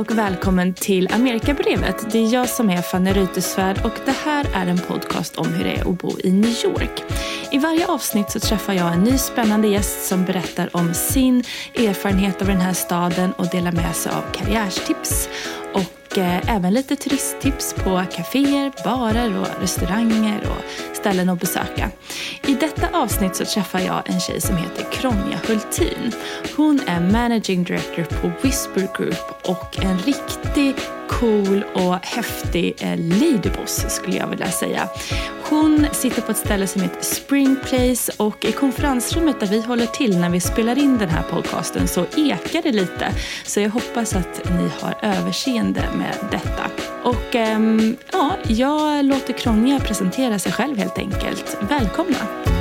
Och 0.00 0.18
välkommen 0.18 0.74
till 0.74 1.12
Amerikabrevet. 1.12 2.12
Det 2.12 2.18
är 2.18 2.32
jag 2.32 2.48
som 2.48 2.70
är 2.70 2.82
Fanny 2.82 3.12
Reuterswärd 3.12 3.84
och 3.84 3.92
det 4.04 4.14
här 4.24 4.46
är 4.54 4.66
en 4.66 4.78
podcast 4.78 5.36
om 5.36 5.46
hur 5.46 5.64
det 5.64 5.70
är 5.70 5.90
att 5.90 5.98
bo 5.98 6.12
i 6.24 6.32
New 6.32 6.64
York. 6.64 7.02
I 7.50 7.58
varje 7.58 7.86
avsnitt 7.86 8.30
så 8.30 8.40
träffar 8.40 8.72
jag 8.72 8.92
en 8.92 9.00
ny 9.00 9.18
spännande 9.18 9.68
gäst 9.68 10.06
som 10.06 10.24
berättar 10.24 10.76
om 10.76 10.94
sin 10.94 11.44
erfarenhet 11.74 12.40
av 12.40 12.48
den 12.48 12.60
här 12.60 12.72
staden 12.72 13.32
och 13.32 13.46
delar 13.50 13.72
med 13.72 13.96
sig 13.96 14.12
av 14.12 14.32
karriärstips. 14.32 15.28
Och 16.10 16.18
eh, 16.18 16.56
även 16.56 16.74
lite 16.74 16.96
turisttips 16.96 17.74
på 17.74 18.04
kaféer, 18.10 18.84
barer 18.84 19.38
och 19.40 19.60
restauranger 19.60 20.40
och 20.40 20.96
ställen 20.96 21.28
att 21.28 21.40
besöka. 21.40 21.90
I 22.46 22.54
detta 22.54 22.88
avsnitt 22.98 23.36
så 23.36 23.44
träffar 23.44 23.80
jag 23.80 24.10
en 24.10 24.20
tjej 24.20 24.40
som 24.40 24.56
heter 24.56 24.84
Kronja 24.92 25.38
Hultin. 25.48 26.12
Hon 26.56 26.80
är 26.86 27.00
managing 27.00 27.64
director 27.64 28.04
på 28.04 28.30
Whisper 28.42 28.88
Group 28.96 29.48
och 29.48 29.84
en 29.84 29.98
riktig 29.98 30.74
cool 31.10 31.64
och 31.74 31.96
häftig 32.02 32.74
eh, 32.80 32.98
ladyboss 32.98 33.84
skulle 33.88 34.16
jag 34.16 34.26
vilja 34.26 34.50
säga. 34.50 34.88
Hon 35.42 35.86
sitter 35.92 36.22
på 36.22 36.30
ett 36.30 36.36
ställe 36.36 36.66
som 36.66 36.82
heter 36.82 37.02
Spring 37.02 37.56
Place 37.64 38.12
och 38.16 38.44
i 38.44 38.52
konferensrummet 38.52 39.40
där 39.40 39.46
vi 39.46 39.60
håller 39.60 39.86
till 39.86 40.18
när 40.18 40.30
vi 40.30 40.40
spelar 40.40 40.78
in 40.78 40.98
den 40.98 41.08
här 41.08 41.22
podcasten 41.22 41.88
så 41.88 42.06
ekar 42.16 42.62
det 42.62 42.72
lite. 42.72 43.14
Så 43.44 43.60
jag 43.60 43.70
hoppas 43.70 44.16
att 44.16 44.50
ni 44.50 44.70
har 44.80 44.94
överseende 45.02 45.84
med 45.98 46.16
detta. 46.30 46.70
Och 47.02 47.34
ehm, 47.34 47.96
ja, 48.12 48.36
jag 48.48 49.04
låter 49.04 49.32
Kronja 49.32 49.80
presentera 49.80 50.38
sig 50.38 50.52
själv 50.52 50.76
helt 50.76 50.98
enkelt. 50.98 51.56
Välkomna! 51.68 52.59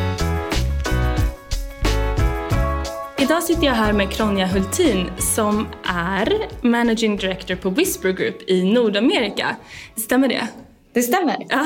Idag 3.29 3.43
sitter 3.43 3.63
jag 3.63 3.73
här 3.73 3.93
med 3.93 4.11
Kronja 4.11 4.45
Hultin 4.45 5.11
som 5.17 5.67
är 5.83 6.33
Managing 6.67 7.17
Director 7.17 7.55
på 7.55 7.69
Whisper 7.69 8.11
Group 8.11 8.49
i 8.49 8.63
Nordamerika. 8.73 9.55
Stämmer 9.95 10.27
det? 10.27 10.47
Det 10.93 11.01
stämmer. 11.01 11.45
Ja, 11.49 11.65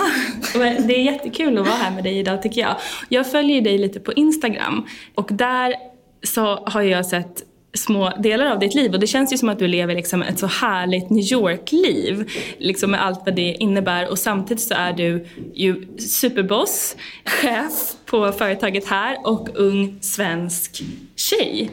det 0.88 0.96
är 0.96 1.04
jättekul 1.04 1.58
att 1.58 1.68
vara 1.68 1.76
här 1.76 1.92
med 1.92 2.04
dig 2.04 2.20
idag 2.20 2.42
tycker 2.42 2.62
jag. 2.62 2.76
Jag 3.10 3.32
följer 3.32 3.62
dig 3.62 3.78
lite 3.78 4.00
på 4.00 4.14
Instagram 4.14 4.88
och 5.16 5.30
där 5.32 5.76
så 6.24 6.56
har 6.56 6.82
jag 6.82 7.06
sett 7.06 7.44
små 7.74 8.10
delar 8.10 8.46
av 8.46 8.60
ditt 8.60 8.76
liv 8.76 8.94
och 8.94 9.00
det 9.00 9.08
känns 9.08 9.34
ju 9.34 9.38
som 9.38 9.50
att 9.50 9.60
du 9.60 9.68
lever 9.68 9.96
liksom 9.96 10.22
ett 10.22 10.40
så 10.40 10.48
härligt 10.48 11.10
New 11.10 11.24
York-liv. 11.24 12.32
Liksom 12.58 12.92
med 12.92 13.06
allt 13.06 13.22
vad 13.26 13.36
det 13.36 13.56
innebär 13.60 14.10
och 14.10 14.20
samtidigt 14.20 14.64
så 14.64 14.74
är 14.74 14.94
du 14.94 15.26
ju 15.54 15.98
superboss, 15.98 16.96
chef 17.26 17.94
på 18.06 18.32
företaget 18.32 18.86
här 18.86 19.18
och 19.24 19.50
ung 19.56 19.98
svensk 20.02 20.84
tjej. 21.16 21.72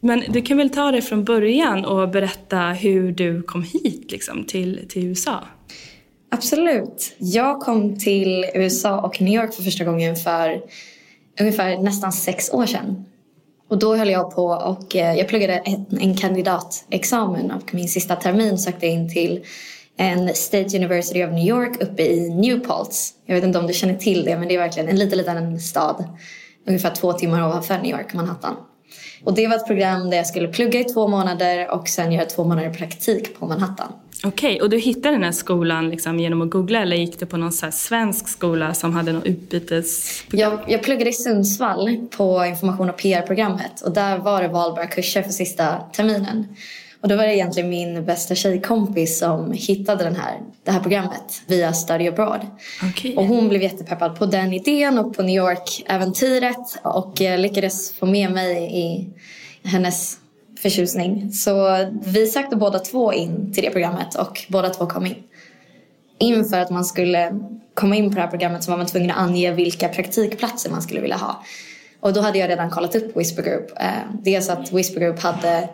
Men 0.00 0.24
du 0.28 0.42
kan 0.42 0.56
väl 0.56 0.70
ta 0.70 0.90
det 0.90 1.02
från 1.02 1.24
början 1.24 1.84
och 1.84 2.08
berätta 2.08 2.58
hur 2.58 3.12
du 3.12 3.42
kom 3.42 3.62
hit 3.62 4.12
liksom, 4.12 4.44
till, 4.44 4.80
till 4.88 5.06
USA? 5.06 5.40
Absolut. 6.30 7.14
Jag 7.18 7.60
kom 7.60 7.98
till 7.98 8.44
USA 8.54 9.00
och 9.00 9.20
New 9.20 9.34
York 9.34 9.54
för 9.54 9.62
första 9.62 9.84
gången 9.84 10.16
för 10.16 10.62
ungefär 11.40 11.78
nästan 11.78 12.12
sex 12.12 12.50
år 12.50 12.66
sedan. 12.66 13.04
Och 13.68 13.78
då 13.78 13.96
höll 13.96 14.10
jag 14.10 14.34
på 14.34 14.46
och 14.46 14.96
eh, 14.96 15.14
jag 15.14 15.28
pluggade 15.28 15.52
en, 15.52 15.86
en 16.00 16.16
kandidatexamen 16.16 17.50
och 17.50 17.74
min 17.74 17.88
sista 17.88 18.16
termin 18.16 18.58
sökte 18.58 18.86
jag 18.86 18.94
in 18.94 19.12
till 19.12 19.44
en 19.96 20.34
State 20.34 20.76
University 20.76 21.24
of 21.24 21.30
New 21.30 21.46
York 21.46 21.82
uppe 21.82 22.02
i 22.02 22.30
Newport. 22.30 22.94
Jag 23.26 23.34
vet 23.34 23.44
inte 23.44 23.58
om 23.58 23.66
du 23.66 23.72
känner 23.72 23.94
till 23.94 24.24
det 24.24 24.38
men 24.38 24.48
det 24.48 24.54
är 24.54 24.58
verkligen 24.58 24.88
en 24.88 24.96
liten, 24.96 25.18
liten 25.18 25.60
stad. 25.60 26.04
Ungefär 26.66 26.94
två 26.94 27.12
timmar 27.12 27.46
ovanför 27.46 27.78
New 27.78 27.90
York, 27.90 28.14
Manhattan. 28.14 28.56
Och 29.24 29.34
det 29.34 29.46
var 29.46 29.56
ett 29.56 29.66
program 29.66 30.10
där 30.10 30.16
jag 30.16 30.26
skulle 30.26 30.48
plugga 30.48 30.80
i 30.80 30.84
två 30.84 31.08
månader 31.08 31.70
och 31.70 31.88
sen 31.88 32.12
göra 32.12 32.24
två 32.24 32.44
månader 32.44 32.70
praktik 32.70 33.38
på 33.38 33.46
Manhattan. 33.46 33.92
Okej, 34.24 34.54
okay, 34.54 34.60
och 34.60 34.70
du 34.70 34.78
hittade 34.78 35.14
den 35.14 35.22
här 35.22 35.32
skolan 35.32 35.90
liksom 35.90 36.20
genom 36.20 36.42
att 36.42 36.50
googla 36.50 36.82
eller 36.82 36.96
gick 36.96 37.20
du 37.20 37.26
på 37.26 37.36
någon 37.36 37.52
svensk 37.52 38.28
skola 38.28 38.74
som 38.74 38.92
hade 38.94 39.12
något 39.12 39.24
utbytesprogram? 39.24 40.52
Jag, 40.52 40.70
jag 40.70 40.82
pluggade 40.82 41.10
i 41.10 41.12
Sundsvall 41.12 42.06
på 42.16 42.44
information 42.44 42.90
och 42.90 42.96
PR-programmet 42.96 43.80
och 43.80 43.92
där 43.92 44.18
var 44.18 44.42
det 44.42 44.48
valbara 44.48 44.86
kurser 44.86 45.22
för 45.22 45.30
sista 45.30 45.76
terminen. 45.92 46.46
Och 47.04 47.10
då 47.10 47.16
var 47.16 47.24
det 47.26 47.36
egentligen 47.36 47.68
min 47.68 48.04
bästa 48.04 48.34
tjejkompis 48.34 49.18
som 49.18 49.52
hittade 49.52 50.04
den 50.04 50.16
här, 50.16 50.40
det 50.64 50.70
här 50.70 50.80
programmet 50.80 51.42
via 51.46 51.72
Study 51.72 52.08
Abroad. 52.08 52.46
Okay. 52.92 53.16
Och 53.16 53.24
hon 53.24 53.48
blev 53.48 53.62
jättepeppad 53.62 54.18
på 54.18 54.26
den 54.26 54.52
idén 54.52 54.98
och 54.98 55.16
på 55.16 55.22
New 55.22 55.36
York-äventyret 55.36 56.78
och 56.82 57.20
lyckades 57.20 57.94
få 57.94 58.06
med 58.06 58.30
mig 58.30 58.78
i 58.80 59.10
hennes 59.68 60.16
förtjusning. 60.62 61.32
Så 61.32 61.86
vi 62.04 62.26
sökte 62.26 62.56
båda 62.56 62.78
två 62.78 63.12
in 63.12 63.52
till 63.52 63.64
det 63.64 63.70
programmet 63.70 64.14
och 64.14 64.46
båda 64.48 64.68
två 64.68 64.86
kom 64.86 65.06
in. 65.06 65.22
Inför 66.18 66.58
att 66.58 66.70
man 66.70 66.84
skulle 66.84 67.40
komma 67.74 67.96
in 67.96 68.08
på 68.08 68.14
det 68.14 68.20
här 68.20 68.30
programmet 68.30 68.64
så 68.64 68.70
var 68.70 68.78
man 68.78 68.86
tvungen 68.86 69.10
att 69.10 69.18
ange 69.18 69.52
vilka 69.52 69.88
praktikplatser 69.88 70.70
man 70.70 70.82
skulle 70.82 71.00
vilja 71.00 71.16
ha. 71.16 71.44
Och 72.00 72.12
då 72.12 72.20
hade 72.20 72.38
jag 72.38 72.50
redan 72.50 72.70
kollat 72.70 72.94
upp 72.94 73.16
Whisper 73.16 73.42
Group. 73.42 73.70
Dels 74.24 74.48
att 74.48 74.72
Whisper 74.72 75.00
Group 75.00 75.20
hade 75.20 75.68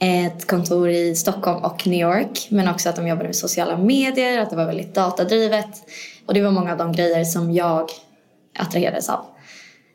ett 0.00 0.46
kontor 0.46 0.88
i 0.88 1.14
Stockholm 1.14 1.64
och 1.64 1.86
New 1.86 2.00
York. 2.00 2.48
Men 2.50 2.68
också 2.68 2.88
att 2.88 2.96
de 2.96 3.08
jobbade 3.08 3.28
med 3.28 3.36
sociala 3.36 3.78
medier, 3.78 4.38
att 4.38 4.50
det 4.50 4.56
var 4.56 4.66
väldigt 4.66 4.94
datadrivet. 4.94 5.68
Och 6.26 6.34
det 6.34 6.42
var 6.42 6.50
många 6.50 6.72
av 6.72 6.78
de 6.78 6.92
grejer 6.92 7.24
som 7.24 7.52
jag 7.52 7.90
attraherades 8.58 9.08
av. 9.08 9.24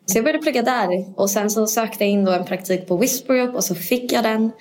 Så 0.05 0.17
jag 0.17 0.25
började 0.25 0.43
plugga 0.43 0.61
där 0.61 1.19
och 1.19 1.29
sen 1.29 1.49
så 1.49 1.67
sökte 1.67 2.03
jag 2.03 2.11
in 2.11 2.25
då 2.25 2.31
en 2.31 2.45
praktik 2.45 2.87
på 2.87 2.97
Whisper 2.97 3.33
Group 3.33 3.55
och 3.55 3.63
så 3.63 3.75
fick 3.75 4.11
jag 4.11 4.23
den. 4.23 4.51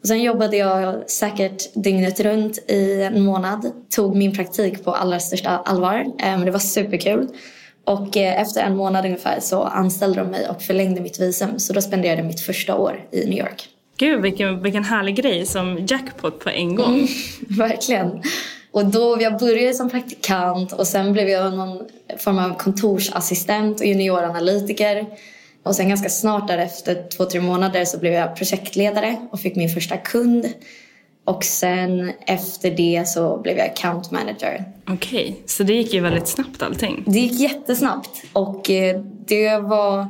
Och 0.00 0.08
sen 0.08 0.22
jobbade 0.22 0.56
jag 0.56 1.10
säkert 1.10 1.74
dygnet 1.74 2.20
runt 2.20 2.70
i 2.70 3.02
en 3.02 3.22
månad. 3.22 3.72
Tog 3.90 4.16
min 4.16 4.34
praktik 4.34 4.84
på 4.84 4.94
allra 4.94 5.20
största 5.20 5.50
allvar. 5.50 6.00
Eh, 6.00 6.14
men 6.18 6.44
det 6.44 6.50
var 6.50 6.58
superkul. 6.58 7.28
Och 7.84 8.16
eh, 8.16 8.40
efter 8.40 8.62
en 8.62 8.76
månad 8.76 9.04
ungefär 9.04 9.40
så 9.40 9.62
anställde 9.62 10.20
de 10.20 10.30
mig 10.30 10.48
och 10.48 10.62
förlängde 10.62 11.00
mitt 11.00 11.20
visum. 11.20 11.58
Så 11.58 11.72
då 11.72 11.80
spenderade 11.80 12.18
jag 12.18 12.26
mitt 12.26 12.40
första 12.40 12.76
år 12.76 13.08
i 13.10 13.24
New 13.26 13.38
York. 13.38 13.68
Gud 14.02 14.22
vilken, 14.22 14.62
vilken 14.62 14.84
härlig 14.84 15.16
grej 15.16 15.46
som 15.46 15.86
jackpot 15.86 16.38
på 16.38 16.50
en 16.50 16.74
gång. 16.74 16.94
Mm, 16.94 17.08
verkligen. 17.58 18.22
Och 18.70 18.86
då 18.86 19.18
jag 19.20 19.38
började 19.38 19.74
som 19.74 19.90
praktikant 19.90 20.72
och 20.72 20.86
sen 20.86 21.12
blev 21.12 21.28
jag 21.28 21.54
någon 21.54 21.86
form 22.18 22.38
av 22.38 22.56
kontorsassistent 22.58 23.80
och 23.80 23.86
junioranalytiker. 23.86 25.06
Och 25.62 25.76
sen 25.76 25.88
ganska 25.88 26.08
snart 26.08 26.48
därefter, 26.48 27.08
två, 27.16 27.24
tre 27.24 27.40
månader, 27.40 27.84
så 27.84 27.98
blev 27.98 28.12
jag 28.12 28.36
projektledare 28.36 29.28
och 29.30 29.40
fick 29.40 29.56
min 29.56 29.68
första 29.68 29.96
kund. 29.96 30.52
Och 31.24 31.44
sen 31.44 32.12
efter 32.26 32.70
det 32.70 33.08
så 33.08 33.40
blev 33.42 33.56
jag 33.56 33.66
account 33.66 34.10
manager. 34.10 34.64
Okej, 34.88 35.22
okay. 35.22 35.34
så 35.46 35.62
det 35.62 35.72
gick 35.72 35.94
ju 35.94 36.00
väldigt 36.00 36.28
snabbt 36.28 36.62
allting? 36.62 37.04
Det 37.06 37.18
gick 37.18 37.40
jättesnabbt. 37.40 38.22
Och 38.32 38.62
det 39.26 39.58
var, 39.62 40.06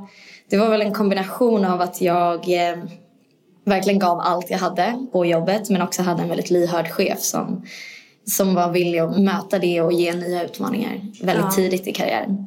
det 0.51 0.57
var 0.57 0.71
väl 0.71 0.83
en 0.83 0.95
kombination 0.95 1.65
av 1.65 1.81
att 1.81 2.01
jag 2.01 2.49
verkligen 3.65 3.99
gav 3.99 4.21
allt 4.21 4.51
jag 4.51 4.59
hade 4.59 5.07
på 5.13 5.27
jobbet 5.27 5.71
men 5.71 5.83
också 5.83 6.03
hade 6.03 6.23
en 6.23 6.29
väldigt 6.29 6.51
lyhörd 6.51 6.89
chef 6.89 7.21
som, 7.21 7.67
som 8.25 8.55
var 8.55 8.71
villig 8.71 8.99
att 8.99 9.19
möta 9.19 9.59
det 9.59 9.81
och 9.81 9.93
ge 9.93 10.13
nya 10.13 10.45
utmaningar 10.45 11.01
väldigt 11.23 11.45
ja. 11.45 11.51
tidigt 11.51 11.87
i 11.87 11.93
karriären. 11.93 12.47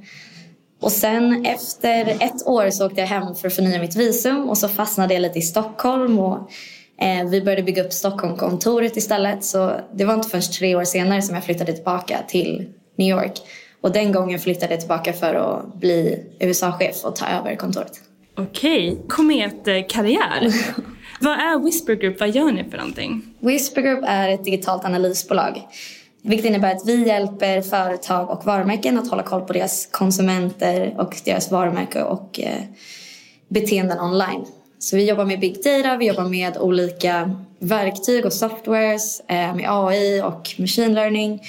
Och 0.81 0.91
sen 0.91 1.45
efter 1.45 2.17
ett 2.19 2.47
år 2.47 2.69
så 2.69 2.85
åkte 2.85 3.01
jag 3.01 3.07
hem 3.07 3.35
för 3.35 3.47
att 3.47 3.55
förnya 3.55 3.81
mitt 3.81 3.95
visum 3.95 4.49
och 4.49 4.57
så 4.57 4.67
fastnade 4.67 5.13
jag 5.13 5.21
lite 5.21 5.39
i 5.39 5.41
Stockholm 5.41 6.19
och 6.19 6.51
eh, 7.01 7.29
vi 7.29 7.41
började 7.41 7.63
bygga 7.63 7.83
upp 7.83 7.93
Stockholmkontoret 7.93 8.97
istället. 8.97 9.43
Så 9.43 9.71
det 9.93 10.05
var 10.05 10.13
inte 10.13 10.29
först 10.29 10.53
tre 10.53 10.75
år 10.75 10.83
senare 10.83 11.21
som 11.21 11.35
jag 11.35 11.43
flyttade 11.43 11.73
tillbaka 11.73 12.19
till 12.27 12.69
New 12.97 13.09
York. 13.09 13.41
Och 13.81 13.91
den 13.91 14.11
gången 14.11 14.39
flyttade 14.39 14.73
jag 14.73 14.79
tillbaka 14.79 15.13
för 15.13 15.35
att 15.35 15.75
bli 15.75 16.23
USA-chef 16.39 17.05
och 17.05 17.15
ta 17.15 17.27
över 17.27 17.55
kontoret. 17.55 17.91
Okej, 18.37 18.97
kometkarriär. 19.09 20.53
vad 21.19 21.33
är 21.33 21.59
Whisper 21.63 21.93
Group? 21.93 22.19
Vad 22.19 22.29
gör 22.29 22.51
ni 22.51 22.63
för 22.63 22.77
någonting? 22.77 23.21
Whisper 23.39 23.81
Group 23.81 24.03
är 24.07 24.29
ett 24.29 24.43
digitalt 24.43 24.85
analysbolag. 24.85 25.61
Vilket 26.21 26.45
innebär 26.45 26.75
att 26.75 26.87
vi 26.87 27.07
hjälper 27.07 27.61
företag 27.61 28.29
och 28.29 28.45
varumärken 28.45 28.97
att 28.97 29.09
hålla 29.09 29.23
koll 29.23 29.41
på 29.41 29.53
deras 29.53 29.85
konsumenter 29.91 30.95
och 30.97 31.15
deras 31.25 31.51
varumärke 31.51 32.03
och 32.03 32.39
eh, 32.39 32.61
beteenden 33.47 33.99
online. 33.99 34.45
Så 34.79 34.95
vi 34.95 35.09
jobbar 35.09 35.25
med 35.25 35.39
big 35.39 35.55
data, 35.63 35.97
vi 35.97 36.07
jobbar 36.07 36.23
med 36.23 36.57
olika 36.57 37.35
verktyg 37.59 38.25
och 38.25 38.33
softwares, 38.33 39.19
eh, 39.19 39.55
med 39.55 39.65
AI 39.69 40.21
och 40.21 40.55
machine 40.57 40.93
learning. 40.93 41.41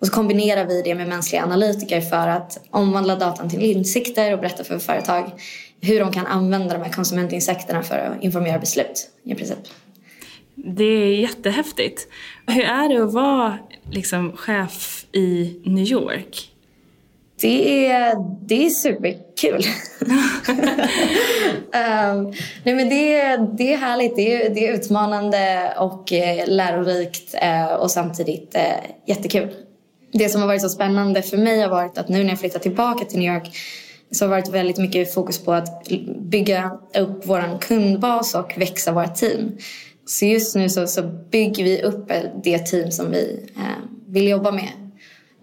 Och 0.00 0.06
så 0.06 0.12
kombinerar 0.12 0.64
vi 0.64 0.82
det 0.82 0.94
med 0.94 1.08
mänskliga 1.08 1.42
analytiker 1.42 2.00
för 2.00 2.28
att 2.28 2.60
omvandla 2.70 3.16
datan 3.16 3.50
till 3.50 3.62
insikter 3.62 4.32
och 4.32 4.38
berätta 4.38 4.64
för 4.64 4.78
företag 4.78 5.30
hur 5.84 6.00
de 6.00 6.12
kan 6.12 6.26
använda 6.26 6.74
de 6.78 6.82
här 6.84 6.92
konsumentinsekterna 6.92 7.82
för 7.82 7.98
att 7.98 8.22
informera 8.22 8.58
beslut 8.58 9.08
i 9.24 9.34
princip. 9.34 9.58
Det 10.54 10.84
är 10.84 11.14
jättehäftigt. 11.14 12.08
Hur 12.46 12.64
är 12.64 12.88
det 12.88 13.04
att 13.04 13.12
vara 13.12 13.58
liksom, 13.90 14.36
chef 14.36 15.06
i 15.12 15.60
New 15.64 15.84
York? 15.84 16.50
Det 17.40 17.86
är, 17.86 18.14
det 18.46 18.66
är 18.66 18.70
superkul. 18.70 19.62
um, 22.10 22.32
nej 22.64 22.74
men 22.74 22.88
det, 22.88 23.36
det 23.58 23.72
är 23.72 23.76
härligt. 23.76 24.16
Det 24.16 24.34
är, 24.34 24.54
det 24.54 24.68
är 24.68 24.72
utmanande 24.74 25.74
och 25.78 26.12
eh, 26.12 26.48
lärorikt 26.48 27.34
eh, 27.34 27.74
och 27.74 27.90
samtidigt 27.90 28.54
eh, 28.54 28.62
jättekul. 29.06 29.54
Det 30.12 30.28
som 30.28 30.40
har 30.40 30.48
varit 30.48 30.62
så 30.62 30.68
spännande 30.68 31.22
för 31.22 31.36
mig 31.36 31.60
har 31.60 31.68
varit 31.68 31.98
att 31.98 32.08
nu 32.08 32.22
när 32.22 32.30
jag 32.30 32.40
flyttar 32.40 32.58
tillbaka 32.58 33.04
till 33.04 33.18
New 33.18 33.34
York 33.34 33.56
så 34.10 34.24
har 34.24 34.28
det 34.28 34.40
varit 34.40 34.54
väldigt 34.54 34.78
mycket 34.78 35.14
fokus 35.14 35.44
på 35.44 35.52
att 35.52 35.88
bygga 36.20 36.78
upp 36.98 37.22
vår 37.26 37.60
kundbas 37.60 38.34
och 38.34 38.52
växa 38.56 38.92
vårt 38.92 39.14
team. 39.14 39.58
Så 40.06 40.24
just 40.24 40.56
nu 40.56 40.68
så, 40.68 40.86
så 40.86 41.02
bygger 41.30 41.64
vi 41.64 41.82
upp 41.82 42.10
det 42.44 42.58
team 42.58 42.90
som 42.90 43.10
vi 43.10 43.50
eh, 43.56 43.84
vill 44.06 44.28
jobba 44.28 44.50
med. 44.50 44.83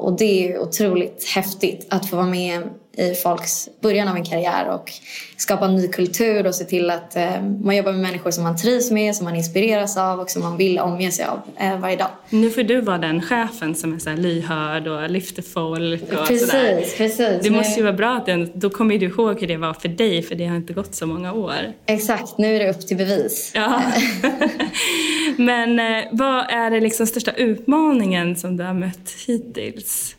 Och 0.02 0.18
det 0.18 0.48
är 0.48 0.60
otroligt 0.60 1.26
häftigt 1.36 1.88
att 1.90 2.10
få 2.10 2.16
vara 2.16 2.28
med 2.28 2.62
i 2.98 3.14
folks 3.14 3.70
början 3.82 4.08
av 4.08 4.16
en 4.16 4.24
karriär 4.24 4.70
och 4.70 4.92
skapa 5.38 5.66
en 5.66 5.76
ny 5.76 5.88
kultur 5.88 6.48
och 6.48 6.56
se 6.56 6.64
till 6.64 6.90
att 6.90 7.16
eh, 7.16 7.42
man 7.64 7.76
jobbar 7.76 7.92
med 7.92 8.02
människor 8.02 8.32
som 8.32 8.44
man 8.44 8.58
trivs 8.58 8.92
med, 8.92 9.16
som 9.16 9.26
man 9.26 9.36
inspireras 9.36 9.98
av 9.98 10.20
och 10.20 10.30
som 10.30 10.42
man 10.42 10.58
vill 10.58 10.80
omge 10.80 11.12
sig 11.12 11.26
av 11.26 11.42
eh, 11.58 11.80
varje 11.80 11.96
dag. 11.96 12.08
Nu 12.30 12.50
får 12.50 12.64
du 12.64 12.82
vara 12.82 12.98
den 12.98 13.22
chefen 13.22 13.76
som 13.76 13.94
är 13.94 14.00
så 14.00 14.10
här 14.10 14.18
lyhörd 14.18 14.88
och 14.88 15.10
lyfter 15.10 15.42
folk 15.42 16.04
och 16.04 16.28
precis, 16.28 16.50
sådär. 16.50 16.86
Precis, 16.98 17.44
Det 17.44 17.50
måste 17.50 17.80
ju 17.80 17.84
vara 17.84 17.94
bra 17.94 18.16
att 18.16 18.26
den, 18.26 18.52
då 18.54 18.70
kommer 18.70 18.98
du 18.98 19.06
ihåg 19.06 19.40
hur 19.40 19.48
det 19.48 19.58
var 19.58 19.74
för 19.74 19.90
dig 19.90 20.22
för 20.22 20.36
det 20.36 20.46
har 20.46 20.56
inte 20.56 20.74
gått 20.74 20.96
så 20.96 21.08
många 21.08 21.34
år. 21.34 21.74
Exakt, 21.86 22.38
nu 22.38 22.56
är 22.56 22.60
det 22.60 22.70
upp 22.70 22.88
till 22.88 22.98
bevis. 22.98 23.52
Ja. 23.56 23.82
Men 25.42 25.80
eh, 25.80 26.08
vad 26.12 26.50
är 26.50 26.72
den 26.72 26.84
liksom 26.84 27.08
största 27.08 27.32
utmaningen 27.32 28.36
som 28.36 28.58
du 28.58 28.64
har 28.64 28.74
mött 28.74 29.12
hittills? 29.28 30.16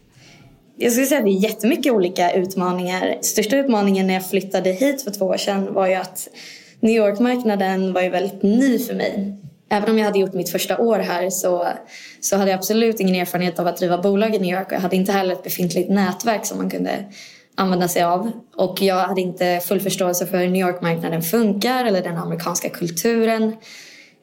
Jag 0.76 0.92
skulle 0.92 1.06
säga 1.06 1.18
att 1.18 1.26
det 1.26 1.30
är 1.30 1.42
jättemycket 1.42 1.92
olika 1.92 2.32
utmaningar. 2.32 3.18
Största 3.20 3.56
utmaningen 3.56 4.06
när 4.06 4.14
jag 4.14 4.30
flyttade 4.30 4.70
hit 4.70 5.02
för 5.02 5.10
två 5.10 5.24
år 5.24 5.36
sedan 5.36 5.74
var 5.74 5.86
ju 5.86 5.94
att 5.94 6.28
New 6.80 6.96
York-marknaden 6.96 7.92
var 7.92 8.02
ju 8.02 8.08
väldigt 8.08 8.42
ny 8.42 8.78
för 8.78 8.94
mig. 8.94 9.36
Även 9.70 9.90
om 9.90 9.98
jag 9.98 10.04
hade 10.04 10.18
gjort 10.18 10.34
mitt 10.34 10.50
första 10.50 10.78
år 10.78 10.98
här 10.98 11.30
så, 11.30 11.68
så 12.20 12.36
hade 12.36 12.50
jag 12.50 12.58
absolut 12.58 13.00
ingen 13.00 13.14
erfarenhet 13.14 13.58
av 13.58 13.66
att 13.66 13.76
driva 13.76 13.98
bolag 13.98 14.34
i 14.34 14.38
New 14.38 14.54
York 14.54 14.66
och 14.66 14.72
jag 14.72 14.80
hade 14.80 14.96
inte 14.96 15.12
heller 15.12 15.32
ett 15.32 15.42
befintligt 15.42 15.90
nätverk 15.90 16.46
som 16.46 16.58
man 16.58 16.70
kunde 16.70 17.04
använda 17.54 17.88
sig 17.88 18.02
av. 18.02 18.30
Och 18.56 18.82
jag 18.82 18.96
hade 18.96 19.20
inte 19.20 19.60
full 19.64 19.80
förståelse 19.80 20.26
för 20.26 20.38
hur 20.38 20.48
New 20.48 20.66
York-marknaden 20.66 21.22
funkar 21.22 21.84
eller 21.84 22.02
den 22.02 22.16
amerikanska 22.16 22.68
kulturen. 22.68 23.56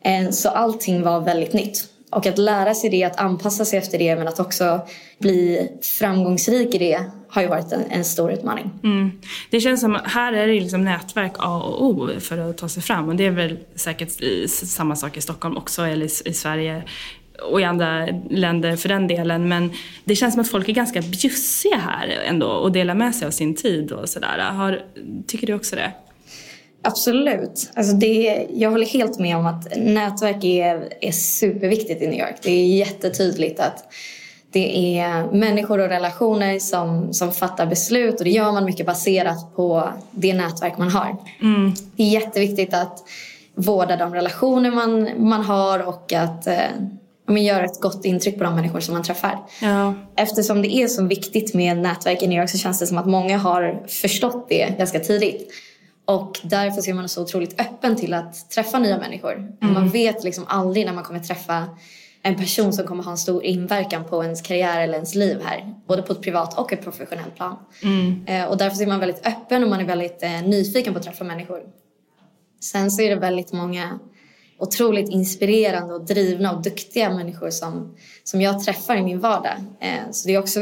Eh, 0.03 0.29
så 0.29 0.49
allting 0.49 1.03
var 1.03 1.21
väldigt 1.21 1.53
nytt. 1.53 1.89
Och 2.11 2.25
att 2.25 2.37
lära 2.37 2.75
sig 2.75 2.89
det, 2.89 3.03
att 3.03 3.19
anpassa 3.19 3.65
sig 3.65 3.79
efter 3.79 3.99
det 3.99 4.15
men 4.15 4.27
att 4.27 4.39
också 4.39 4.81
bli 5.19 5.69
framgångsrik 5.99 6.75
i 6.75 6.77
det 6.77 7.03
har 7.29 7.41
ju 7.41 7.47
varit 7.47 7.71
en, 7.71 7.83
en 7.89 8.05
stor 8.05 8.31
utmaning. 8.31 8.71
Mm. 8.83 9.11
Det 9.49 9.59
känns 9.59 9.81
som 9.81 9.99
här 10.05 10.33
är 10.33 10.47
det 10.47 10.53
liksom 10.53 10.83
nätverk 10.83 11.33
A 11.37 11.61
och 11.61 11.85
O 11.85 12.09
för 12.19 12.37
att 12.37 12.57
ta 12.57 12.69
sig 12.69 12.83
fram 12.83 13.09
och 13.09 13.15
det 13.15 13.25
är 13.25 13.31
väl 13.31 13.57
säkert 13.75 14.11
samma 14.49 14.95
sak 14.95 15.17
i 15.17 15.21
Stockholm 15.21 15.57
också 15.57 15.83
eller 15.83 16.05
i, 16.05 16.29
i 16.29 16.33
Sverige 16.33 16.83
och 17.51 17.61
i 17.61 17.63
andra 17.63 18.07
länder 18.29 18.75
för 18.75 18.89
den 18.89 19.07
delen. 19.07 19.47
Men 19.47 19.71
det 20.03 20.15
känns 20.15 20.33
som 20.33 20.41
att 20.41 20.49
folk 20.49 20.69
är 20.69 20.73
ganska 20.73 21.01
bjussiga 21.01 21.77
här 21.77 22.07
ändå 22.07 22.47
och 22.47 22.71
delar 22.71 22.95
med 22.95 23.15
sig 23.15 23.27
av 23.27 23.31
sin 23.31 23.55
tid 23.55 23.91
och 23.91 24.09
sådär. 24.09 24.81
tycker 25.27 25.47
du 25.47 25.53
också 25.53 25.75
det? 25.75 25.91
Absolut. 26.81 27.71
Alltså 27.75 27.93
det, 27.93 28.47
jag 28.53 28.71
håller 28.71 28.85
helt 28.85 29.19
med 29.19 29.37
om 29.37 29.45
att 29.45 29.77
nätverk 29.77 30.43
är, 30.43 30.93
är 31.01 31.11
superviktigt 31.11 32.01
i 32.01 32.07
New 32.07 32.19
York. 32.19 32.35
Det 32.41 32.51
är 32.51 32.65
jättetydligt 32.65 33.59
att 33.59 33.93
det 34.51 34.99
är 34.99 35.31
människor 35.31 35.79
och 35.79 35.89
relationer 35.89 36.59
som, 36.59 37.13
som 37.13 37.31
fattar 37.31 37.65
beslut 37.65 38.19
och 38.19 38.23
det 38.23 38.29
gör 38.29 38.51
man 38.51 38.65
mycket 38.65 38.85
baserat 38.85 39.55
på 39.55 39.89
det 40.11 40.33
nätverk 40.33 40.77
man 40.77 40.89
har. 40.89 41.17
Mm. 41.41 41.73
Det 41.95 42.03
är 42.03 42.07
jätteviktigt 42.09 42.73
att 42.73 43.03
vårda 43.55 43.95
de 43.95 44.13
relationer 44.13 44.71
man, 44.71 45.09
man 45.29 45.41
har 45.41 45.87
och 45.87 46.13
att 46.13 46.47
eh, 46.47 46.57
men 47.27 47.43
göra 47.43 47.65
ett 47.65 47.81
gott 47.81 48.05
intryck 48.05 48.37
på 48.37 48.43
de 48.43 48.55
människor 48.55 48.79
som 48.79 48.93
man 48.93 49.03
träffar. 49.03 49.39
Ja. 49.61 49.93
Eftersom 50.15 50.61
det 50.61 50.75
är 50.75 50.87
så 50.87 51.03
viktigt 51.03 51.53
med 51.53 51.77
nätverk 51.77 52.23
i 52.23 52.27
New 52.27 52.39
York 52.39 52.49
så 52.49 52.57
känns 52.57 52.79
det 52.79 52.87
som 52.87 52.97
att 52.97 53.07
många 53.07 53.37
har 53.37 53.83
förstått 53.87 54.49
det 54.49 54.77
ganska 54.77 54.99
tidigt. 54.99 55.51
Och 56.09 56.39
därför 56.43 56.81
så 56.81 56.89
är 56.89 56.93
man 56.93 57.09
så 57.09 57.21
otroligt 57.21 57.61
öppen 57.61 57.95
till 57.95 58.13
att 58.13 58.49
träffa 58.49 58.79
nya 58.79 58.97
människor. 58.97 59.33
Mm. 59.33 59.73
Man 59.73 59.89
vet 59.89 60.23
liksom 60.23 60.45
aldrig 60.47 60.85
när 60.85 60.93
man 60.93 61.03
kommer 61.03 61.19
träffa 61.19 61.65
en 62.21 62.35
person 62.35 62.73
som 62.73 62.87
kommer 62.87 63.03
ha 63.03 63.11
en 63.11 63.17
stor 63.17 63.43
inverkan 63.43 64.03
på 64.05 64.23
ens 64.23 64.41
karriär 64.41 64.81
eller 64.81 64.93
ens 64.93 65.15
liv 65.15 65.39
här. 65.43 65.73
Både 65.87 66.01
på 66.01 66.13
ett 66.13 66.21
privat 66.21 66.59
och 66.59 66.73
ett 66.73 66.83
professionellt 66.83 67.35
plan. 67.35 67.55
Mm. 67.83 68.25
Eh, 68.25 68.45
och 68.45 68.57
därför 68.57 68.83
är 68.83 68.87
man 68.87 68.99
väldigt 68.99 69.27
öppen 69.27 69.63
och 69.63 69.69
man 69.69 69.79
är 69.79 69.85
väldigt 69.85 70.23
eh, 70.23 70.41
nyfiken 70.41 70.93
på 70.93 70.99
att 70.99 71.05
träffa 71.05 71.23
människor. 71.23 71.61
Sen 72.61 72.91
så 72.91 73.01
är 73.01 73.09
det 73.09 73.15
väldigt 73.15 73.53
många 73.53 73.99
otroligt 74.59 75.09
inspirerande 75.09 75.93
och 75.93 76.05
drivna 76.05 76.55
och 76.55 76.61
duktiga 76.61 77.09
människor 77.09 77.49
som, 77.49 77.95
som 78.23 78.41
jag 78.41 78.63
träffar 78.63 78.95
i 78.95 79.01
min 79.01 79.19
vardag. 79.19 79.57
Eh, 79.79 80.11
så 80.11 80.27
det 80.27 80.35
är 80.35 80.39
också 80.39 80.59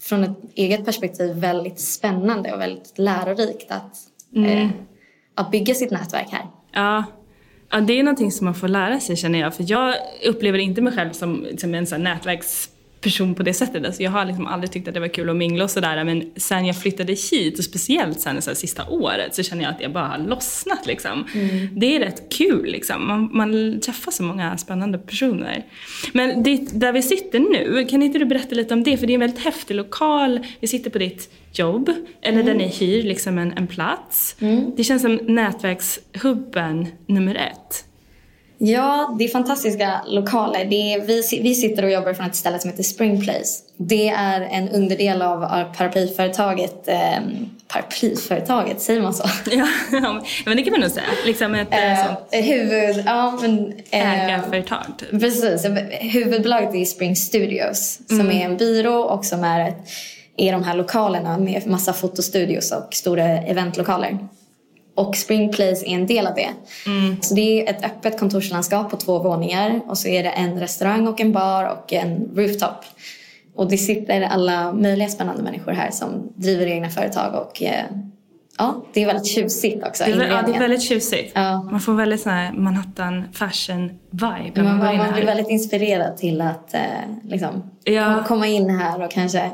från 0.00 0.24
ett 0.24 0.36
eget 0.54 0.84
perspektiv 0.84 1.36
väldigt 1.36 1.80
spännande 1.80 2.52
och 2.52 2.60
väldigt 2.60 2.98
lärorikt 2.98 3.70
att 3.70 4.09
mm. 4.36 4.50
eh, 4.50 4.70
att 5.34 5.50
bygga 5.50 5.74
sitt 5.74 5.90
nätverk 5.90 6.28
här. 6.30 6.46
Ja. 6.72 7.04
ja, 7.70 7.80
det 7.80 7.98
är 7.98 8.02
någonting 8.02 8.32
som 8.32 8.44
man 8.44 8.54
får 8.54 8.68
lära 8.68 9.00
sig 9.00 9.16
känner 9.16 9.38
jag. 9.38 9.54
För 9.54 9.64
jag 9.68 9.94
upplever 10.26 10.58
inte 10.58 10.82
mig 10.82 10.92
själv 10.92 11.12
som, 11.12 11.46
som 11.58 11.74
en 11.74 11.86
sån 11.86 12.02
nätverks 12.02 12.70
person 13.00 13.34
på 13.34 13.42
det 13.42 13.54
sättet. 13.54 13.86
Alltså 13.86 14.02
jag 14.02 14.10
har 14.10 14.24
liksom 14.24 14.46
aldrig 14.46 14.72
tyckt 14.72 14.88
att 14.88 14.94
det 14.94 15.00
var 15.00 15.08
kul 15.08 15.30
att 15.30 15.36
mingla 15.36 15.64
och 15.64 15.70
sådär 15.70 16.04
men 16.04 16.30
sen 16.36 16.66
jag 16.66 16.80
flyttade 16.80 17.12
hit 17.12 17.58
och 17.58 17.64
speciellt 17.64 18.20
sen 18.20 18.36
det 18.36 18.54
sista 18.54 18.88
året 18.88 19.34
så 19.34 19.42
känner 19.42 19.62
jag 19.62 19.74
att 19.74 19.80
jag 19.80 19.92
bara 19.92 20.06
har 20.06 20.18
lossnat 20.18 20.86
liksom. 20.86 21.24
Mm. 21.34 21.68
Det 21.80 21.96
är 21.96 22.00
rätt 22.00 22.32
kul 22.32 22.72
liksom. 22.72 23.06
Man, 23.06 23.30
man 23.32 23.80
träffar 23.80 24.12
så 24.12 24.22
många 24.22 24.58
spännande 24.58 24.98
personer. 24.98 25.64
Men 26.12 26.42
det, 26.42 26.80
där 26.80 26.92
vi 26.92 27.02
sitter 27.02 27.40
nu, 27.40 27.86
kan 27.90 28.02
inte 28.02 28.18
du 28.18 28.24
berätta 28.24 28.54
lite 28.54 28.74
om 28.74 28.82
det? 28.82 28.96
För 28.96 29.06
det 29.06 29.12
är 29.12 29.14
en 29.14 29.20
väldigt 29.20 29.44
häftig 29.44 29.74
lokal. 29.74 30.46
Vi 30.60 30.68
sitter 30.68 30.90
på 30.90 30.98
ditt 30.98 31.30
jobb 31.52 31.90
eller 32.22 32.40
mm. 32.40 32.46
där 32.46 32.54
ni 32.54 32.68
hyr 32.68 33.02
liksom 33.02 33.38
en, 33.38 33.52
en 33.52 33.66
plats. 33.66 34.36
Mm. 34.40 34.72
Det 34.76 34.84
känns 34.84 35.02
som 35.02 35.16
nätverkshubben 35.16 36.86
nummer 37.06 37.34
ett. 37.34 37.84
Ja, 38.62 39.16
det 39.18 39.24
är 39.24 39.28
fantastiska 39.28 40.00
lokaler. 40.06 40.64
Det 40.64 40.94
är, 40.94 41.00
vi, 41.00 41.40
vi 41.42 41.54
sitter 41.54 41.84
och 41.84 41.90
jobbar 41.90 42.14
från 42.14 42.26
ett 42.26 42.36
ställe 42.36 42.58
som 42.58 42.70
heter 42.70 42.82
Spring 42.82 43.24
Place. 43.24 43.62
Det 43.76 44.08
är 44.08 44.40
en 44.40 44.68
underdel 44.68 45.22
av 45.22 45.64
paraplyföretaget. 45.74 46.88
Eh, 46.88 47.20
paraplyföretaget, 47.68 48.80
säger 48.80 49.02
man 49.02 49.14
så? 49.14 49.24
Ja, 49.50 50.22
men 50.46 50.56
det 50.56 50.62
kan 50.62 50.70
man 50.70 50.80
nog 50.80 50.90
säga. 50.90 51.06
Liksom 51.26 51.54
ett 51.54 51.68
eh, 51.70 52.06
sånt 52.06 52.44
huvud, 52.46 53.02
ja, 53.06 53.38
men, 53.42 53.72
eh, 53.90 54.24
ägarföretag. 54.24 54.84
Typ. 54.98 55.10
Precis. 55.20 55.66
Huvudbolaget 56.00 56.74
är 56.74 56.84
Spring 56.84 57.16
Studios 57.16 57.98
som 58.08 58.20
mm. 58.20 58.36
är 58.36 58.44
en 58.44 58.56
byrå 58.56 59.00
och 59.00 59.24
som 59.24 59.44
är, 59.44 59.68
ett, 59.68 59.88
är 60.40 60.52
de 60.52 60.62
här 60.64 60.74
lokalerna 60.76 61.38
med 61.38 61.66
massa 61.66 61.92
fotostudios 61.92 62.72
och 62.72 62.94
stora 62.94 63.24
eventlokaler. 63.24 64.18
Och 64.94 65.16
Spring 65.16 65.52
Place 65.52 65.86
är 65.86 65.94
en 65.94 66.06
del 66.06 66.26
av 66.26 66.34
det. 66.34 66.48
Så 67.20 67.34
det 67.34 67.40
är 67.68 67.70
ett 67.70 67.84
öppet 67.84 68.18
kontorslandskap 68.20 68.90
på 68.90 68.96
två 68.96 69.18
våningar. 69.18 69.80
Och 69.88 69.98
så 69.98 70.08
är 70.08 70.22
det 70.22 70.30
en 70.30 70.60
restaurang 70.60 71.06
och 71.08 71.20
en 71.20 71.32
bar 71.32 71.64
och 71.64 71.92
en 71.92 72.30
rooftop. 72.36 72.84
Och 73.54 73.70
det 73.70 73.78
sitter 73.78 74.22
alla 74.22 74.72
möjliga 74.72 75.08
spännande 75.08 75.42
människor 75.42 75.72
här 75.72 75.90
som 75.90 76.32
driver 76.34 76.66
egna 76.66 76.88
företag. 76.88 77.34
Och 77.34 77.62
eh, 77.62 77.84
ja, 78.58 78.82
det 78.92 79.02
är 79.02 79.06
väldigt 79.06 79.26
tjusigt 79.26 79.86
också. 79.86 80.04
Det 80.04 80.10
är, 80.12 80.28
ja, 80.30 80.42
det 80.46 80.54
är 80.54 80.58
väldigt 80.58 80.82
tjusigt. 80.82 81.32
Ja. 81.34 81.62
Man 81.62 81.80
får 81.80 81.94
väldigt 81.94 82.20
sån 82.20 82.32
här 82.32 82.52
Manhattan 82.52 83.24
fashion-vibe 83.32 84.50
när 84.54 84.62
Man, 84.62 84.78
man 84.78 84.96
man, 84.96 85.12
blir 85.12 85.26
väldigt 85.26 85.48
inspirerad 85.50 86.16
till 86.16 86.40
att 86.40 86.74
eh, 86.74 86.80
liksom, 87.24 87.70
Ja. 87.84 88.14
kom- 88.14 88.24
komma 88.24 88.46
in 88.46 88.70
här 88.70 89.04
och 89.04 89.10
kanske 89.10 89.50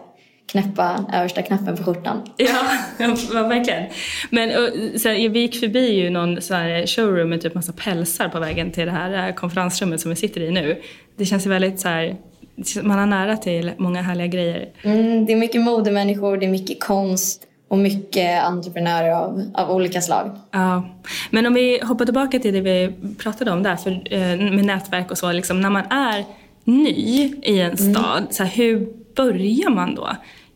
knäppa 0.47 1.05
översta 1.13 1.43
knappen 1.43 1.77
på 1.77 1.85
skjortan. 1.85 2.23
Ja, 2.37 2.63
ja, 2.99 3.43
verkligen. 3.43 3.85
Men 4.31 4.49
och, 4.49 5.01
så 5.01 5.09
här, 5.09 5.29
vi 5.29 5.41
gick 5.41 5.61
förbi 5.61 5.95
ju 5.95 6.11
någon 6.11 6.43
så 6.43 6.55
här 6.55 6.87
showroom 6.87 7.29
med 7.29 7.43
typ 7.43 7.55
massa 7.55 7.73
pälsar 7.73 8.29
på 8.29 8.41
vägen 8.41 8.71
till 8.71 8.87
det 8.87 8.93
här 8.93 9.33
konferensrummet 9.33 10.01
som 10.01 10.11
vi 10.11 10.17
sitter 10.17 10.41
i 10.41 10.51
nu. 10.51 10.83
Det 11.17 11.25
känns 11.25 11.47
ju 11.47 11.51
väldigt 11.51 11.81
så 11.81 11.89
här, 11.89 12.17
man 12.83 12.99
har 12.99 13.07
nära 13.07 13.37
till 13.37 13.73
många 13.77 14.03
härliga 14.03 14.27
grejer. 14.27 14.69
Mm, 14.83 15.27
det 15.27 15.33
är 15.33 15.37
mycket 15.37 15.61
modemänniskor, 15.61 16.37
det 16.37 16.47
är 16.47 16.51
mycket 16.51 16.81
konst 16.81 17.43
och 17.69 17.79
mycket 17.79 18.45
entreprenörer 18.45 19.11
av, 19.11 19.51
av 19.55 19.71
olika 19.71 20.01
slag. 20.01 20.31
Ja. 20.51 20.89
Men 21.31 21.47
om 21.47 21.55
vi 21.55 21.81
hoppar 21.83 22.05
tillbaka 22.05 22.39
till 22.39 22.55
det 22.55 22.61
vi 22.61 22.93
pratade 23.19 23.51
om 23.51 23.63
där, 23.63 23.77
för, 23.77 23.91
eh, 23.91 24.53
med 24.53 24.65
nätverk 24.65 25.11
och 25.11 25.19
så. 25.19 25.33
Liksom, 25.33 25.61
när 25.61 25.71
man 25.71 25.85
är 25.91 26.25
ny 26.65 26.89
i 27.43 27.61
en 27.61 27.77
stad, 27.77 28.27
så 28.31 28.43
här, 28.43 28.51
hur 28.51 28.89
börjar 29.17 29.71
man 29.71 29.95
då? 29.95 30.09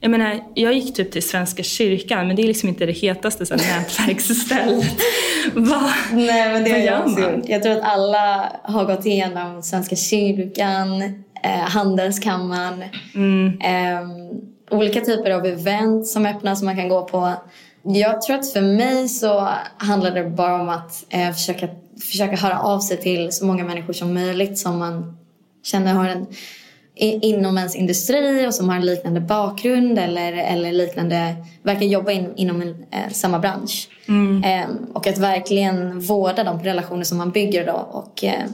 Jag 0.02 0.11
menar, 0.11 0.40
jag 0.55 0.73
gick 0.75 0.95
typ 0.95 1.12
till 1.12 1.29
Svenska 1.29 1.62
kyrkan, 1.62 2.26
men 2.26 2.37
det 2.37 2.43
är 2.43 2.47
liksom 2.47 2.69
inte 2.69 2.87
det 2.87 2.93
hetaste 2.93 3.47
så 3.47 3.57
här, 3.57 3.79
nätverksstället. 3.81 5.00
Va? 5.55 5.90
Nej, 6.12 6.52
men 6.52 6.64
det 6.64 6.71
Vad 6.71 6.81
gör 6.81 7.07
man? 7.07 7.37
gjort. 7.37 7.49
Jag 7.49 7.62
tror 7.62 7.73
att 7.73 7.83
alla 7.83 8.52
har 8.62 8.85
gått 8.85 9.07
igenom 9.07 9.62
Svenska 9.62 9.97
kyrkan, 9.97 11.02
eh, 11.43 11.50
Handelskammaren, 11.50 12.83
eh, 13.62 14.09
olika 14.71 15.00
typer 15.00 15.31
av 15.31 15.47
event 15.47 16.07
som 16.07 16.26
öppnas 16.26 16.59
som 16.59 16.67
man 16.67 16.76
kan 16.76 16.88
gå 16.88 17.05
på. 17.05 17.33
Jag 17.83 18.23
tror 18.23 18.37
att 18.37 18.52
för 18.52 18.61
mig 18.61 19.09
så 19.09 19.49
handlar 19.76 20.11
det 20.11 20.25
bara 20.25 20.61
om 20.61 20.69
att 20.69 21.05
eh, 21.09 21.33
försöka, 21.33 21.69
försöka 22.11 22.37
höra 22.37 22.59
av 22.61 22.81
sig 22.81 22.97
till 22.97 23.33
så 23.33 23.45
många 23.47 23.64
människor 23.64 23.93
som 23.93 24.14
möjligt 24.14 24.59
som 24.59 24.79
man 24.79 25.17
känner 25.62 25.95
har 25.95 26.09
en 26.09 26.26
inom 27.00 27.59
ens 27.59 27.76
industri 27.76 28.47
och 28.47 28.54
som 28.54 28.69
har 28.69 28.76
en 28.76 28.87
liknande 28.87 29.21
bakgrund 29.21 29.99
eller, 29.99 30.33
eller 30.33 30.73
liknande, 30.73 31.35
verkar 31.62 31.87
jobba 31.87 32.11
in, 32.11 32.33
inom 32.37 32.62
en, 32.62 32.69
eh, 32.69 33.11
samma 33.12 33.38
bransch. 33.38 33.88
Eh, 34.45 34.71
och 34.95 35.07
att 35.07 35.19
verkligen 35.19 36.00
vårda 36.00 36.45
de 36.45 36.59
relationer 36.62 37.04
som 37.04 37.19
man 37.19 37.30
bygger 37.30 37.66
då 37.66 37.88
och 37.90 38.25
eh, 38.25 38.45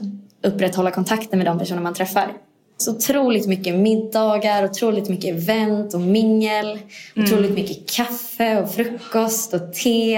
upprätthålla 0.42 0.90
kontakten 0.90 1.38
med 1.38 1.46
de 1.46 1.58
personer 1.58 1.82
man 1.82 1.94
träffar. 1.94 2.32
Så 2.78 2.96
otroligt 2.96 3.46
mycket 3.46 3.74
middagar, 3.74 4.64
otroligt 4.64 5.08
mycket 5.08 5.36
event 5.36 5.94
och 5.94 6.00
mingel. 6.00 6.78
Otroligt 7.16 7.54
mycket 7.54 7.90
kaffe 7.90 8.62
och 8.62 8.74
frukost 8.74 9.54
och 9.54 9.72
te. 9.72 10.14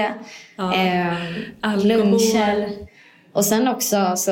Eh, 0.57 1.13
Alkohol. 1.61 1.87
luncher. 1.87 2.69
Och 3.33 3.45
sen 3.45 3.67
också 3.67 4.13
så 4.15 4.31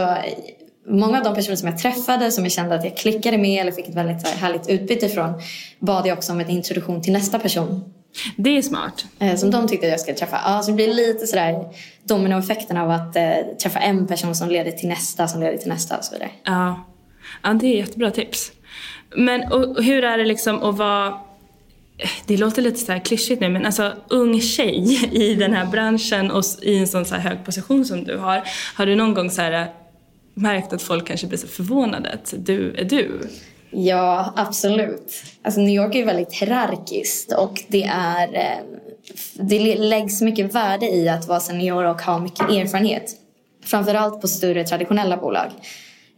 många 0.88 1.18
av 1.18 1.24
de 1.24 1.36
personer 1.36 1.56
som 1.56 1.68
jag 1.68 1.78
träffade 1.78 2.32
som 2.32 2.44
jag 2.44 2.52
kände 2.52 2.76
att 2.76 2.84
jag 2.84 2.98
klickade 2.98 3.38
med 3.38 3.62
eller 3.62 3.72
fick 3.72 3.88
ett 3.88 3.96
väldigt 3.96 4.28
härligt 4.28 4.70
utbyte 4.70 5.06
ifrån 5.06 5.42
bad 5.80 6.08
jag 6.08 6.18
också 6.18 6.32
om 6.32 6.40
en 6.40 6.50
introduktion 6.50 7.02
till 7.02 7.14
nästa 7.14 7.40
person. 7.40 7.94
Det 8.36 8.58
är 8.58 8.62
smart. 8.62 9.06
Eh, 9.20 9.36
som 9.36 9.52
de 9.52 9.68
tyckte 9.68 9.88
jag 9.88 10.00
skulle 10.00 10.18
träffa. 10.18 10.40
Ja, 10.46 10.62
så 10.62 10.72
det 10.72 10.76
blir 10.76 10.94
lite 10.94 11.28
sådär 11.28 11.66
dominoeffekten 12.04 12.78
av 12.78 12.92
att 12.92 13.16
eh, 13.16 13.24
träffa 13.62 13.80
en 13.80 14.08
person 14.08 14.36
som 14.36 14.50
leder 14.50 14.72
till 14.72 14.90
nästa, 14.90 15.28
som 15.28 15.42
leder 15.42 15.58
till 15.58 15.70
nästa 15.70 15.98
och 15.98 16.04
så 16.04 16.14
vidare. 16.14 16.30
Ja. 16.44 16.86
ja, 17.44 17.54
det 17.54 17.68
är 17.68 17.78
jättebra 17.78 18.12
tips. 18.12 18.52
Men 19.16 19.52
och, 19.52 19.84
hur 19.84 20.04
är 20.04 20.18
det 20.18 20.26
liksom 20.26 20.64
att 20.64 20.78
vara 20.78 21.20
det 22.26 22.38
låter 22.38 22.62
lite 22.62 22.80
så 22.80 22.92
här 22.92 23.00
klyschigt 23.00 23.42
nu, 23.42 23.50
men 23.50 23.66
alltså 23.66 23.94
ung 24.08 24.42
tjej 24.42 25.10
i 25.12 25.36
den 25.36 25.54
här 25.54 25.66
branschen 25.66 26.32
och 26.32 26.44
i 26.62 26.78
en 26.78 26.88
sån 26.88 27.06
så 27.06 27.16
här 27.16 27.30
hög 27.30 27.46
position 27.46 27.86
som 27.86 28.04
du 28.04 28.18
har. 28.18 28.44
Har 28.76 28.86
du 28.86 28.96
någon 28.96 29.14
gång 29.14 29.30
så 29.30 29.42
här 29.42 29.68
märkt 30.38 30.74
att 30.74 30.82
folk 30.82 31.08
kanske 31.08 31.28
blir 31.28 31.38
så 31.38 31.48
förvånade 31.48 32.10
att 32.10 32.34
du 32.38 32.76
är 32.78 32.84
du? 32.84 33.30
Ja, 33.72 34.34
absolut. 34.36 35.14
Alltså 35.42 35.62
New 35.62 35.76
York 35.76 35.96
är 35.96 36.00
ju 36.00 36.06
väldigt 36.06 36.34
hierarkiskt 36.34 37.34
och 37.34 37.64
det 37.68 37.84
är... 37.84 38.36
Eh, 38.36 38.64
det 39.34 39.76
läggs 39.76 40.22
mycket 40.22 40.56
värde 40.56 40.86
i 40.86 41.10
att 41.10 41.28
vara 41.28 41.40
senior 41.40 41.86
och 41.86 42.02
ha 42.02 42.20
mycket 42.20 42.50
erfarenhet. 42.50 43.12
Framförallt 43.66 44.22
på 44.22 44.28
större 44.28 44.64
traditionella 44.64 45.18
bolag. 45.18 45.52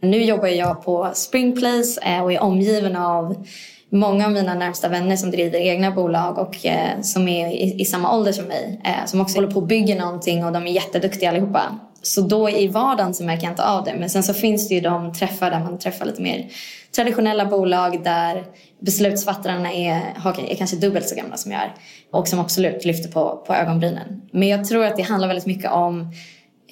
Nu 0.02 0.24
jobbar 0.24 0.46
jag 0.46 0.84
på 0.84 1.10
Spring 1.14 1.56
Place 1.56 2.00
eh, 2.02 2.22
och 2.22 2.32
är 2.32 2.42
omgiven 2.42 2.96
av 2.96 3.46
många 3.92 4.26
av 4.26 4.32
mina 4.32 4.54
närmsta 4.54 4.88
vänner 4.88 5.16
som 5.16 5.30
driver 5.30 5.58
egna 5.58 5.90
bolag 5.90 6.38
och 6.38 6.66
eh, 6.66 7.00
som 7.02 7.28
är 7.28 7.52
i, 7.80 7.84
samma 7.84 8.16
ålder 8.16 8.32
som 8.32 8.44
mig. 8.44 8.80
Som 9.06 9.20
också 9.20 9.36
håller 9.36 9.50
på 9.50 9.58
att 9.58 9.68
bygga 9.68 9.94
någonting 9.94 10.44
och 10.44 10.52
de 10.52 10.66
är 10.66 10.70
jätteduktiga 10.70 11.28
allihopa. 11.28 11.78
Så 12.02 12.20
då 12.20 12.50
i 12.50 12.68
vardagen 12.68 13.14
så 13.14 13.24
märker 13.24 13.44
jag 13.44 13.52
inte 13.52 13.64
av 13.64 13.84
det. 13.84 13.94
Men 13.98 14.10
sen 14.10 14.22
så 14.22 14.34
finns 14.34 14.68
det 14.68 14.74
ju 14.74 14.80
de 14.80 15.12
träffar 15.12 15.50
där 15.50 15.60
man 15.60 15.78
träffar 15.78 16.06
lite 16.06 16.22
mer 16.22 16.50
traditionella 16.96 17.46
bolag 17.46 18.04
där 18.04 18.44
beslutsfattarna 18.80 19.72
är, 19.72 20.00
är 20.48 20.54
kanske 20.54 20.76
dubbelt 20.76 21.08
så 21.08 21.14
gamla 21.14 21.36
som 21.36 21.52
jag 21.52 21.60
är. 21.60 21.74
Och 22.12 22.28
som 22.28 22.38
absolut 22.38 22.84
lyfter 22.84 23.12
på, 23.12 23.44
på 23.46 23.54
ögonbrynen. 23.54 24.22
Men 24.32 24.48
jag 24.48 24.68
tror 24.68 24.84
att 24.84 24.96
det 24.96 25.02
handlar 25.02 25.28
väldigt 25.28 25.46
mycket 25.46 25.70
om 25.70 26.12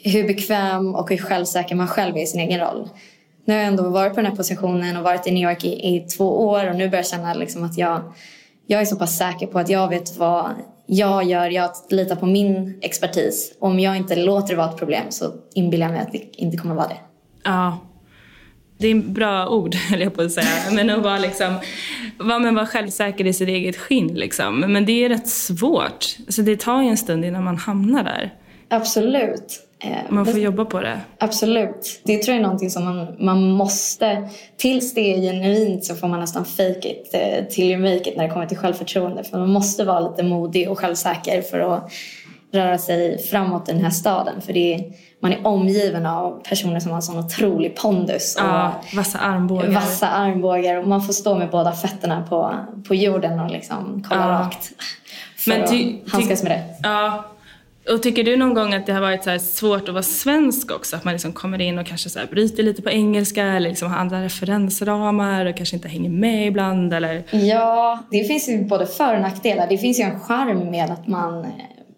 hur 0.04 0.26
bekväm 0.26 0.94
och 0.94 1.10
hur 1.10 1.16
självsäker 1.16 1.74
man 1.74 1.88
själv 1.88 2.16
är 2.16 2.22
i 2.22 2.26
sin 2.26 2.40
egen 2.40 2.60
roll. 2.60 2.88
Nu 3.44 3.54
har 3.54 3.60
jag 3.60 3.68
ändå 3.68 3.88
varit 3.88 4.14
på 4.14 4.20
den 4.20 4.30
här 4.30 4.36
positionen 4.36 4.96
och 4.96 5.02
varit 5.02 5.26
i 5.26 5.30
New 5.30 5.50
York 5.50 5.64
i, 5.64 5.96
i 5.96 6.00
två 6.00 6.46
år 6.46 6.70
och 6.70 6.76
nu 6.76 6.88
börjar 6.88 6.98
jag 6.98 7.06
känna 7.06 7.34
liksom 7.34 7.64
att 7.64 7.78
jag, 7.78 8.12
jag 8.66 8.80
är 8.80 8.84
så 8.84 8.96
pass 8.96 9.16
säker 9.16 9.46
på 9.46 9.58
att 9.58 9.68
jag 9.68 9.88
vet 9.88 10.16
vad 10.16 10.50
jag 10.90 11.24
gör. 11.24 11.50
Jag 11.50 11.70
litar 11.90 12.16
på 12.16 12.26
min 12.26 12.78
expertis. 12.82 13.52
Om 13.58 13.80
jag 13.80 13.96
inte 13.96 14.16
låter 14.16 14.48
det 14.48 14.56
vara 14.56 14.70
ett 14.70 14.78
problem 14.78 15.04
så 15.08 15.32
inbillar 15.54 15.86
jag 15.86 15.92
mig 15.92 16.02
att 16.02 16.12
det 16.12 16.22
inte 16.32 16.56
kommer 16.56 16.74
vara 16.74 16.88
det. 16.88 16.98
Ja. 17.44 17.78
Det 18.78 18.86
är 18.86 18.90
en 18.90 19.12
bra 19.12 19.48
ord, 19.48 19.74
höll 19.90 20.00
jag 20.00 20.14
på 20.14 20.22
att 20.22 20.32
säga. 20.32 20.46
Men 20.72 20.90
att 20.90 21.02
vara, 21.02 21.18
liksom, 21.18 21.54
vara, 22.18 22.38
men 22.38 22.54
vara 22.54 22.66
självsäker 22.66 23.26
i 23.26 23.32
sitt 23.32 23.48
eget 23.48 23.76
skinn. 23.76 24.14
Liksom. 24.14 24.60
Men 24.60 24.86
det 24.86 25.04
är 25.04 25.08
rätt 25.08 25.28
svårt. 25.28 26.16
Så 26.28 26.42
det 26.42 26.60
tar 26.60 26.82
ju 26.82 26.88
en 26.88 26.96
stund 26.96 27.24
innan 27.24 27.44
man 27.44 27.56
hamnar 27.56 28.04
där. 28.04 28.34
Absolut. 28.68 29.67
Eh, 29.80 29.90
Man 30.08 30.26
får 30.26 30.38
jobba 30.38 30.64
på 30.64 30.80
det. 30.80 31.00
Absolut. 31.18 32.00
Det 32.04 32.18
tror 32.18 32.34
jag 32.34 32.38
är 32.38 32.42
någonting 32.42 32.70
som 32.70 32.84
man, 32.84 33.16
man 33.18 33.50
måste... 33.50 34.28
Tills 34.56 34.94
det 34.94 35.14
är 35.14 35.20
genuint 35.20 35.84
så 35.84 35.94
får 35.94 36.08
man 36.08 36.20
nästan 36.20 36.44
fake 36.44 36.88
it 36.88 37.10
eh, 37.14 37.44
till 37.44 37.64
you 37.70 37.80
make 37.82 38.10
it 38.10 38.16
när 38.16 38.24
det 38.24 38.30
kommer 38.30 38.46
till 38.46 38.58
självförtroende. 38.58 39.24
För 39.24 39.38
man 39.38 39.48
måste 39.50 39.84
vara 39.84 40.00
lite 40.00 40.22
modig 40.22 40.70
och 40.70 40.78
självsäker 40.78 41.42
för 41.42 41.60
att 41.60 41.90
röra 42.52 42.78
sig 42.78 43.18
framåt 43.18 43.68
i 43.68 43.72
den 43.72 43.82
här 43.84 43.90
staden. 43.90 44.40
För 44.40 44.52
det 44.52 44.74
är, 44.74 44.84
man 45.20 45.32
är 45.32 45.46
omgiven 45.46 46.06
av 46.06 46.42
personer 46.48 46.80
som 46.80 46.92
har 46.92 47.00
sån 47.00 47.18
otrolig 47.18 47.76
pondus. 47.76 48.36
Och 48.36 48.42
Ja, 48.44 48.72
vassa 48.94 49.18
armbågar. 49.18 49.68
Vassa 49.70 50.08
armbågar 50.08 50.76
och 50.76 50.88
man 50.88 51.02
får 51.02 51.12
stå 51.12 51.34
med 51.34 51.50
båda 51.50 51.72
fötterna 51.72 52.26
på, 52.28 52.54
på 52.88 52.94
jorden 52.94 53.40
och 53.40 53.50
liksom 53.50 54.04
kolla 54.08 54.20
Ja. 54.20 54.28
rakt. 54.28 54.70
För 55.36 55.50
Men 55.50 55.68
ty- 55.68 55.96
att 56.06 56.12
handskas 56.12 56.42
med 56.42 56.52
det. 56.52 56.64
Ja. 56.88 57.24
Och 57.92 58.02
tycker 58.02 58.24
du 58.24 58.36
någon 58.36 58.54
gång 58.54 58.74
att 58.74 58.86
det 58.86 58.92
har 58.92 59.00
varit 59.00 59.24
så 59.24 59.30
här 59.30 59.38
svårt 59.38 59.88
att 59.88 59.94
vara 59.94 60.02
svensk 60.02 60.70
också? 60.70 60.96
Att 60.96 61.04
man 61.04 61.12
liksom 61.12 61.32
kommer 61.32 61.60
in 61.60 61.78
och 61.78 61.86
kanske 61.86 62.10
så 62.10 62.18
här 62.18 62.26
bryter 62.26 62.62
lite 62.62 62.82
på 62.82 62.90
engelska 62.90 63.44
eller 63.44 63.68
liksom 63.68 63.90
har 63.90 63.98
andra 63.98 64.24
referensramar 64.24 65.46
och 65.46 65.56
kanske 65.56 65.76
inte 65.76 65.88
hänger 65.88 66.10
med 66.10 66.46
ibland 66.46 66.94
eller? 66.94 67.24
Ja, 67.30 67.98
det 68.10 68.24
finns 68.24 68.48
ju 68.48 68.64
både 68.64 68.86
för 68.86 69.14
och 69.14 69.20
nackdelar. 69.20 69.66
Det 69.68 69.78
finns 69.78 70.00
ju 70.00 70.02
en 70.02 70.20
charm 70.20 70.70
med 70.70 70.90
att 70.90 71.06
man, 71.06 71.46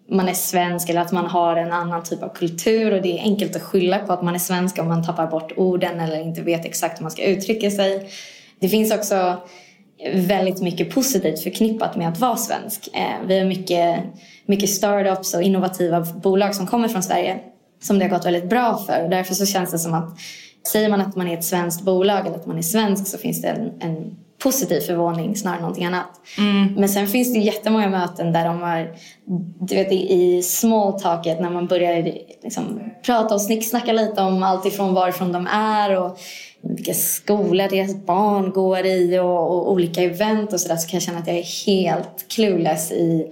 man 0.09 0.29
är 0.29 0.33
svensk 0.33 0.89
eller 0.89 1.01
att 1.01 1.11
man 1.11 1.25
har 1.25 1.55
en 1.55 1.71
annan 1.71 2.03
typ 2.03 2.23
av 2.23 2.29
kultur 2.29 2.93
och 2.93 3.01
det 3.01 3.19
är 3.19 3.21
enkelt 3.21 3.55
att 3.55 3.61
skylla 3.61 3.99
på 3.99 4.13
att 4.13 4.23
man 4.23 4.35
är 4.35 4.39
svensk 4.39 4.79
om 4.79 4.87
man 4.87 5.05
tappar 5.05 5.27
bort 5.27 5.51
orden 5.57 5.99
eller 5.99 6.21
inte 6.21 6.41
vet 6.41 6.65
exakt 6.65 6.99
hur 6.99 7.03
man 7.03 7.11
ska 7.11 7.23
uttrycka 7.23 7.71
sig. 7.71 8.09
Det 8.59 8.69
finns 8.69 8.93
också 8.93 9.37
väldigt 10.13 10.61
mycket 10.61 10.89
positivt 10.89 11.43
förknippat 11.43 11.95
med 11.95 12.07
att 12.07 12.19
vara 12.19 12.37
svensk. 12.37 12.89
Eh, 12.93 13.27
vi 13.27 13.39
har 13.39 13.45
mycket, 13.45 13.99
mycket 14.51 14.69
startups 14.69 15.33
och 15.33 15.41
innovativa 15.41 16.01
bolag 16.01 16.55
som 16.55 16.67
kommer 16.67 16.87
från 16.87 17.03
Sverige 17.03 17.39
som 17.81 17.99
det 17.99 18.05
har 18.05 18.09
gått 18.17 18.25
väldigt 18.25 18.49
bra 18.49 18.77
för. 18.87 19.03
Och 19.03 19.09
därför 19.09 19.33
så 19.33 19.45
känns 19.45 19.71
det 19.71 19.79
som 19.79 19.93
att 19.93 20.09
säger 20.71 20.89
man 20.89 21.01
att 21.01 21.15
man 21.15 21.27
är 21.27 21.37
ett 21.37 21.43
svenskt 21.43 21.81
bolag 21.81 22.27
eller 22.27 22.35
att 22.37 22.45
man 22.45 22.57
är 22.57 22.61
svensk 22.61 23.07
så 23.07 23.17
finns 23.17 23.41
det 23.41 23.47
en, 23.47 23.71
en 23.79 24.17
positiv 24.43 24.79
förvåning 24.81 25.35
snarare 25.35 25.57
än 25.57 25.61
någonting 25.61 25.85
annat. 25.85 26.05
Men 26.77 26.89
sen 26.89 27.07
finns 27.07 27.33
det 27.33 27.39
jättemånga 27.39 27.89
möten 27.89 28.33
där 28.33 28.45
de 28.45 28.61
har, 28.61 28.91
du 29.67 29.75
vet 29.75 29.91
i- 29.91 30.13
i 30.13 30.43
small 30.43 30.99
talket 30.99 31.39
när 31.41 31.49
man 31.49 31.67
börjar 31.67 32.03
liksom 32.43 32.79
prata 33.05 33.35
och 33.35 33.41
snicksnacka 33.41 33.93
lite 33.93 34.21
om 34.21 34.43
allt 34.43 34.65
ifrån 34.65 34.93
varifrån 34.93 35.31
de 35.31 35.47
är 35.47 35.99
och 35.99 36.17
vilka 36.61 36.93
skolor 36.93 37.69
deras 37.69 37.95
barn 38.05 38.51
går 38.51 38.85
i 38.85 39.19
och, 39.19 39.51
och 39.51 39.71
olika 39.71 40.01
event 40.01 40.53
och 40.53 40.59
sådär 40.59 40.75
så 40.75 40.87
kan 40.89 40.97
jag 40.97 41.03
känna 41.03 41.19
att 41.19 41.27
jag 41.27 41.37
är 41.37 41.65
helt 41.65 42.25
clueless 42.35 42.91
i 42.91 43.27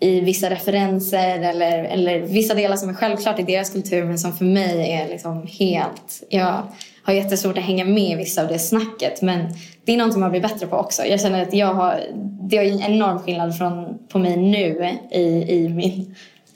i 0.00 0.20
vissa 0.20 0.50
referenser 0.50 1.38
eller, 1.38 1.84
eller 1.84 2.20
vissa 2.20 2.54
delar 2.54 2.76
som 2.76 2.88
är 2.88 2.94
självklart 2.94 3.38
i 3.38 3.42
deras 3.42 3.70
kultur 3.70 4.04
men 4.04 4.18
som 4.18 4.32
för 4.32 4.44
mig 4.44 4.92
är 4.92 5.08
liksom 5.08 5.46
helt... 5.58 6.22
Jag 6.28 6.62
har 7.02 7.12
jättesvårt 7.12 7.58
att 7.58 7.64
hänga 7.64 7.84
med 7.84 8.12
i 8.12 8.14
vissa 8.14 8.42
av 8.42 8.48
det 8.48 8.58
snacket 8.58 9.22
men 9.22 9.46
det 9.84 9.92
är 9.92 9.96
någonting 9.96 10.20
man 10.20 10.30
blir 10.30 10.40
bättre 10.40 10.66
på 10.66 10.76
också. 10.76 11.04
Jag 11.04 11.20
känner 11.20 11.42
att 11.42 11.54
jag 11.54 11.74
har, 11.74 12.00
det 12.42 12.56
är 12.56 12.72
en 12.72 12.80
enorm 12.80 13.18
skillnad 13.18 13.58
från, 13.58 13.98
på 14.08 14.18
mig 14.18 14.36
nu 14.36 14.98
i, 15.10 15.54
i 15.54 15.68
min 15.68 16.14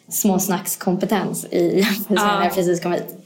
småsnackskompetens 0.08 1.46
i 1.50 1.78
jämförelse 1.78 2.04
med 2.08 2.22
när 2.38 2.44
jag 2.44 2.54
precis 2.54 2.82
kom 2.82 2.92
hit. 2.92 3.16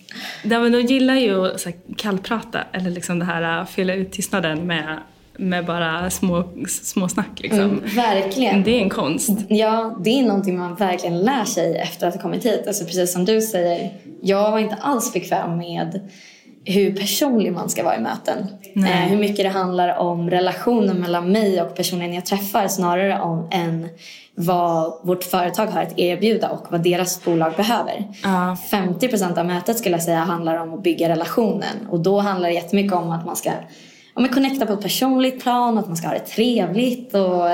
Ja, 0.43 0.61
men 0.61 0.73
de 0.73 0.81
gillar 0.81 1.15
ju 1.15 1.47
att 1.47 1.67
kallprata, 1.97 2.61
eller 2.73 2.91
liksom 2.91 3.19
det 3.19 3.25
här 3.25 3.43
att 3.43 3.71
fylla 3.71 3.95
ut 3.95 4.13
tystnaden 4.13 4.67
med, 4.67 4.99
med 5.39 5.67
bara 5.67 6.11
små, 6.11 6.45
små 6.83 7.09
snack. 7.09 7.41
Liksom. 7.41 7.61
Mm, 7.61 7.83
verkligen. 7.97 8.63
Det 8.63 8.71
är 8.71 8.83
en 8.83 8.91
konst. 8.91 9.31
Ja, 9.49 9.99
det 10.05 10.11
är 10.11 10.23
någonting 10.23 10.59
man 10.59 10.75
verkligen 10.75 11.19
lär 11.19 11.45
sig 11.45 11.77
efter 11.77 12.07
att 12.07 12.15
ha 12.15 12.23
kommit 12.23 12.47
hit. 12.47 12.65
Alltså 12.67 12.85
precis 12.85 13.13
som 13.13 13.25
du 13.25 13.41
säger, 13.41 13.91
jag 14.23 14.51
var 14.51 14.59
inte 14.59 14.75
alls 14.75 15.13
bekväm 15.13 15.59
med 15.59 16.01
hur 16.65 16.97
personlig 16.97 17.53
man 17.53 17.69
ska 17.69 17.85
vara 17.85 17.97
i 17.97 18.01
möten. 18.01 18.47
Eh, 18.77 18.83
hur 18.83 19.19
mycket 19.19 19.45
det 19.45 19.49
handlar 19.49 19.97
om 19.97 20.31
relationen 20.31 21.01
mellan 21.01 21.33
mig 21.33 21.63
och 21.63 21.77
personen 21.77 22.15
jag 22.15 22.27
träffar 22.27 22.69
snarare 22.69 23.21
om 23.21 23.49
än 23.51 23.89
vad 24.35 25.01
vårt 25.03 25.25
företag 25.25 25.67
har 25.67 25.83
att 25.83 25.99
erbjuda 25.99 26.49
och 26.49 26.67
vad 26.71 26.83
deras 26.83 27.25
bolag 27.25 27.53
behöver. 27.57 28.05
Ja. 28.23 28.57
50% 28.71 29.39
av 29.39 29.47
mötet 29.47 29.79
skulle 29.79 29.95
jag 29.95 30.03
säga 30.03 30.19
handlar 30.19 30.57
om 30.57 30.75
att 30.75 30.83
bygga 30.83 31.09
relationen 31.09 31.89
och 31.91 32.01
då 32.01 32.19
handlar 32.19 32.49
det 32.49 32.55
jättemycket 32.55 32.93
om 32.93 33.11
att 33.11 33.27
man 33.27 33.37
ska 33.37 33.51
ja, 34.19 34.23
men 34.23 34.33
connecta 34.33 34.67
på 34.67 34.73
ett 34.73 34.81
personligt 34.81 35.43
plan, 35.43 35.79
att 35.79 35.87
man 35.87 35.97
ska 35.97 36.07
ha 36.07 36.15
det 36.15 36.21
trevligt 36.21 37.15
och, 37.15 37.51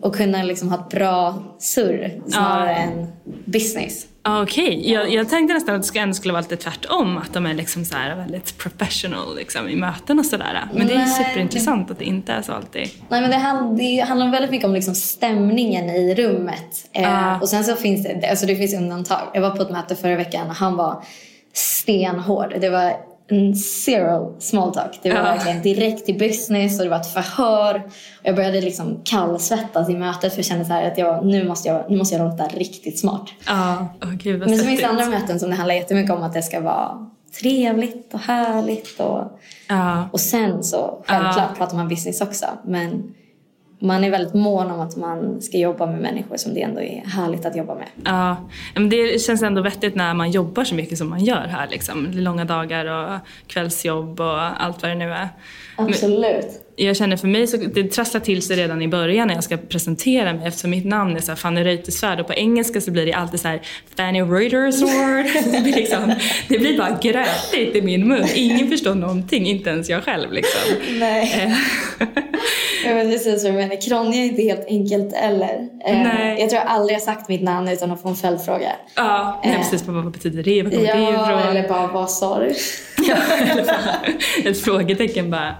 och 0.00 0.16
kunna 0.16 0.42
liksom 0.42 0.68
ha 0.68 0.78
ett 0.78 0.88
bra 0.88 1.42
surr 1.58 2.22
snarare 2.26 2.74
än 2.74 3.06
business. 3.44 4.06
Okej, 4.24 4.78
okay. 4.78 4.92
jag, 4.92 5.12
jag 5.12 5.28
tänkte 5.28 5.54
nästan 5.54 5.74
att 5.74 5.92
det 5.92 5.98
ändå 5.98 6.14
skulle 6.14 6.32
vara 6.32 6.40
lite 6.40 6.56
tvärtom. 6.56 7.16
Att 7.16 7.34
de 7.34 7.46
är 7.46 7.54
liksom 7.54 7.84
så 7.84 7.96
här 7.96 8.16
väldigt 8.16 8.58
professional 8.58 9.36
liksom, 9.36 9.68
i 9.68 9.76
möten 9.76 10.18
och 10.18 10.26
sådär. 10.26 10.68
Men 10.74 10.86
det 10.86 10.92
är 10.92 10.98
Nej. 10.98 11.06
superintressant 11.06 11.90
att 11.90 11.98
det 11.98 12.04
inte 12.04 12.32
är 12.32 12.42
så 12.42 12.52
alltid. 12.52 12.88
Nej 13.08 13.20
men 13.20 13.30
det, 13.30 13.82
det 13.84 14.00
handlar 14.00 14.30
väldigt 14.30 14.50
mycket 14.50 14.66
om 14.66 14.74
liksom 14.74 14.94
stämningen 14.94 15.90
i 15.90 16.14
rummet. 16.14 16.88
Eh, 16.92 17.02
Ja. 17.02 17.40
Och 17.40 17.48
sen 17.48 17.64
så 17.64 17.76
finns 17.76 18.02
det, 18.02 18.30
alltså 18.30 18.46
det 18.46 18.56
finns 18.56 18.74
undantag. 18.74 19.30
Jag 19.34 19.40
var 19.40 19.50
på 19.50 19.62
ett 19.62 19.70
möte 19.70 19.96
förra 19.96 20.16
veckan 20.16 20.46
och 20.46 20.54
han 20.54 20.76
var 20.76 21.04
stenhård. 21.52 22.54
Det 22.60 22.70
var 22.70 23.11
zero 23.56 24.34
small 24.38 24.74
talk. 24.74 24.98
Det 25.02 25.08
var 25.10 25.16
Ja. 25.16 25.22
verkligen 25.22 25.62
direkt 25.62 26.06
till 26.06 26.18
business 26.18 26.78
och 26.78 26.84
det 26.84 26.90
var 26.90 26.96
ett 27.00 27.12
förhör. 27.12 27.82
Jag 28.22 28.36
började 28.36 28.60
liksom 28.60 29.00
kallsvettas 29.04 29.90
i 29.90 29.94
mötet 29.94 30.32
för 30.32 30.38
jag 30.38 30.46
kände 30.46 30.64
så 30.64 30.72
att 30.72 30.98
jag, 30.98 31.26
nu, 31.26 31.48
måste 31.48 31.68
jag, 31.68 31.90
nu 31.90 31.96
måste 31.96 32.14
jag 32.16 32.30
låta 32.30 32.44
riktigt 32.46 32.98
smart. 32.98 33.28
Ja, 33.46 33.88
åh 34.02 34.12
gud 34.14 34.40
Men 34.40 34.58
så 34.58 34.64
finns 34.64 34.80
det 34.80 34.86
andra 34.86 35.06
möten 35.06 35.40
som 35.40 35.50
det 35.50 35.56
handlar 35.56 35.74
jättemycket 35.74 36.10
om 36.16 36.22
att 36.22 36.32
det 36.34 36.42
ska 36.42 36.60
vara 36.60 37.06
trevligt 37.40 38.14
och 38.14 38.20
härligt. 38.20 39.00
Och, 39.00 39.38
Ja. 39.68 40.08
och 40.12 40.20
sen 40.20 40.62
så 40.64 41.02
självklart 41.06 41.56
pratar 41.56 41.76
man 41.76 41.88
business 41.88 42.20
också. 42.20 42.46
Men 42.64 43.14
man 43.82 44.04
är 44.04 44.10
väldigt 44.10 44.34
mån 44.34 44.70
om 44.70 44.80
att 44.80 44.96
man 44.96 45.42
ska 45.42 45.58
jobba 45.58 45.86
med 45.86 46.00
människor 46.00 46.36
som 46.36 46.54
det 46.54 46.62
ändå 46.62 46.80
är 46.80 47.02
härligt 47.06 47.46
att 47.46 47.56
jobba 47.56 47.74
med. 47.74 47.88
Ja, 48.04 48.36
men 48.74 48.88
det 48.88 49.22
känns 49.22 49.42
ändå 49.42 49.62
vettigt 49.62 49.94
när 49.94 50.14
man 50.14 50.30
jobbar 50.30 50.64
så 50.64 50.74
mycket 50.74 50.98
som 50.98 51.10
man 51.10 51.24
gör 51.24 51.46
här. 51.46 51.68
Liksom. 51.70 52.08
Långa 52.12 52.44
dagar 52.44 52.86
och 52.86 53.20
kvällsjobb 53.46 54.20
och 54.20 54.62
allt 54.62 54.82
vad 54.82 54.90
det 54.90 54.94
nu 54.94 55.12
är. 55.12 55.28
Absolut. 55.76 56.71
Jag 56.82 56.96
känner 56.96 57.16
för 57.16 57.28
mig 57.28 57.46
så 57.46 57.56
det 57.56 57.84
trasslar 57.84 58.20
till 58.20 58.42
sig 58.42 58.56
redan 58.56 58.82
i 58.82 58.88
början 58.88 59.28
när 59.28 59.34
jag 59.34 59.44
ska 59.44 59.56
presentera 59.56 60.32
mig 60.32 60.46
eftersom 60.48 60.70
mitt 60.70 60.84
namn 60.84 61.16
är 61.16 61.20
så 61.20 61.30
här 61.30 61.36
Fanny 61.36 61.64
Reuterswärd 61.64 62.20
och 62.20 62.26
på 62.26 62.32
engelska 62.34 62.80
så 62.80 62.90
blir 62.90 63.06
det 63.06 63.12
alltid 63.12 63.40
så 63.40 63.48
här 63.48 63.60
Fanny 63.96 64.20
Reuterswärd. 64.22 65.26
det, 65.52 65.60
blir 65.62 65.72
liksom, 65.74 66.14
det 66.48 66.58
blir 66.58 66.78
bara 66.78 66.98
grötigt 67.02 67.76
i 67.76 67.82
min 67.82 68.08
mun. 68.08 68.26
Ingen 68.34 68.68
förstår 68.70 68.94
någonting, 68.94 69.46
inte 69.46 69.70
ens 69.70 69.88
jag 69.90 70.04
själv 70.04 70.32
liksom. 70.32 70.76
Nej. 70.98 71.54
jag 72.86 72.94
vet 72.94 73.10
precis 73.10 73.44
vad 73.44 73.52
du 73.52 73.56
menar. 73.58 73.88
Kronja 73.88 74.20
är 74.20 74.24
inte 74.24 74.42
helt 74.42 74.66
enkelt 74.68 75.12
eller. 75.14 75.68
Eh, 75.86 76.02
Nej. 76.02 76.40
Jag 76.40 76.50
tror 76.50 76.62
jag 76.62 76.68
aldrig 76.70 76.96
har 76.98 77.00
sagt 77.04 77.28
mitt 77.28 77.42
namn 77.42 77.68
utan 77.68 77.90
att 77.90 78.02
få 78.02 78.08
en 78.08 78.16
följdfråga. 78.16 78.72
Ja, 78.96 79.40
nej, 79.44 79.52
Eh. 79.54 79.58
precis. 79.58 79.86
Vad 79.88 80.10
betyder 80.12 80.42
det? 80.42 80.62
Vad 80.62 80.72
kommer 80.72 80.86
det 80.86 80.98
Ja, 81.00 81.24
ifrån? 81.26 81.38
eller 81.56 81.68
bara 81.68 81.86
vad 81.86 82.10
sa 82.10 82.38
du? 82.38 82.54
Ett 84.50 84.60
frågetecken 84.64 85.30
bara. 85.30 85.54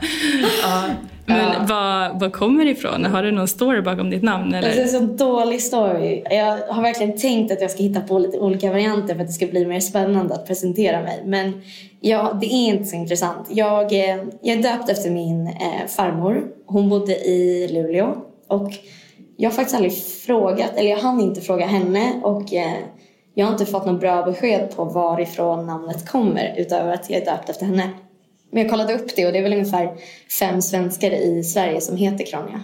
Ja. 0.62 0.82
Men 1.26 1.38
Ja. 1.38 1.64
vad, 1.68 2.20
vad 2.20 2.32
kommer 2.32 2.64
det 2.64 2.70
ifrån? 2.70 3.04
Har 3.04 3.22
du 3.22 3.30
någon 3.30 3.48
story 3.48 3.80
bakom 3.80 4.11
ditt 4.11 4.22
namn? 4.22 4.54
Alltså, 4.54 4.61
det 4.61 4.66
Eller? 4.82 4.82
är 4.82 5.00
en 5.02 5.08
så 5.18 5.24
dålig 5.24 5.62
story. 5.62 6.22
Jag 6.30 6.56
har 6.68 6.82
verkligen 6.82 7.16
tänkt 7.18 7.52
att 7.52 7.61
jag 7.61 7.70
ska 7.70 7.82
hitta 7.82 8.00
på 8.00 8.18
lite 8.18 8.38
olika 8.38 8.70
varianter 8.70 9.14
för 9.14 9.20
att 9.20 9.26
det 9.26 9.32
ska 9.32 9.46
bli 9.46 9.66
mer 9.66 9.80
spännande 9.80 10.35
att 10.35 10.46
presentera 10.46 11.02
mig. 11.02 11.22
Men 11.26 11.62
ja, 12.00 12.38
det 12.40 12.46
är 12.46 12.68
inte 12.68 12.85
så 12.85 12.96
intressant. 12.96 13.48
Jag, 13.50 13.92
eh, 13.92 14.16
jag 14.42 14.58
är 14.58 14.62
döpt 14.62 14.88
efter 14.88 15.11
min 15.11 15.46
eh, 15.46 15.87
farmor. 15.88 16.44
Hon 16.66 16.88
bodde 16.88 17.12
i 17.16 17.68
Luleå. 17.72 18.14
Och 18.48 18.70
jag 19.37 19.50
har 19.50 19.54
faktiskt 19.54 19.74
aldrig 19.76 19.96
frågat, 20.26 20.70
eller 20.76 20.90
jag 20.90 20.98
hann 20.98 21.20
inte 21.20 21.40
fråga 21.40 21.66
henne. 21.66 22.12
Och 22.22 22.54
eh, 22.54 22.72
jag 23.35 23.46
har 23.46 23.52
inte 23.52 23.66
fått 23.66 23.87
något 23.87 24.00
bra 24.00 24.22
besked 24.22 24.76
på 24.76 24.85
varifrån 24.85 25.66
namnet 25.66 26.08
kommer 26.08 26.54
utöver 26.56 26.92
att 26.94 27.11
jag 27.11 27.20
är 27.22 27.24
döpt 27.24 27.50
efter 27.50 27.66
henne. 27.66 27.90
Men 28.52 28.62
jag 28.62 28.70
kollade 28.70 28.94
upp 28.94 29.16
det 29.16 29.26
och 29.26 29.32
det 29.32 29.38
är 29.38 29.42
väl 29.42 29.52
ungefär 29.52 29.92
fem 30.38 30.62
svenskar 30.62 31.10
i 31.10 31.44
Sverige 31.44 31.80
som 31.80 31.96
heter 31.96 32.26
Kronja. 32.26 32.60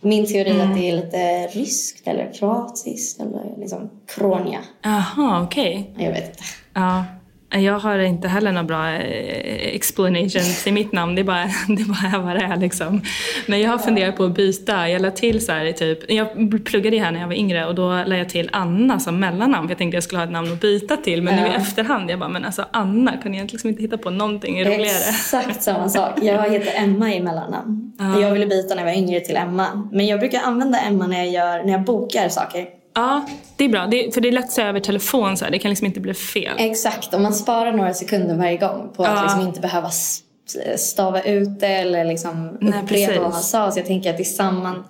Min 0.00 0.26
teori 0.26 0.50
är 0.50 0.64
att 0.64 0.74
det 0.74 0.90
är 0.90 0.96
lite 0.96 1.46
ryskt 1.46 2.08
eller 2.08 2.32
kroatiskt 2.32 3.20
eller 3.20 3.54
liksom 3.58 3.90
Kronja. 4.06 4.58
Jaha, 4.82 5.42
okej. 5.42 5.90
Jag 5.98 6.10
vet 6.12 6.28
inte. 6.28 6.42
Ja. 6.74 7.04
Jag 7.54 7.78
har 7.78 7.98
inte 7.98 8.28
heller 8.28 8.52
någon 8.52 8.66
bra 8.66 8.90
eh, 8.92 9.74
explanation 9.74 10.42
till 10.64 10.72
mitt 10.72 10.92
namn. 10.92 11.14
Det 11.14 11.22
är 11.22 11.24
bara, 11.24 11.44
det 11.68 11.82
är 11.82 12.12
bara 12.12 12.22
vad 12.22 12.36
det 12.36 12.42
är 12.42 12.56
liksom. 12.56 13.02
Men 13.46 13.60
jag 13.60 13.70
har 13.70 13.78
funderat 13.78 14.16
på 14.16 14.24
att 14.24 14.34
byta. 14.34 14.88
Jag 14.88 15.02
lade 15.02 15.16
till 15.16 15.44
så 15.44 15.52
här, 15.52 15.72
typ, 15.72 16.10
jag 16.10 16.28
pluggade 16.64 16.96
ju 16.96 17.02
här 17.02 17.10
när 17.10 17.20
jag 17.20 17.26
var 17.26 17.34
yngre 17.34 17.66
och 17.66 17.74
då 17.74 17.88
lade 17.88 18.18
jag 18.18 18.28
till 18.28 18.50
Anna 18.52 19.00
som 19.00 19.20
mellannamn. 19.20 19.68
För 19.68 19.70
jag 19.70 19.78
tänkte 19.78 19.96
jag 19.96 20.04
skulle 20.04 20.18
ha 20.18 20.24
ett 20.24 20.32
namn 20.32 20.52
att 20.52 20.60
byta 20.60 20.96
till. 20.96 21.22
Men 21.22 21.36
nu 21.36 21.46
i 21.46 21.54
efterhand, 21.54 22.10
jag 22.10 22.18
bara, 22.18 22.28
men 22.28 22.44
alltså 22.44 22.64
Anna, 22.70 23.16
kunde 23.16 23.38
jag 23.38 23.52
liksom 23.52 23.70
inte 23.70 23.82
hitta 23.82 23.98
på 23.98 24.10
någonting 24.10 24.64
roligare? 24.64 24.84
Exakt 24.84 25.62
samma 25.62 25.88
sak. 25.88 26.18
Jag 26.22 26.50
heter 26.50 26.82
Emma 26.82 27.14
i 27.14 27.20
mellannamn. 27.20 27.92
Jag 28.20 28.30
ville 28.30 28.46
byta 28.46 28.74
när 28.74 28.82
jag 28.82 28.90
var 28.90 28.98
yngre 28.98 29.20
till 29.20 29.36
Emma. 29.36 29.88
Men 29.92 30.06
jag 30.06 30.20
brukar 30.20 30.40
använda 30.40 30.78
Emma 30.78 31.06
när 31.06 31.18
jag, 31.18 31.28
gör, 31.28 31.64
när 31.64 31.72
jag 31.72 31.84
bokar 31.84 32.28
saker. 32.28 32.81
Ja, 32.94 33.26
det 33.56 33.64
är 33.64 33.68
bra. 33.68 33.86
Det, 33.86 34.14
för 34.14 34.20
det 34.20 34.28
är 34.28 34.32
lätt 34.32 34.44
att 34.44 34.50
säga 34.52 34.68
över 34.68 34.80
telefon 34.80 35.36
så 35.36 35.44
här. 35.44 35.52
Det 35.52 35.58
kan 35.58 35.68
liksom 35.68 35.86
inte 35.86 36.00
bli 36.00 36.14
fel. 36.14 36.52
Exakt, 36.58 37.14
och 37.14 37.20
man 37.20 37.34
sparar 37.34 37.72
några 37.72 37.94
sekunder 37.94 38.34
varje 38.34 38.56
gång 38.56 38.90
på 38.96 39.02
att 39.02 39.16
Ja. 39.16 39.22
liksom 39.22 39.40
inte 39.40 39.60
behöva 39.60 39.90
stava 40.76 41.22
ut 41.22 41.60
det 41.60 41.66
eller 41.66 42.04
liksom 42.04 42.58
Nej, 42.60 42.68
upprepa 42.68 42.86
precis. 42.86 43.08
vad 43.20 43.30
man 43.30 43.42
sa. 43.42 43.70
Så 43.70 43.78
jag 43.78 43.86
tänker 43.86 44.14
att 44.14 44.20
i 44.20 44.24
samman, 44.24 44.84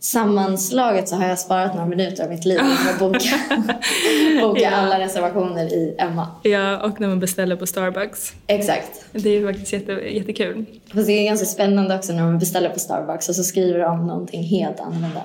sammanslaget 0.00 1.08
så 1.08 1.16
har 1.16 1.28
jag 1.28 1.38
sparat 1.38 1.74
några 1.74 1.86
minuter 1.86 2.24
av 2.24 2.30
mitt 2.30 2.44
liv 2.44 2.60
med 2.62 2.92
att 2.94 2.98
boka, 2.98 3.30
boka 4.42 4.60
Ja. 4.60 4.70
alla 4.70 4.98
reservationer 4.98 5.64
i 5.72 5.94
Emma. 5.98 6.28
Ja, 6.42 6.78
och 6.82 7.00
när 7.00 7.08
man 7.08 7.20
beställer 7.20 7.56
på 7.56 7.66
Starbucks. 7.66 8.32
Exakt. 8.46 9.04
Det 9.12 9.28
är 9.36 9.46
faktiskt 9.46 9.72
jätte, 9.72 9.92
jättekul. 9.92 10.64
Fast 10.94 11.06
det 11.06 11.12
är 11.12 11.24
ganska 11.24 11.46
spännande 11.46 11.94
också 11.96 12.12
när 12.12 12.22
man 12.22 12.38
beställer 12.38 12.68
på 12.70 12.78
Starbucks 12.78 13.28
och 13.28 13.34
så 13.34 13.42
skriver 13.44 13.78
de 13.78 14.06
någonting 14.06 14.42
helt 14.42 14.80
annorlunda. 14.80 15.22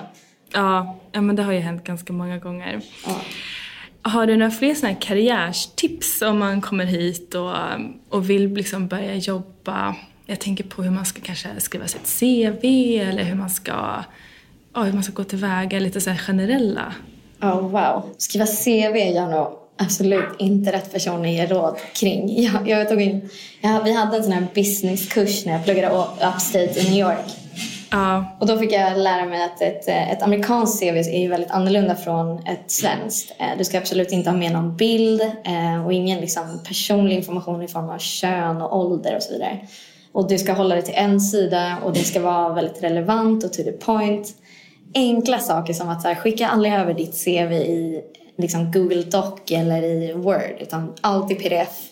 Ja, 0.52 0.98
ja, 1.12 1.20
men 1.20 1.36
det 1.36 1.42
har 1.42 1.52
ju 1.52 1.58
hänt 1.58 1.84
ganska 1.84 2.12
många 2.12 2.38
gånger. 2.38 2.80
Ja. 3.06 3.20
Har 4.02 4.26
du 4.26 4.36
några 4.36 4.50
fler 4.50 4.74
såna 4.74 4.94
karriärstips 4.94 6.22
om 6.22 6.38
man 6.38 6.60
kommer 6.60 6.84
hit 6.84 7.34
och, 7.34 7.52
och 8.08 8.30
vill 8.30 8.54
liksom 8.54 8.88
börja 8.88 9.14
jobba? 9.14 9.96
Jag 10.26 10.40
tänker 10.40 10.64
på 10.64 10.82
hur 10.82 10.90
man 10.90 11.04
ska 11.04 11.20
kanske 11.20 11.48
skriva 11.58 11.86
sitt 11.86 12.18
CV 12.20 12.64
eller 13.00 13.22
hur 13.22 13.34
man 13.34 13.50
ska, 13.50 14.04
ja, 14.74 14.82
hur 14.82 14.92
man 14.92 15.02
ska 15.02 15.12
gå 15.12 15.24
tillväga, 15.24 15.78
lite 15.78 16.00
så 16.00 16.10
generella. 16.10 16.94
Oh, 17.42 17.70
wow. 17.70 18.14
Skriva 18.18 18.46
CV 18.46 18.96
är 18.96 19.14
jag 19.14 19.30
nog 19.30 19.48
absolut 19.76 20.28
inte 20.38 20.72
rätt 20.72 20.92
person 20.92 21.20
att 21.20 21.30
ge 21.30 21.46
råd 21.46 21.78
kring. 21.94 22.42
Jag, 22.42 22.68
jag 22.68 22.88
tog 22.88 23.00
in, 23.00 23.28
ja, 23.60 23.80
vi 23.84 23.92
hade 23.92 24.16
en 24.16 24.22
sån 24.22 24.32
här 24.32 24.46
businesskurs 24.54 25.46
när 25.46 25.52
jag 25.52 25.64
pluggade 25.64 26.04
upstate 26.34 26.80
i 26.80 26.90
New 26.90 26.98
York. 26.98 27.26
Ja, 27.90 28.36
Och 28.40 28.46
då 28.46 28.58
fick 28.58 28.72
jag 28.72 28.98
lära 28.98 29.24
mig 29.24 29.44
att 29.44 29.62
ett, 29.62 29.88
ett 29.88 30.22
amerikanskt 30.22 30.80
CV 30.80 30.96
är 30.96 31.20
ju 31.20 31.28
väldigt 31.28 31.50
annorlunda 31.50 31.94
från 31.94 32.38
ett 32.38 32.70
svenskt. 32.70 33.32
Eh, 33.38 33.58
du 33.58 33.64
ska 33.64 33.78
absolut 33.78 34.12
inte 34.12 34.30
ha 34.30 34.36
med 34.36 34.52
någon 34.52 34.76
bild 34.76 35.20
eh, 35.20 35.86
och 35.86 35.92
ingen 35.92 36.20
liksom 36.20 36.60
personlig 36.66 37.16
information 37.16 37.62
i 37.62 37.68
form 37.68 37.88
av 37.88 37.98
kön 37.98 38.62
och 38.62 38.78
ålder 38.78 39.16
och 39.16 39.22
så 39.22 39.32
vidare. 39.32 39.58
Och 40.12 40.28
du 40.28 40.38
ska 40.38 40.52
hålla 40.52 40.74
det 40.74 40.82
till 40.82 40.94
en 40.94 41.20
sida 41.20 41.76
och 41.84 41.92
det 41.92 42.04
ska 42.04 42.20
vara 42.20 42.54
väldigt 42.54 42.82
relevant 42.82 43.44
och 43.44 43.52
to 43.52 43.62
the 43.62 43.72
point. 43.72 44.28
Enkla 44.94 45.38
saker 45.38 45.72
som 45.72 45.88
att 45.88 46.02
så 46.02 46.08
här, 46.08 46.14
skicka 46.14 46.48
aldrig 46.48 46.74
över 46.74 46.94
ditt 46.94 47.24
CV 47.24 47.52
i 47.52 48.02
liksom 48.38 48.72
Google 48.72 49.02
Doc 49.02 49.40
eller 49.50 49.82
i 49.82 50.12
Word 50.12 50.56
utan 50.60 50.92
allt 51.00 51.30
i 51.30 51.34
pdf. 51.34 51.90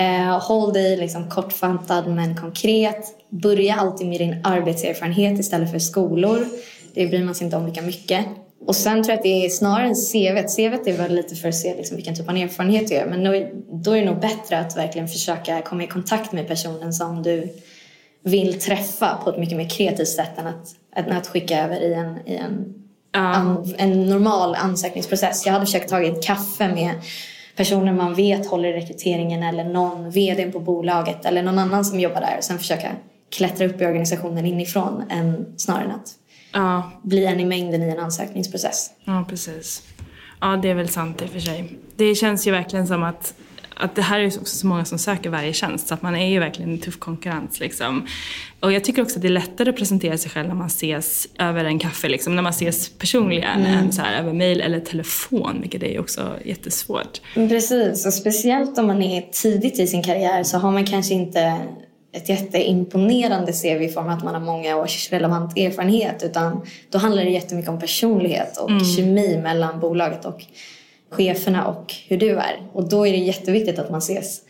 Eh, 0.00 0.40
håll 0.40 0.72
dig 0.72 0.96
liksom 0.96 1.30
kortfattad 1.30 2.06
men 2.08 2.36
konkret. 2.36 3.06
Börja 3.28 3.74
alltid 3.74 4.06
med 4.06 4.20
din 4.20 4.40
arbetserfarenhet 4.44 5.40
istället 5.40 5.70
för 5.70 5.78
skolor. 5.78 6.46
Det 6.94 7.06
bryr 7.06 7.24
man 7.24 7.34
sig 7.34 7.44
inte 7.44 7.56
om 7.56 7.66
lika 7.66 7.82
mycket. 7.82 8.24
och 8.66 8.76
sen 8.76 9.02
tror 9.02 9.12
jag 9.12 9.16
att 9.16 9.22
det 9.22 9.44
är 9.44 9.48
snarare 9.48 9.86
än 9.86 9.94
CV. 9.94 10.46
CV 10.56 10.88
är 10.88 10.96
väl 10.96 11.14
lite 11.14 11.34
för 11.34 11.48
att 11.48 11.54
se 11.54 11.74
liksom 11.76 11.96
vilken 11.96 12.14
typ 12.14 12.28
av 12.28 12.36
erfarenhet 12.36 12.88
du 12.88 12.94
gör. 12.94 13.06
Men 13.06 13.24
då, 13.24 13.30
då 13.72 13.92
är 13.92 14.00
det 14.00 14.06
nog 14.06 14.20
bättre 14.20 14.58
att 14.58 14.76
verkligen 14.76 15.08
försöka 15.08 15.62
komma 15.62 15.84
i 15.84 15.86
kontakt 15.86 16.32
med 16.32 16.48
personen 16.48 16.92
som 16.92 17.22
du 17.22 17.48
vill 18.24 18.60
träffa 18.60 19.18
på 19.24 19.30
ett 19.30 19.38
mycket 19.38 19.56
mer 19.56 19.68
kreativt 19.68 20.08
sätt 20.08 20.38
än 20.38 20.46
att, 20.46 20.74
än 20.96 21.12
att 21.12 21.26
skicka 21.26 21.64
över 21.64 21.80
i 21.80 21.94
en, 21.94 22.18
i 22.26 22.34
en, 22.36 22.74
Ja. 23.12 23.20
an, 23.20 23.74
en 23.78 24.08
normal 24.08 24.54
ansökningsprocess. 24.54 25.46
Jag 25.46 25.52
hade 25.52 25.66
försökt 25.66 25.90
ta 25.90 26.02
ett 26.02 26.24
kaffe 26.24 26.68
med 26.68 26.90
personer 27.58 27.92
man 27.92 28.14
vet 28.14 28.46
håller 28.46 28.68
i 28.68 28.72
rekryteringen 28.72 29.42
eller 29.42 29.64
någon 29.64 30.10
vd 30.10 30.52
på 30.52 30.60
bolaget 30.60 31.24
eller 31.24 31.42
någon 31.42 31.58
annan 31.58 31.84
som 31.84 32.00
jobbar 32.00 32.20
där 32.20 32.34
och 32.38 32.44
sen 32.44 32.58
försöka 32.58 32.88
klättra 33.36 33.66
upp 33.66 33.80
i 33.82 33.86
organisationen 33.86 34.46
inifrån 34.46 35.02
än, 35.10 35.46
snarare 35.56 35.84
än 35.84 35.90
att 35.90 36.14
Ja, 36.52 36.90
bli 37.02 37.26
en 37.26 37.40
i 37.40 37.44
mängden 37.44 37.82
i 37.82 37.88
en 37.88 37.98
ansökningsprocess. 37.98 38.90
ja 39.04 39.24
precis. 39.28 39.82
Ja, 40.40 40.46
det 40.62 40.70
är 40.70 40.74
väl 40.74 40.88
sant 40.88 41.22
i 41.22 41.24
och 41.24 41.28
för 41.30 41.40
sig. 41.40 41.72
Det 41.96 42.14
känns 42.14 42.46
ju 42.46 42.50
verkligen 42.50 42.86
som 42.86 43.02
att 43.02 43.34
att 43.78 43.94
det 43.94 44.02
här 44.02 44.20
är 44.20 44.26
också 44.26 44.44
så 44.44 44.66
många 44.66 44.84
som 44.84 44.98
söker 44.98 45.30
varje 45.30 45.52
tjänst 45.52 45.88
så 45.88 45.94
att 45.94 46.02
man 46.02 46.16
är 46.16 46.26
ju 46.26 46.38
verkligen 46.38 46.74
i 46.74 46.78
tuff 46.78 46.98
konkurrens 46.98 47.60
liksom. 47.60 48.06
Och 48.60 48.72
jag 48.72 48.84
tycker 48.84 49.02
också 49.02 49.16
att 49.16 49.22
det 49.22 49.28
är 49.28 49.32
lättare 49.32 49.70
att 49.70 49.76
presentera 49.76 50.18
sig 50.18 50.30
själv 50.30 50.48
när 50.48 50.54
man 50.54 50.66
ses 50.66 51.28
över 51.38 51.64
en 51.64 51.78
kaffe 51.78 52.08
liksom, 52.08 52.36
när 52.36 52.42
man 52.42 52.50
ses 52.50 52.88
personligen 52.88 53.66
än 53.66 53.92
så 53.92 54.02
här 54.02 54.22
över 54.22 54.32
mail 54.32 54.60
eller 54.60 54.80
telefon 54.80 55.58
vilket 55.60 55.82
är 55.82 55.90
ju 55.90 55.98
också 55.98 56.34
jättesvårt. 56.44 57.20
Precis, 57.34 58.06
och 58.06 58.14
speciellt 58.14 58.78
om 58.78 58.86
man 58.86 59.02
är 59.02 59.22
tidigt 59.32 59.78
i 59.78 59.86
sin 59.86 60.02
karriär 60.02 60.42
så 60.42 60.58
har 60.58 60.70
man 60.70 60.86
kanske 60.86 61.14
inte 61.14 61.58
ett 62.12 62.28
jätteimponerande 62.28 63.52
CV 63.52 63.82
i 63.82 63.88
form 63.88 64.06
av 64.06 64.12
att 64.12 64.24
man 64.24 64.34
har 64.34 64.40
många 64.40 64.76
års 64.76 65.12
relevant 65.12 65.58
erfarenhet 65.58 66.22
utan 66.22 66.62
då 66.90 66.98
handlar 66.98 67.24
det 67.24 67.30
jättemycket 67.30 67.70
om 67.70 67.80
personlighet 67.80 68.56
och 68.56 68.70
kemi 68.96 69.40
mellan 69.42 69.80
bolaget 69.80 70.24
och 70.24 70.44
cheferna 71.10 71.66
och 71.66 71.94
hur 72.08 72.16
du 72.16 72.30
är. 72.30 72.68
Och 72.72 72.88
då 72.88 73.06
är 73.06 73.12
det 73.12 73.18
jätteviktigt 73.18 73.78
att 73.78 73.90
man 73.90 73.98
ses 73.98 74.40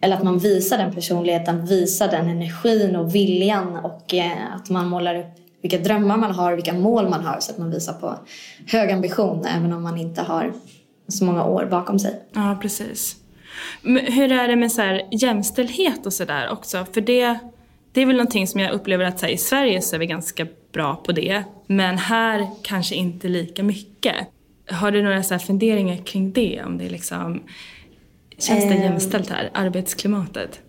eller 0.00 0.16
att 0.16 0.22
man 0.22 0.38
visar 0.38 0.78
den 0.78 0.94
personligheten, 0.94 1.66
visar 1.66 2.08
den 2.08 2.28
energin 2.28 2.96
och 2.96 3.14
viljan 3.14 3.76
och 3.76 4.14
eh, 4.14 4.54
att 4.54 4.70
man 4.70 4.88
målar 4.88 5.14
upp 5.14 5.40
vilka 5.62 5.78
drömmar 5.78 6.16
man 6.16 6.30
har, 6.30 6.54
vilka 6.54 6.72
mål 6.72 7.08
man 7.08 7.24
har 7.24 7.40
så 7.40 7.52
att 7.52 7.58
man 7.58 7.70
visar 7.70 7.92
på 7.92 8.18
hög 8.66 8.90
ambition 8.90 9.46
även 9.46 9.72
om 9.72 9.82
man 9.82 9.98
inte 9.98 10.22
har 10.22 10.52
så 11.08 11.24
många 11.24 11.44
år 11.44 11.66
bakom 11.70 11.98
sig. 11.98 12.20
Ja, 12.32 12.58
precis. 12.62 13.16
Men 13.82 14.12
hur 14.12 14.32
är 14.32 14.48
det 14.48 14.56
med 14.56 14.72
så 14.72 14.82
här, 14.82 15.02
jämställdhet 15.10 16.06
och 16.06 16.12
sådär 16.12 16.48
också? 16.52 16.86
För 16.92 17.00
det, 17.00 17.38
det 17.92 18.00
är 18.00 18.06
väl 18.06 18.16
någonting 18.16 18.46
som 18.46 18.60
jag 18.60 18.72
upplever 18.72 19.04
att 19.04 19.22
här, 19.22 19.28
i 19.28 19.36
Sverige 19.36 19.82
så 19.82 19.96
är 19.96 20.00
vi 20.00 20.06
ganska 20.06 20.46
bra 20.72 20.96
på 20.96 21.12
det. 21.12 21.44
Men 21.66 21.98
här 21.98 22.46
kanske 22.62 22.94
inte 22.94 23.28
lika 23.28 23.62
mycket. 23.62 24.16
Har 24.70 24.90
du 24.90 25.02
några 25.02 25.22
så 25.22 25.38
funderingar 25.38 25.96
kring 25.96 26.32
det? 26.32 26.62
Om 26.66 26.78
det 26.78 26.88
liksom, 26.88 27.42
känns 28.38 28.64
det 28.64 28.74
Ehm. 28.74 28.82
jämställt 28.82 29.30
här, 29.30 29.50
arbetsklimatet? 29.54 30.60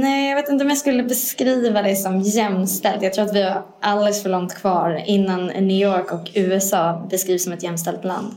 Nej, 0.00 0.28
jag 0.28 0.36
vet 0.36 0.48
inte 0.48 0.64
om 0.64 0.68
jag 0.68 0.78
skulle 0.78 1.02
beskriva 1.02 1.82
det 1.82 1.96
som 1.96 2.20
jämställt. 2.20 3.02
Jag 3.02 3.12
tror 3.14 3.24
att 3.24 3.34
vi 3.34 3.42
har 3.42 3.62
alldeles 3.80 4.22
för 4.22 4.30
långt 4.30 4.54
kvar 4.54 5.02
innan 5.06 5.46
New 5.46 5.70
York 5.82 6.12
och 6.12 6.30
USA 6.34 7.06
beskrivs 7.10 7.44
som 7.44 7.52
ett 7.52 7.62
jämställt 7.62 8.04
land. 8.04 8.34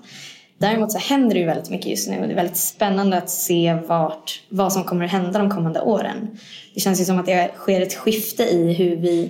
Däremot 0.57 0.91
så 0.91 0.97
händer 0.97 1.33
det 1.33 1.39
ju 1.39 1.45
väldigt 1.45 1.69
mycket 1.69 1.87
just 1.87 2.09
nu 2.09 2.19
och 2.21 2.27
det 2.27 2.33
är 2.33 2.35
väldigt 2.35 2.57
spännande 2.57 3.17
att 3.17 3.29
se 3.29 3.73
vart, 3.87 4.41
vad 4.49 4.73
som 4.73 4.83
kommer 4.83 5.05
att 5.05 5.11
hända 5.11 5.39
de 5.39 5.49
kommande 5.49 5.81
åren. 5.81 6.37
Det 6.73 6.79
känns 6.79 7.01
ju 7.01 7.05
som 7.05 7.19
att 7.19 7.25
det 7.25 7.51
sker 7.55 7.81
ett 7.81 7.93
skifte 7.93 8.43
i 8.43 8.73
hur 8.73 8.95
vi, 8.95 9.29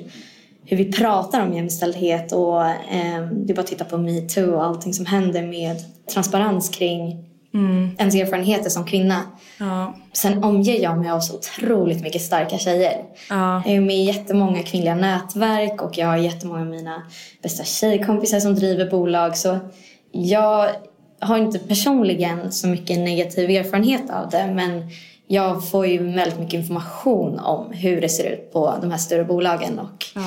hur 0.72 0.78
vi 0.78 0.92
pratar 0.92 1.42
om 1.42 1.54
jämställdhet 1.54 2.32
och 2.32 2.66
eh, 2.66 3.22
det 3.32 3.54
är 3.54 3.56
bara 3.56 3.62
att 3.62 3.68
titta 3.68 3.86
på 3.86 3.98
metoo 3.98 4.56
och 4.56 4.64
allting 4.64 4.94
som 4.94 5.06
händer 5.06 5.42
med 5.42 5.78
transparens 6.14 6.70
kring 6.70 7.26
ens 7.98 8.16
erfarenheter 8.16 8.70
som 8.70 8.86
kvinna. 8.86 9.22
Ja, 9.60 9.96
Sen 10.14 10.44
omger 10.44 10.80
jag 10.82 10.98
mig 10.98 11.10
av 11.10 11.20
så 11.20 11.36
otroligt 11.38 12.02
mycket 12.02 12.22
starka 12.22 12.58
tjejer. 12.58 13.04
ja, 13.30 13.62
Jag 13.66 13.76
är 13.76 13.82
med 13.82 13.96
i 13.96 14.04
jättemånga 14.04 14.64
kvinnliga 14.64 14.96
nätverk 14.96 15.82
och 15.82 15.98
jag 15.98 16.08
har 16.08 16.18
jättemånga 16.18 16.62
av 16.62 16.68
mina 16.68 17.04
bästa 17.44 17.64
tjejkompisar 17.64 18.40
som 18.40 18.56
driver 18.56 18.90
bolag. 18.90 19.38
Så 19.38 19.60
jag 20.12 20.70
har 21.20 21.38
inte 21.38 21.60
personligen 21.60 22.52
så 22.52 22.68
mycket 22.68 23.00
negativ 23.00 23.50
erfarenhet 23.50 24.10
av 24.10 24.30
det 24.30 24.54
men 24.56 24.90
jag 25.28 25.70
får 25.70 25.88
ju 25.88 26.12
väldigt 26.14 26.40
mycket 26.40 26.54
information 26.60 27.40
om 27.40 27.72
hur 27.72 28.02
det 28.02 28.10
ser 28.10 28.32
ut 28.32 28.54
på 28.54 28.74
de 28.82 28.92
här 28.92 28.98
större 28.98 29.24
bolagen 29.24 29.80
och 29.80 30.06
ja. 30.16 30.22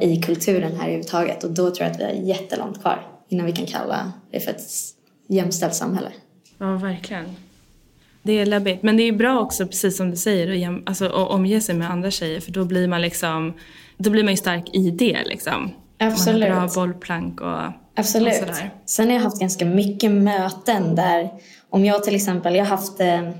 I 0.00 0.22
kulturen 0.22 0.72
här 0.72 0.82
överhuvudtaget. 0.82 1.44
Och 1.44 1.50
då 1.50 1.70
tror 1.70 1.86
jag 1.86 1.90
att 1.90 2.00
vi 2.00 2.04
har 2.04 2.12
jättelångt 2.12 2.80
kvar 2.80 3.06
innan 3.28 3.46
vi 3.46 3.52
kan 3.52 3.66
kalla 3.66 4.12
det 4.30 4.40
för 4.40 4.50
ett 4.50 4.62
jämställt 5.28 5.74
samhälle. 5.74 6.08
Ja, 6.58 6.76
verkligen. 6.76 7.36
Det 8.22 8.32
är 8.32 8.46
läbbigt. 8.46 8.82
Men 8.82 8.96
det 8.96 9.02
är 9.02 9.12
bra 9.12 9.40
också, 9.40 9.66
precis 9.66 9.96
som 9.96 10.10
du 10.10 10.16
säger, 10.16 10.70
att, 10.70 10.88
alltså, 10.88 11.08
omge 11.08 11.60
sig 11.60 11.74
med 11.74 11.90
andra 11.90 12.10
tjejer 12.10 12.40
för 12.40 12.52
då 12.52 12.64
blir 12.64 12.88
man 12.88 13.00
liksom, 13.00 13.54
då 13.96 14.10
blir 14.10 14.24
man 14.24 14.32
ju 14.32 14.36
stark 14.36 14.74
i 14.74 14.90
det 14.90 15.24
liksom. 15.24 15.70
Absolut. 15.98 16.48
Man 16.48 16.58
har 16.58 16.68
bra 16.68 16.74
bollplank 16.74 17.40
och, 17.40 17.72
Absolut. 17.96 18.28
och 18.28 18.34
sådär. 18.34 18.70
Sen 18.86 19.06
har 19.06 19.14
jag 19.14 19.22
haft 19.22 19.40
ganska 19.40 19.64
mycket 19.64 20.10
möten 20.10 20.94
där 20.94 21.30
om 21.70 21.84
jag 21.84 22.04
till 22.04 22.14
exempel, 22.14 22.54
jag 22.54 22.64
har 22.64 22.76
haft 22.76 23.00
eh, 23.00 23.30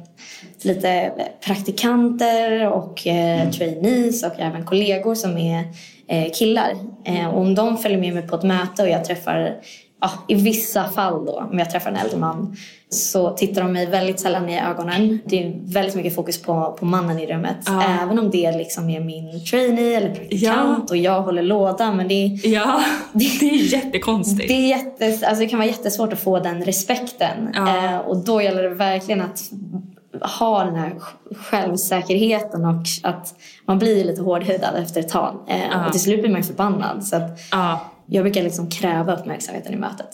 lite 0.64 1.12
praktikanter 1.44 2.66
och 2.72 3.06
eh, 3.06 3.50
trainees 3.50 4.22
och 4.22 4.32
även 4.40 4.64
kollegor 4.64 5.14
som 5.14 5.38
är 5.38 5.64
eh, 6.08 6.32
killar. 6.32 6.70
Eh, 7.04 7.26
och 7.28 7.40
om 7.40 7.54
de 7.54 7.78
följer 7.78 7.98
med 7.98 8.14
mig 8.14 8.28
på 8.28 8.36
ett 8.36 8.42
möte 8.42 8.82
och 8.82 8.88
jag 8.88 9.04
träffar, 9.04 9.54
ja, 10.00 10.10
i 10.28 10.34
vissa 10.34 10.84
fall 10.84 11.24
då, 11.26 11.48
om 11.52 11.58
jag 11.58 11.70
träffar 11.70 11.90
en 11.90 11.96
äldre 11.96 12.18
man 12.18 12.56
så 12.90 13.30
tittar 13.30 13.62
de 13.62 13.72
mig 13.72 13.86
väldigt 13.86 14.20
sällan 14.20 14.48
i 14.48 14.60
ögonen. 14.60 15.20
Det 15.24 15.42
är 15.44 15.52
väldigt 15.64 15.94
mycket 15.94 16.14
fokus 16.14 16.42
på, 16.42 16.76
på 16.78 16.84
mannen 16.84 17.18
i 17.18 17.26
rummet. 17.26 17.56
Ja. 17.66 17.82
Även 18.02 18.18
om 18.18 18.30
det 18.30 18.52
liksom 18.52 18.90
är 18.90 19.00
min 19.00 19.44
trainee 19.44 19.96
eller 19.96 20.14
praktikant 20.14 20.42
Ja. 20.42 20.86
och 20.90 20.96
jag 20.96 21.22
håller 21.22 21.42
låda. 21.42 21.92
Men 21.92 22.08
det 22.08 22.14
är, 22.14 22.48
Ja, 22.48 22.80
det 23.12 23.24
är 23.24 23.72
jättekonstigt. 23.72 24.48
det, 24.48 24.54
är 24.54 24.68
jättes, 24.68 25.22
alltså 25.22 25.42
det 25.44 25.48
kan 25.48 25.58
vara 25.58 25.68
jättesvårt 25.68 26.12
att 26.12 26.18
få 26.20 26.38
den 26.38 26.64
respekten. 26.64 27.50
Ja. 27.54 27.84
Eh, 27.94 27.98
och 27.98 28.16
då 28.16 28.42
gäller 28.42 28.62
det 28.62 28.68
verkligen 28.68 29.20
att 29.20 29.40
ha 30.22 30.64
den 30.64 30.74
här 30.76 30.94
självsäkerheten 31.36 32.64
och 32.64 32.82
att 33.02 33.34
man 33.66 33.78
blir 33.78 34.04
lite 34.04 34.22
hårdhudad 34.22 34.74
efter 34.76 35.00
ett 35.00 35.08
tag. 35.08 35.44
Eh. 35.48 35.86
Och 35.86 35.92
till 35.92 36.00
slut 36.00 36.20
blir 36.20 36.30
man 36.30 36.40
ju 36.40 36.46
förbannad. 36.46 37.04
Så 37.04 37.16
att 37.16 37.40
Ja. 37.52 37.80
jag 38.06 38.24
brukar 38.24 38.42
liksom 38.42 38.70
kräva 38.70 39.16
uppmärksamheten 39.16 39.72
i 39.72 39.76
mötet. 39.76 40.08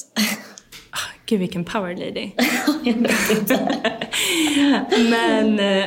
Gud 1.27 1.41
vilken 1.41 1.65
power 1.65 1.97
lady. 1.97 2.31
Men 5.11 5.59
eh, 5.59 5.85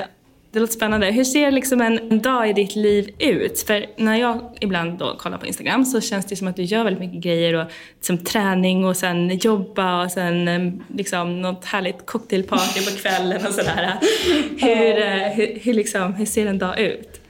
det 0.58 0.62
låter 0.62 0.74
spännande. 0.74 1.06
Hur 1.06 1.24
ser 1.24 1.52
liksom 1.52 1.82
en 1.82 2.22
dag 2.22 2.50
i 2.50 2.54
ditt 2.54 2.76
liv 2.76 3.10
ut? 3.20 3.62
För 3.62 3.86
när 3.98 4.16
jag 4.16 4.42
ibland 4.60 5.00
då 5.00 5.16
kollar 5.18 5.38
på 5.38 5.46
Instagram 5.46 5.86
så 5.86 6.02
känns 6.02 6.26
det 6.26 6.36
som 6.36 6.48
att 6.48 6.56
du 6.56 6.64
gör 6.64 6.84
väldigt 6.84 7.00
mycket 7.00 7.22
grejer 7.24 7.54
och 7.54 7.72
som 8.02 8.18
träning 8.18 8.86
och 8.86 8.98
sen 8.98 9.38
jobba 9.38 10.04
och 10.04 10.12
sen 10.12 10.48
eh, 10.48 10.74
liksom 10.96 11.42
något 11.42 11.66
härligt 11.66 12.06
cocktailparty 12.06 12.86
på 12.86 13.02
kvällen 13.02 13.48
och 13.48 13.54
sådär. 13.54 13.94
Hur, 14.60 14.98
eh, 15.02 15.34
hur, 15.36 15.60
hur, 15.64 15.74
liksom, 15.74 16.14
hur 16.14 16.26
ser 16.26 16.46
en 16.46 16.58
dag 16.58 16.80
ut? 16.80 17.22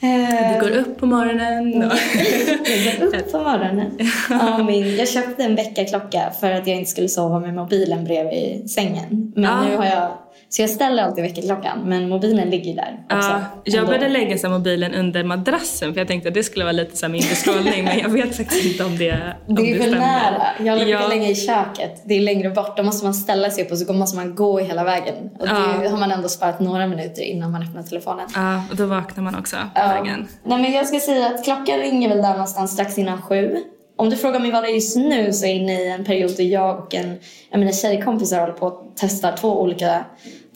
Du 0.00 0.60
går 0.60 0.76
upp 0.76 0.98
på 0.98 1.06
morgonen 1.06 1.82
och... 1.82 1.92
Jag 2.86 3.10
går 3.10 3.18
upp 3.18 3.32
på 3.32 3.38
morgonen. 3.38 3.98
Ja, 4.30 4.64
min, 4.64 4.96
jag 4.96 5.08
köpte 5.08 5.42
en 5.42 5.54
väckarklocka 5.54 6.32
för 6.40 6.50
att 6.50 6.66
jag 6.66 6.76
inte 6.76 6.90
skulle 6.90 7.08
sova 7.08 7.40
med 7.40 7.54
mobilen 7.54 8.04
bredvid 8.04 8.70
sängen. 8.70 9.32
Men 9.36 9.50
Ah. 9.50 9.64
nu 9.68 9.76
har 9.76 9.84
jag... 9.84 10.10
Så 10.56 10.62
jag 10.62 10.70
ställer 10.70 11.02
alltid 11.02 11.24
väckarklockan 11.24 11.78
men 11.84 12.08
mobilen 12.08 12.50
ligger 12.50 12.74
där 12.74 12.98
också. 13.16 13.28
Ja, 13.28 13.40
jag 13.64 13.74
ändå. 13.74 13.86
började 13.86 14.08
lägga 14.08 14.38
så 14.38 14.48
mobilen 14.48 14.94
under 14.94 15.24
madrassen 15.24 15.92
för 15.94 16.00
jag 16.00 16.08
tänkte 16.08 16.28
att 16.28 16.34
det 16.34 16.42
skulle 16.42 16.64
vara 16.64 16.72
lite 16.72 16.96
så 16.96 17.08
mindre 17.08 17.34
strålning 17.34 17.84
men 17.84 17.98
jag 17.98 18.08
vet 18.08 18.36
faktiskt 18.36 18.64
inte 18.64 18.84
om 18.84 18.98
det 18.98 19.12
om 19.48 19.54
Det 19.54 19.70
är 19.70 19.74
för 19.76 19.82
stämmer. 19.82 19.98
nära. 19.98 20.42
Jag 20.60 20.78
brukar 20.78 20.92
Ja. 21.00 21.08
lägga 21.08 21.28
i 21.28 21.34
köket. 21.34 22.02
Det 22.04 22.14
är 22.14 22.20
längre 22.20 22.50
bort. 22.50 22.76
Då 22.76 22.82
måste 22.82 23.04
man 23.04 23.14
ställa 23.14 23.50
sig 23.50 23.64
upp 23.64 23.70
och 23.72 23.78
så 23.78 23.92
måste 23.92 24.16
man 24.16 24.34
gå 24.34 24.58
hela 24.58 24.84
vägen. 24.84 25.14
Och 25.38 25.46
det 25.46 25.52
Ja. 25.84 25.90
har 25.90 25.98
man 25.98 26.12
ändå 26.12 26.28
sparat 26.28 26.60
några 26.60 26.86
minuter 26.86 27.22
innan 27.22 27.52
man 27.52 27.62
öppnar 27.62 27.82
telefonen. 27.82 28.26
Ja, 28.34 28.62
och 28.70 28.76
då 28.76 28.86
vaknar 28.86 29.24
man 29.24 29.34
också 29.34 29.56
på 29.56 29.62
Ja. 29.74 29.88
vägen. 29.88 30.28
Nej, 30.44 30.62
men 30.62 30.72
jag 30.72 30.86
ska 30.86 31.00
säga 31.00 31.26
att 31.26 31.44
klockan 31.44 31.78
ringer 31.78 32.08
väl 32.08 32.22
där 32.22 32.30
någonstans 32.32 32.72
strax 32.72 32.98
innan 32.98 33.22
sju. 33.22 33.56
Om 33.96 34.10
du 34.10 34.16
frågar 34.16 34.40
mig 34.40 34.50
vad 34.52 34.62
det 34.62 34.70
är 34.70 34.74
just 34.74 34.96
nu 34.96 35.32
så 35.32 35.44
är 35.44 35.48
jag 35.48 35.56
inne 35.58 35.80
i 35.80 35.90
en 35.90 36.04
period 36.04 36.36
där 36.36 36.44
jag 36.44 36.78
och 36.78 36.94
en 36.94 37.10
av 37.52 37.58
mina 37.58 37.72
tjejkompisar 37.72 38.40
håller 38.40 38.52
på 38.52 38.66
att 38.66 38.96
testa 38.96 39.32
två 39.32 39.60
olika 39.62 40.04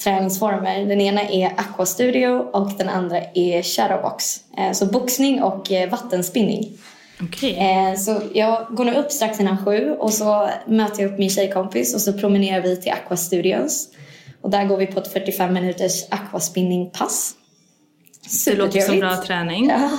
träningsformer. 0.05 0.87
Den 0.87 1.01
ena 1.01 1.23
är 1.23 1.47
Aqua 1.57 1.87
Studio 1.87 2.29
och 2.53 2.71
den 2.79 2.89
andra 2.89 3.19
är 3.35 3.63
Shadowbox. 3.63 4.37
Eh, 4.59 4.73
Så 4.73 4.87
boxning 4.87 5.43
och 5.43 5.73
eh, 5.73 5.91
vattenspinning. 5.91 6.71
Okej. 7.23 7.57
Eh, 7.59 7.99
Så 7.99 8.21
jag 8.35 8.67
går 8.71 8.85
nu 8.85 8.95
upp 8.95 9.13
strax 9.13 9.41
innan 9.41 9.65
sju 9.65 9.91
och 9.99 10.13
så 10.13 10.49
möter 10.67 11.03
jag 11.03 11.13
upp 11.13 11.19
min 11.19 11.31
tjejkompis 11.31 11.95
och 11.95 12.01
så 12.01 12.13
promenerar 12.13 12.63
vi 12.63 12.77
till 12.77 12.93
Aqua 12.93 13.17
Studios. 13.17 13.89
Och 14.43 14.51
där 14.51 14.65
går 14.65 14.77
vi 14.77 14.87
på 14.87 15.01
ett 15.01 15.13
45 15.13 15.53
minuters 15.55 16.05
aquaspinningpass. 16.11 17.35
Det 18.45 18.55
låter 18.55 18.81
som 18.81 19.01
bra 19.01 19.17
träning. 19.27 19.69
Ja, 19.69 19.91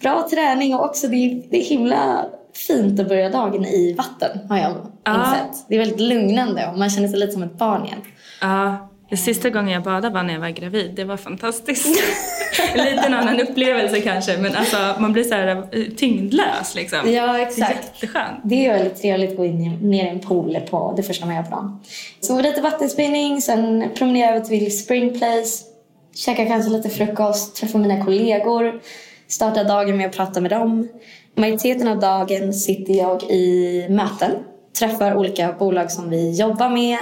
bra 0.00 0.28
träning 0.30 0.74
och 0.74 0.84
också 0.84 1.08
det 1.08 1.16
är, 1.16 1.42
det 1.50 1.56
är 1.60 1.64
himla 1.64 2.26
fint 2.66 3.00
att 3.00 3.08
börja 3.08 3.28
dagen 3.30 3.64
i 3.64 3.92
vatten 3.92 4.38
har 4.48 4.58
jag 4.58 4.70
insett. 5.16 5.64
Det 5.68 5.74
är 5.74 5.78
väldigt 5.78 6.00
lugnande 6.00 6.68
och 6.72 6.78
man 6.78 6.90
känner 6.90 7.08
sig 7.08 7.18
lite 7.18 7.32
som 7.32 7.42
ett 7.42 7.58
barn 7.58 7.84
igen. 7.86 8.00
Ja, 8.40 8.89
den 9.10 9.18
sista 9.18 9.50
gången 9.50 9.68
jag 9.68 9.82
badade 9.82 10.14
var 10.14 10.22
när 10.22 10.32
jag 10.34 10.40
var 10.40 10.48
gravid. 10.48 10.92
Det 10.94 11.04
var 11.04 11.16
fantastiskt. 11.16 12.02
Lite 12.74 13.02
en 13.06 13.14
annan 13.14 13.40
upplevelse 13.40 14.00
kanske 14.00 14.36
men 14.36 14.54
alltså 14.54 14.76
man 14.98 15.12
blir 15.12 15.24
så 15.24 15.34
här 15.34 15.48
eh, 15.48 15.84
tyngdlös 15.96 16.74
liksom. 16.74 17.12
Ja, 17.12 17.38
exakt. 17.38 17.92
Jätteskönt. 17.92 18.40
Det 18.44 18.66
är 18.66 18.72
väldigt 18.72 19.00
trevligt 19.00 19.30
att 19.30 19.36
gå 19.36 19.44
in 19.44 19.78
ner 19.82 20.04
i 20.04 20.08
en 20.08 20.20
pool 20.20 20.58
på 20.70 20.94
det 20.96 21.02
första 21.02 21.26
man 21.26 21.34
gör 21.34 21.42
på 21.42 21.50
dagen. 21.50 21.80
Så 22.20 22.40
lite 22.40 22.60
vattenspinning, 22.60 23.42
sen 23.42 23.90
promenerar 23.94 24.34
jag 24.34 24.44
till 24.44 24.78
Spring 24.78 25.18
Place, 25.18 25.64
käkar 26.14 26.46
kanske 26.46 26.70
lite 26.70 26.88
frukost, 26.88 27.56
träffar 27.56 27.78
mina 27.78 28.04
kollegor, 28.04 28.80
startar 29.28 29.64
dagen 29.64 29.96
med 29.96 30.06
att 30.06 30.16
prata 30.16 30.40
med 30.40 30.50
dem. 30.50 30.88
Majoriteten 31.34 31.88
av 31.88 32.00
dagen 32.00 32.54
sitter 32.54 32.94
jag 32.94 33.22
i 33.22 33.86
möten, 33.88 34.30
träffar 34.78 35.16
olika 35.16 35.52
bolag 35.52 35.90
som 35.90 36.10
vi 36.10 36.30
jobbar 36.30 36.70
med 36.70 36.98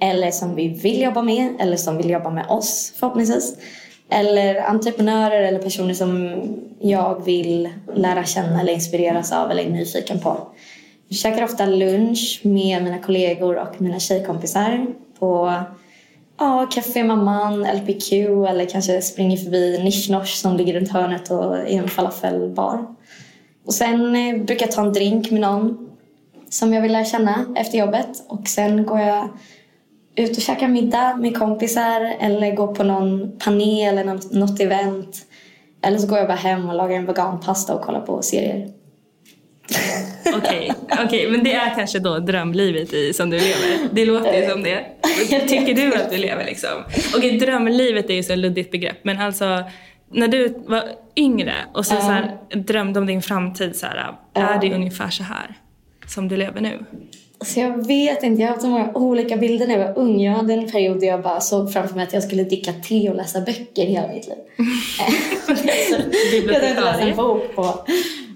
eller 0.00 0.30
som 0.30 0.54
vi 0.54 0.68
vill 0.68 1.02
jobba 1.02 1.22
med 1.22 1.54
eller 1.60 1.76
som 1.76 1.96
vill 1.96 2.10
jobba 2.10 2.30
med 2.30 2.46
oss 2.46 2.92
förhoppningsvis. 2.96 3.56
Eller 4.10 4.62
entreprenörer 4.62 5.42
eller 5.42 5.58
personer 5.58 5.94
som 5.94 6.38
jag 6.80 7.24
vill 7.24 7.68
lära 7.94 8.24
känna 8.24 8.60
eller 8.60 8.72
inspireras 8.72 9.32
av 9.32 9.50
eller 9.50 9.62
är 9.62 9.70
nyfiken 9.70 10.20
på. 10.20 10.36
Jag 11.08 11.18
käkar 11.18 11.44
ofta 11.44 11.66
lunch 11.66 12.40
med 12.42 12.82
mina 12.82 12.98
kollegor 12.98 13.56
och 13.56 13.80
mina 13.80 13.98
tjejkompisar 13.98 14.86
på 15.18 15.54
ja, 16.38 16.66
Café 16.70 17.04
Mamman, 17.04 17.62
LPQ 17.62 18.12
eller 18.48 18.64
kanske 18.64 19.02
springer 19.02 19.36
förbi 19.36 19.80
Nishnosh 19.84 20.34
som 20.34 20.56
ligger 20.56 20.74
runt 20.74 20.88
hörnet 20.88 21.30
och 21.30 21.56
är 21.56 21.78
en 21.78 21.88
falafelbar. 21.88 22.86
Och 23.66 23.74
sen 23.74 24.16
eh, 24.16 24.44
brukar 24.44 24.66
jag 24.66 24.74
ta 24.74 24.82
en 24.82 24.92
drink 24.92 25.30
med 25.30 25.40
någon 25.40 25.90
som 26.48 26.72
jag 26.72 26.82
vill 26.82 26.92
lära 26.92 27.04
känna 27.04 27.54
efter 27.56 27.78
jobbet 27.78 28.08
och 28.28 28.48
sen 28.48 28.86
går 28.86 29.00
jag 29.00 29.28
ut 30.16 30.36
och 30.36 30.42
käkar 30.42 30.68
middag 30.68 31.16
med 31.16 31.38
kompisar 31.38 32.16
eller 32.20 32.54
går 32.54 32.74
på 32.74 32.82
någon 32.82 33.38
panel 33.38 33.98
eller 33.98 34.04
något, 34.04 34.32
något 34.32 34.60
event. 34.60 35.16
Eller 35.82 35.98
så 35.98 36.06
går 36.06 36.18
jag 36.18 36.26
bara 36.26 36.36
hem 36.36 36.68
och 36.68 36.74
lagar 36.74 36.96
en 36.96 37.06
veganpasta 37.06 37.74
och 37.74 37.82
kollar 37.82 38.00
på 38.00 38.22
serier. 38.22 38.68
Okej, 40.36 40.72
okej, 41.04 41.30
men 41.30 41.44
det 41.44 41.52
är 41.52 41.74
kanske 41.74 41.98
då 41.98 42.18
drömlivet 42.18 42.92
i, 42.92 43.12
som 43.12 43.30
du 43.30 43.36
lever. 43.36 43.88
Det 43.92 44.04
låter 44.04 44.42
ju 44.42 44.50
som 44.50 44.62
det. 44.62 44.84
Tycker 45.48 45.74
du 45.74 45.94
att 45.94 46.10
du 46.10 46.16
lever 46.16 46.44
liksom? 46.44 46.84
Okej, 47.16 47.38
drömlivet 47.38 48.10
är 48.10 48.14
ju 48.14 48.22
så 48.22 48.34
luddigt 48.34 48.70
begrepp, 48.70 48.98
men 49.02 49.20
alltså 49.20 49.64
när 50.12 50.28
du 50.28 50.54
var 50.66 50.82
yngre 51.16 51.54
och 51.72 51.86
så, 51.86 51.96
så 51.96 52.00
här, 52.00 52.36
drömde 52.54 53.00
om 53.00 53.06
din 53.06 53.22
framtid, 53.22 53.76
så 53.76 53.86
här, 53.86 54.14
är 54.34 54.60
det 54.60 54.74
ungefär 54.74 55.10
så 55.10 55.22
här 55.22 55.54
som 56.06 56.28
du 56.28 56.36
lever 56.36 56.60
nu? 56.60 56.84
Så 57.44 57.60
jag 57.60 57.86
vet 57.86 58.22
inte, 58.22 58.42
jag 58.42 58.48
har 58.48 58.52
haft 58.52 58.62
så 58.62 58.68
många 58.68 58.92
olika 58.94 59.36
bilder 59.36 59.66
när 59.66 59.78
jag 59.78 59.86
var 59.86 59.98
ung. 59.98 60.20
Jag 60.20 60.32
hade 60.32 60.54
en 60.54 60.70
period 60.70 61.00
där 61.00 61.06
jag 61.06 61.22
bara 61.22 61.40
såg 61.40 61.72
framför 61.72 61.94
mig 61.94 62.04
att 62.04 62.12
jag 62.12 62.22
skulle 62.22 62.44
dricka 62.44 62.72
te 62.72 63.10
och 63.10 63.16
läsa 63.16 63.40
böcker 63.40 63.86
hela 63.86 64.08
mitt 64.08 64.26
liv. 64.26 64.36
jag 66.46 66.60
tänkte 66.60 66.82
läsa 66.82 67.00
en 67.00 67.16
bok 67.16 67.54
på, 67.54 67.62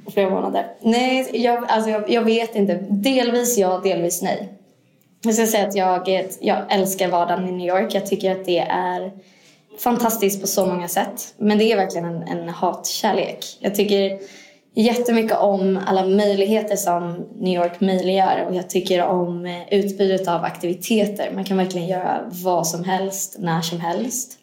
på 0.04 0.10
flera 0.10 0.30
månader. 0.30 0.66
Nej, 0.80 1.30
jag, 1.32 1.64
alltså 1.68 1.90
jag, 1.90 2.10
jag 2.10 2.22
vet 2.22 2.54
inte. 2.54 2.74
Delvis 2.90 3.58
ja, 3.58 3.80
delvis 3.84 4.22
nej. 4.22 4.48
Jag 5.24 5.34
ska 5.34 5.46
säga 5.46 5.68
att 5.68 5.76
jag, 5.76 6.26
jag 6.40 6.58
älskar 6.68 7.08
vardagen 7.08 7.48
i 7.48 7.52
New 7.52 7.68
York. 7.68 7.94
Jag 7.94 8.06
tycker 8.06 8.32
att 8.32 8.44
det 8.44 8.58
är 8.58 9.12
fantastiskt 9.78 10.40
på 10.40 10.46
så 10.46 10.66
många 10.66 10.88
sätt. 10.88 11.34
Men 11.36 11.58
det 11.58 11.72
är 11.72 11.76
verkligen 11.76 12.04
en, 12.04 12.22
en 12.22 12.48
hatkärlek. 12.48 13.44
Jag 13.60 13.74
tycker 13.74 14.18
jättemycket 14.74 15.38
om 15.38 15.80
alla 15.86 16.06
möjligheter 16.06 16.76
som 16.76 17.26
New 17.38 17.54
York 17.54 17.80
möjliggör 17.80 18.46
och 18.48 18.54
jag 18.54 18.70
tycker 18.70 19.02
om 19.02 19.46
eh, 19.46 19.62
utbudet 19.70 20.28
av 20.28 20.44
aktiviteter. 20.44 21.30
Man 21.34 21.44
kan 21.44 21.56
verkligen 21.56 21.88
göra 21.88 22.30
vad 22.30 22.66
som 22.66 22.84
helst, 22.84 23.36
när 23.38 23.60
som 23.60 23.80
helst. 23.80 24.38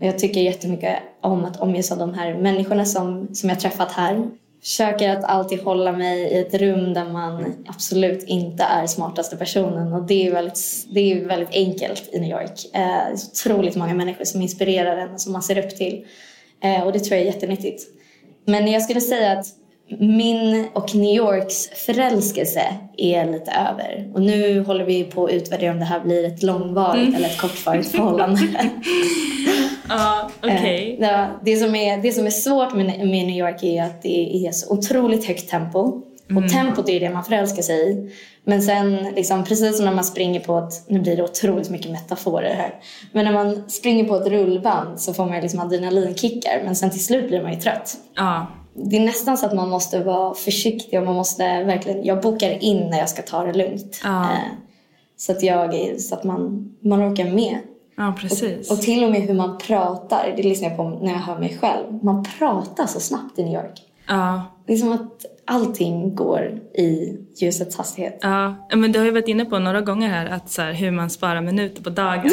Och 0.00 0.06
jag 0.06 0.18
tycker 0.18 0.40
jättemycket 0.40 0.98
om 1.20 1.44
att 1.44 1.60
omges 1.60 1.92
av 1.92 1.98
de 1.98 2.14
här 2.14 2.34
människorna 2.34 2.84
som, 2.84 3.28
som 3.34 3.48
jag 3.48 3.60
träffat 3.60 3.92
här. 3.92 4.30
Försöker 4.60 5.10
att 5.10 5.24
alltid 5.24 5.60
hålla 5.60 5.92
mig 5.92 6.20
i 6.20 6.38
ett 6.38 6.54
rum 6.54 6.94
där 6.94 7.04
man 7.04 7.54
absolut 7.66 8.24
inte 8.24 8.62
är 8.62 8.86
smartaste 8.86 9.36
personen 9.36 9.92
och 9.92 10.06
det 10.06 10.26
är 10.26 10.32
väldigt, 10.32 10.86
det 10.90 11.00
är 11.00 11.24
väldigt 11.24 11.52
enkelt 11.52 12.08
i 12.12 12.20
New 12.20 12.30
York. 12.30 12.74
Eh, 12.74 12.80
det 12.80 13.12
är 13.12 13.16
så 13.16 13.50
otroligt 13.50 13.76
många 13.76 13.94
människor 13.94 14.24
som 14.24 14.42
inspirerar 14.42 14.96
en 14.96 15.14
och 15.14 15.20
som 15.20 15.32
man 15.32 15.42
ser 15.42 15.58
upp 15.58 15.76
till. 15.76 16.06
Eh, 16.60 16.82
och 16.82 16.92
det 16.92 16.98
tror 16.98 17.18
jag 17.18 17.26
är 17.26 17.32
jättenyttigt. 17.32 17.96
Men 18.46 18.72
jag 18.72 18.82
skulle 18.82 19.00
säga 19.00 19.32
att 19.32 19.46
min 19.98 20.66
och 20.72 20.94
New 20.94 21.16
Yorks 21.16 21.68
förälskelse 21.68 22.62
är 22.96 23.32
lite 23.32 23.50
över. 23.50 24.10
Och 24.14 24.22
nu 24.22 24.60
håller 24.60 24.84
vi 24.84 25.04
på 25.04 25.24
att 25.24 25.32
utvärdera 25.32 25.72
om 25.72 25.78
det 25.78 25.84
här 25.84 26.00
blir 26.00 26.24
ett 26.24 26.42
långvarigt 26.42 27.16
eller 27.16 27.28
ett 27.28 27.40
kortvarigt 27.40 27.90
förhållande. 27.90 28.40
Ja, 29.88 30.30
okej. 30.42 30.98
Eh, 31.00 31.26
det, 31.44 31.56
som 31.56 31.74
är, 31.74 32.02
det 32.02 32.12
som 32.12 32.26
är 32.26 32.30
svårt 32.30 32.74
med, 32.74 32.86
med 32.86 33.26
New 33.26 33.36
York 33.36 33.62
är 33.62 33.82
att 33.82 34.02
det 34.02 34.46
är 34.46 34.52
så 34.52 34.74
otroligt 34.74 35.26
högt 35.26 35.50
tempo. 35.50 36.02
Och 36.34 36.48
tempot 36.48 36.88
är 36.88 37.00
det 37.00 37.10
man 37.10 37.24
förälskar 37.24 37.62
sig 37.62 37.90
i. 37.90 38.12
Men 38.44 38.62
sen, 38.62 38.96
liksom, 38.96 39.44
precis 39.44 39.76
som 39.76 39.84
när 39.84 39.94
man 39.94 40.04
springer 40.04 40.40
på 40.40 40.58
ett... 40.58 40.84
Nu 40.88 41.00
blir 41.00 41.16
det 41.16 41.22
otroligt 41.22 41.70
mycket 41.70 41.90
metaforer 41.90 42.54
här. 42.54 42.74
Men 43.12 43.24
när 43.24 43.32
man 43.32 43.70
springer 43.70 44.04
på 44.04 44.16
ett 44.16 44.26
rullband 44.26 45.00
så 45.00 45.14
får 45.14 45.26
man 45.26 45.40
liksom 45.40 45.60
adrenalinkickar. 45.60 46.62
Men 46.64 46.76
sen 46.76 46.90
till 46.90 47.04
slut 47.04 47.28
blir 47.28 47.42
man 47.42 47.52
ju 47.52 47.60
trött. 47.60 47.96
Ja. 48.14 48.46
Det 48.74 48.96
är 48.96 49.00
nästan 49.00 49.38
så 49.38 49.46
att 49.46 49.54
man 49.54 49.68
måste 49.68 50.00
vara 50.04 50.34
försiktig 50.34 50.98
och 50.98 51.04
man 51.06 51.14
måste 51.14 51.64
verkligen... 51.64 52.04
Jag 52.04 52.20
bokar 52.20 52.64
in 52.64 52.90
när 52.90 52.98
jag 52.98 53.08
ska 53.08 53.22
ta 53.22 53.44
det 53.44 53.52
lugnt. 53.52 54.00
Ja. 54.04 54.22
Eh, 54.22 54.38
så 55.16 55.32
att, 55.32 55.42
jag, 55.42 56.00
så 56.00 56.14
att 56.14 56.24
man, 56.24 56.72
man 56.80 57.12
orkar 57.12 57.24
med. 57.24 57.58
ja, 57.96 58.14
precis. 58.20 58.70
Och 58.70 58.80
till 58.80 59.04
och 59.04 59.10
med 59.10 59.20
hur 59.20 59.34
man 59.34 59.58
pratar, 59.58 60.34
det 60.36 60.42
lyssnar 60.42 60.68
jag 60.68 60.76
på 60.76 60.88
när 60.88 61.12
jag 61.12 61.20
hör 61.20 61.38
mig 61.38 61.58
själv. 61.60 62.04
Man 62.04 62.26
pratar 62.38 62.86
så 62.86 63.00
snabbt 63.00 63.38
i 63.38 63.44
New 63.44 63.54
York. 63.54 63.82
Ja. 64.06 64.42
Det 64.66 64.72
är 64.72 64.76
som 64.76 64.92
att 64.92 65.24
allting 65.44 66.14
går 66.14 66.60
i 66.74 67.18
ljusets 67.36 67.76
hastighet. 67.76 68.18
Ja, 68.22 68.68
men 68.74 68.92
du 68.92 68.98
har 68.98 69.06
ju 69.06 69.12
varit 69.12 69.28
inne 69.28 69.44
på 69.44 69.58
några 69.58 69.80
gånger 69.80 70.08
här 70.08 70.26
att 70.26 70.50
så 70.50 70.62
här, 70.62 70.72
hur 70.72 70.90
man 70.90 71.10
sparar 71.10 71.40
minuter 71.40 71.82
på 71.82 71.90
dagen. 71.90 72.30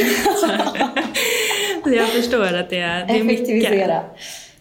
Så 1.83 1.89
jag 1.89 2.07
förstår 2.07 2.53
att 2.53 2.69
det 2.69 2.79
är, 2.79 3.07
det 3.07 3.19
är 3.19 3.23
mycket. 3.23 3.49
Effektivisera. 3.49 4.01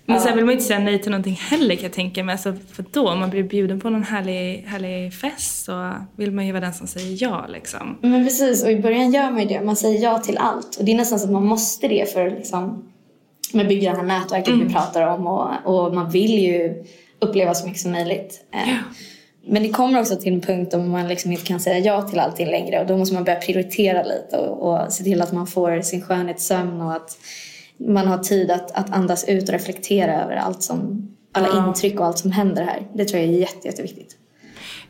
Men 0.06 0.20
sen 0.20 0.36
vill 0.36 0.44
man 0.44 0.52
ju 0.52 0.56
inte 0.56 0.66
säga 0.66 0.78
nej 0.78 0.98
till 0.98 1.10
någonting 1.10 1.34
heller 1.34 1.74
kan 1.74 1.82
jag 1.82 1.92
tänka 1.92 2.24
mig. 2.24 2.32
Alltså, 2.32 2.54
för 2.72 2.84
då, 2.90 3.08
om 3.08 3.18
man 3.18 3.30
blir 3.30 3.42
bjuden 3.42 3.80
på 3.80 3.90
någon 3.90 4.02
härlig, 4.02 4.64
härlig 4.66 5.14
fest 5.14 5.64
så 5.64 5.92
vill 6.16 6.32
man 6.32 6.46
ju 6.46 6.52
vara 6.52 6.64
den 6.64 6.74
som 6.74 6.86
säger 6.86 7.22
ja 7.22 7.46
liksom. 7.48 7.98
Men 8.00 8.24
precis, 8.24 8.64
och 8.64 8.70
i 8.70 8.80
början 8.80 9.12
gör 9.12 9.30
man 9.30 9.40
ju 9.40 9.46
det. 9.46 9.60
Man 9.60 9.76
säger 9.76 10.02
ja 10.02 10.18
till 10.18 10.38
allt. 10.38 10.76
Och 10.76 10.84
det 10.84 10.92
är 10.92 10.96
nästan 10.96 11.18
så 11.18 11.24
att 11.24 11.32
man 11.32 11.46
måste 11.46 11.88
det 11.88 12.12
för 12.12 12.26
att 12.26 12.32
liksom, 12.32 12.91
man 13.54 13.68
bygger 13.68 13.90
det 13.90 13.96
här 13.96 14.04
nätverket 14.04 14.54
vi 14.54 14.72
pratar 14.72 15.06
om. 15.06 15.26
Och, 15.26 15.50
och 15.64 15.94
man 15.94 16.10
vill 16.10 16.38
ju 16.38 16.84
uppleva 17.18 17.54
så 17.54 17.66
mycket 17.66 17.82
som 17.82 17.92
möjligt. 17.92 18.44
Eh, 18.54 18.74
Men 19.46 19.62
det 19.62 19.68
kommer 19.68 20.00
också 20.00 20.16
till 20.16 20.32
en 20.32 20.40
punkt 20.40 20.72
då 20.72 20.78
man 20.78 21.08
liksom 21.08 21.32
inte 21.32 21.44
kan 21.44 21.60
säga 21.60 21.78
ja 21.78 22.02
till 22.02 22.18
allting 22.18 22.46
längre. 22.50 22.80
Och 22.80 22.86
då 22.86 22.96
måste 22.96 23.14
man 23.14 23.24
börja 23.24 23.40
prioritera 23.40 24.02
lite 24.02 24.36
och, 24.36 24.72
och 24.72 24.92
se 24.92 25.04
till 25.04 25.22
att 25.22 25.32
man 25.32 25.46
får 25.46 25.80
sin 25.80 26.02
skönhetssömn 26.02 26.80
och 26.80 26.92
att 26.94 27.18
man 27.76 28.06
har 28.06 28.18
tid 28.18 28.50
att, 28.50 28.70
att 28.72 28.94
andas 28.94 29.28
ut 29.28 29.42
och 29.42 29.52
reflektera 29.52 30.22
över 30.22 30.36
allt 30.36 30.62
som, 30.62 31.08
alla 31.32 31.66
intryck 31.68 32.00
och 32.00 32.06
allt 32.06 32.18
som 32.18 32.32
händer 32.32 32.62
här. 32.62 32.88
Det 32.94 33.04
tror 33.04 33.22
jag 33.22 33.30
är 33.30 33.38
jätte, 33.38 33.68
jätteviktigt. 33.68 34.16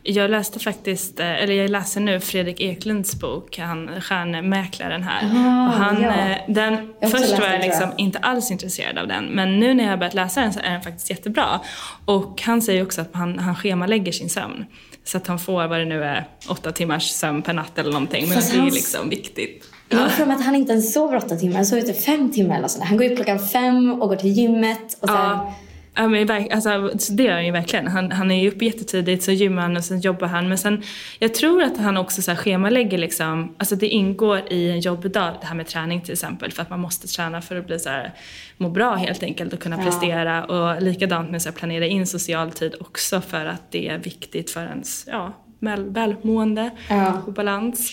Jag 0.05 0.31
läste 0.31 0.59
faktiskt, 0.59 1.19
eh, 1.19 1.43
eller 1.43 1.53
jag 1.53 1.69
läser 1.69 2.01
nu 2.01 2.19
Fredrik 2.19 2.61
Eklunds 2.61 3.19
bok, 3.19 3.57
han 3.57 4.01
stjärnmäklaren 4.01 5.03
här. 5.03 5.21
Ah, 5.23 5.67
och 5.67 5.73
han, 5.73 6.01
ja. 6.01 6.09
eh, 6.09 6.37
den, 6.47 6.93
Jag 6.99 7.11
först 7.11 7.39
var 7.39 7.47
jag. 7.47 7.61
liksom 7.61 7.91
inte 7.97 8.19
alls 8.19 8.51
intresserad 8.51 8.97
av 8.97 9.07
den, 9.07 9.25
men 9.25 9.59
nu 9.59 9.73
när 9.73 9.83
jag 9.83 9.91
har 9.91 9.97
börjat 9.97 10.13
läsa 10.13 10.41
den 10.41 10.53
så 10.53 10.59
är 10.59 10.71
den 10.71 10.81
faktiskt 10.81 11.09
jättebra. 11.09 11.59
Och 12.05 12.41
han 12.41 12.61
säger 12.61 12.83
också 12.83 13.01
att 13.01 13.09
han, 13.13 13.39
han 13.39 13.55
schemalägger 13.55 14.11
sin 14.11 14.29
sömn. 14.29 14.65
Så 15.03 15.17
att 15.17 15.27
han 15.27 15.39
får 15.39 15.67
vad 15.67 15.79
det 15.79 15.85
nu 15.85 16.03
är, 16.03 16.27
åtta 16.49 16.71
timmars 16.71 17.03
sömn 17.09 17.41
per 17.41 17.53
natt 17.53 17.77
eller 17.77 17.91
någonting. 17.91 18.25
Men 18.27 18.35
Fast 18.35 18.51
det 18.51 18.57
är 18.57 18.61
hans- 18.61 18.73
liksom 18.75 19.09
viktigt. 19.09 19.69
Jag 19.89 19.99
har 19.99 20.07
för 20.09 20.25
mig 20.25 20.35
att 20.35 20.45
han 20.45 20.55
inte 20.55 20.71
ens 20.71 20.93
sover 20.93 21.17
åtta 21.17 21.35
timmar, 21.35 21.55
han 21.55 21.65
sover 21.65 21.81
typ 21.81 22.05
fem 22.05 22.31
timmar 22.31 22.57
eller 22.57 22.67
sådär. 22.67 22.85
Han 22.85 22.97
går 22.97 23.05
upp 23.05 23.15
klockan 23.15 23.47
fem 23.47 24.01
och 24.01 24.09
går 24.09 24.15
till 24.15 24.29
gymmet 24.31 24.97
och 25.01 25.07
sen... 25.09 25.17
Ja, 25.17 25.53
ja 25.95 26.07
men 26.07 26.29
alltså, 26.51 26.91
så 26.99 27.13
det 27.13 27.23
gör 27.23 27.33
han 27.33 27.45
ju 27.45 27.51
verkligen. 27.51 27.87
Han, 27.87 28.11
han 28.11 28.31
är 28.31 28.41
ju 28.41 28.47
uppe 28.51 28.65
jättetidigt, 28.65 29.23
så 29.23 29.31
gymmar 29.31 29.61
han 29.61 29.77
och 29.77 29.83
sen 29.83 29.99
jobbar 29.99 30.27
han. 30.27 30.49
Men 30.49 30.57
sen, 30.57 30.83
jag 31.19 31.33
tror 31.33 31.63
att 31.63 31.77
han 31.77 31.97
också 31.97 32.21
så 32.21 32.31
här 32.31 32.37
schemalägger 32.37 32.97
liksom, 32.97 33.55
alltså 33.57 33.75
det 33.75 33.87
ingår 33.87 34.41
i 34.53 34.69
en 34.71 34.79
jobbdag 34.79 35.33
det 35.41 35.47
här 35.47 35.55
med 35.55 35.67
träning 35.67 36.01
till 36.01 36.11
exempel. 36.13 36.51
För 36.51 36.61
att 36.61 36.69
man 36.69 36.79
måste 36.79 37.07
träna 37.07 37.41
för 37.41 37.55
att 37.55 37.67
bli 37.67 37.79
så 37.79 37.89
här, 37.89 38.13
må 38.57 38.69
bra 38.69 38.95
helt 38.95 39.23
enkelt 39.23 39.53
och 39.53 39.59
kunna 39.59 39.77
Ja. 39.77 39.83
prestera. 39.83 40.43
Och 40.45 40.81
likadant 40.81 41.31
med 41.31 41.41
att 41.47 41.55
planera 41.55 41.85
in 41.85 42.07
social 42.07 42.51
tid 42.51 42.75
också 42.79 43.21
för 43.21 43.45
att 43.45 43.71
det 43.71 43.87
är 43.89 43.97
viktigt 43.97 44.51
för 44.51 44.65
ens 44.65 45.07
ja, 45.11 45.33
väl, 45.59 45.89
välmående 45.89 46.69
Ja. 46.89 47.21
och 47.27 47.33
balans. 47.33 47.91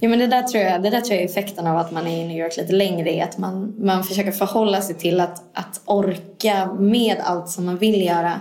Ja 0.00 0.08
men 0.08 0.18
det 0.18 0.26
där 0.26 0.42
tror 0.42 0.64
jag, 0.64 0.82
det 0.82 0.90
där 0.90 1.00
tror 1.00 1.14
jag 1.14 1.22
är 1.22 1.28
effekten 1.28 1.66
av 1.66 1.76
att 1.76 1.92
man 1.92 2.06
är 2.06 2.16
i 2.16 2.28
New 2.28 2.38
York 2.38 2.56
lite 2.56 2.72
längre 2.72 3.10
är 3.10 3.24
att 3.24 3.38
man, 3.38 3.74
man 3.78 4.04
försöker 4.04 4.32
förhålla 4.32 4.80
sig 4.80 4.94
till 4.94 5.20
att, 5.20 5.42
att 5.52 5.80
orka 5.84 6.72
med 6.78 7.16
allt 7.24 7.48
som 7.48 7.66
man 7.66 7.78
vill 7.78 8.06
göra. 8.06 8.40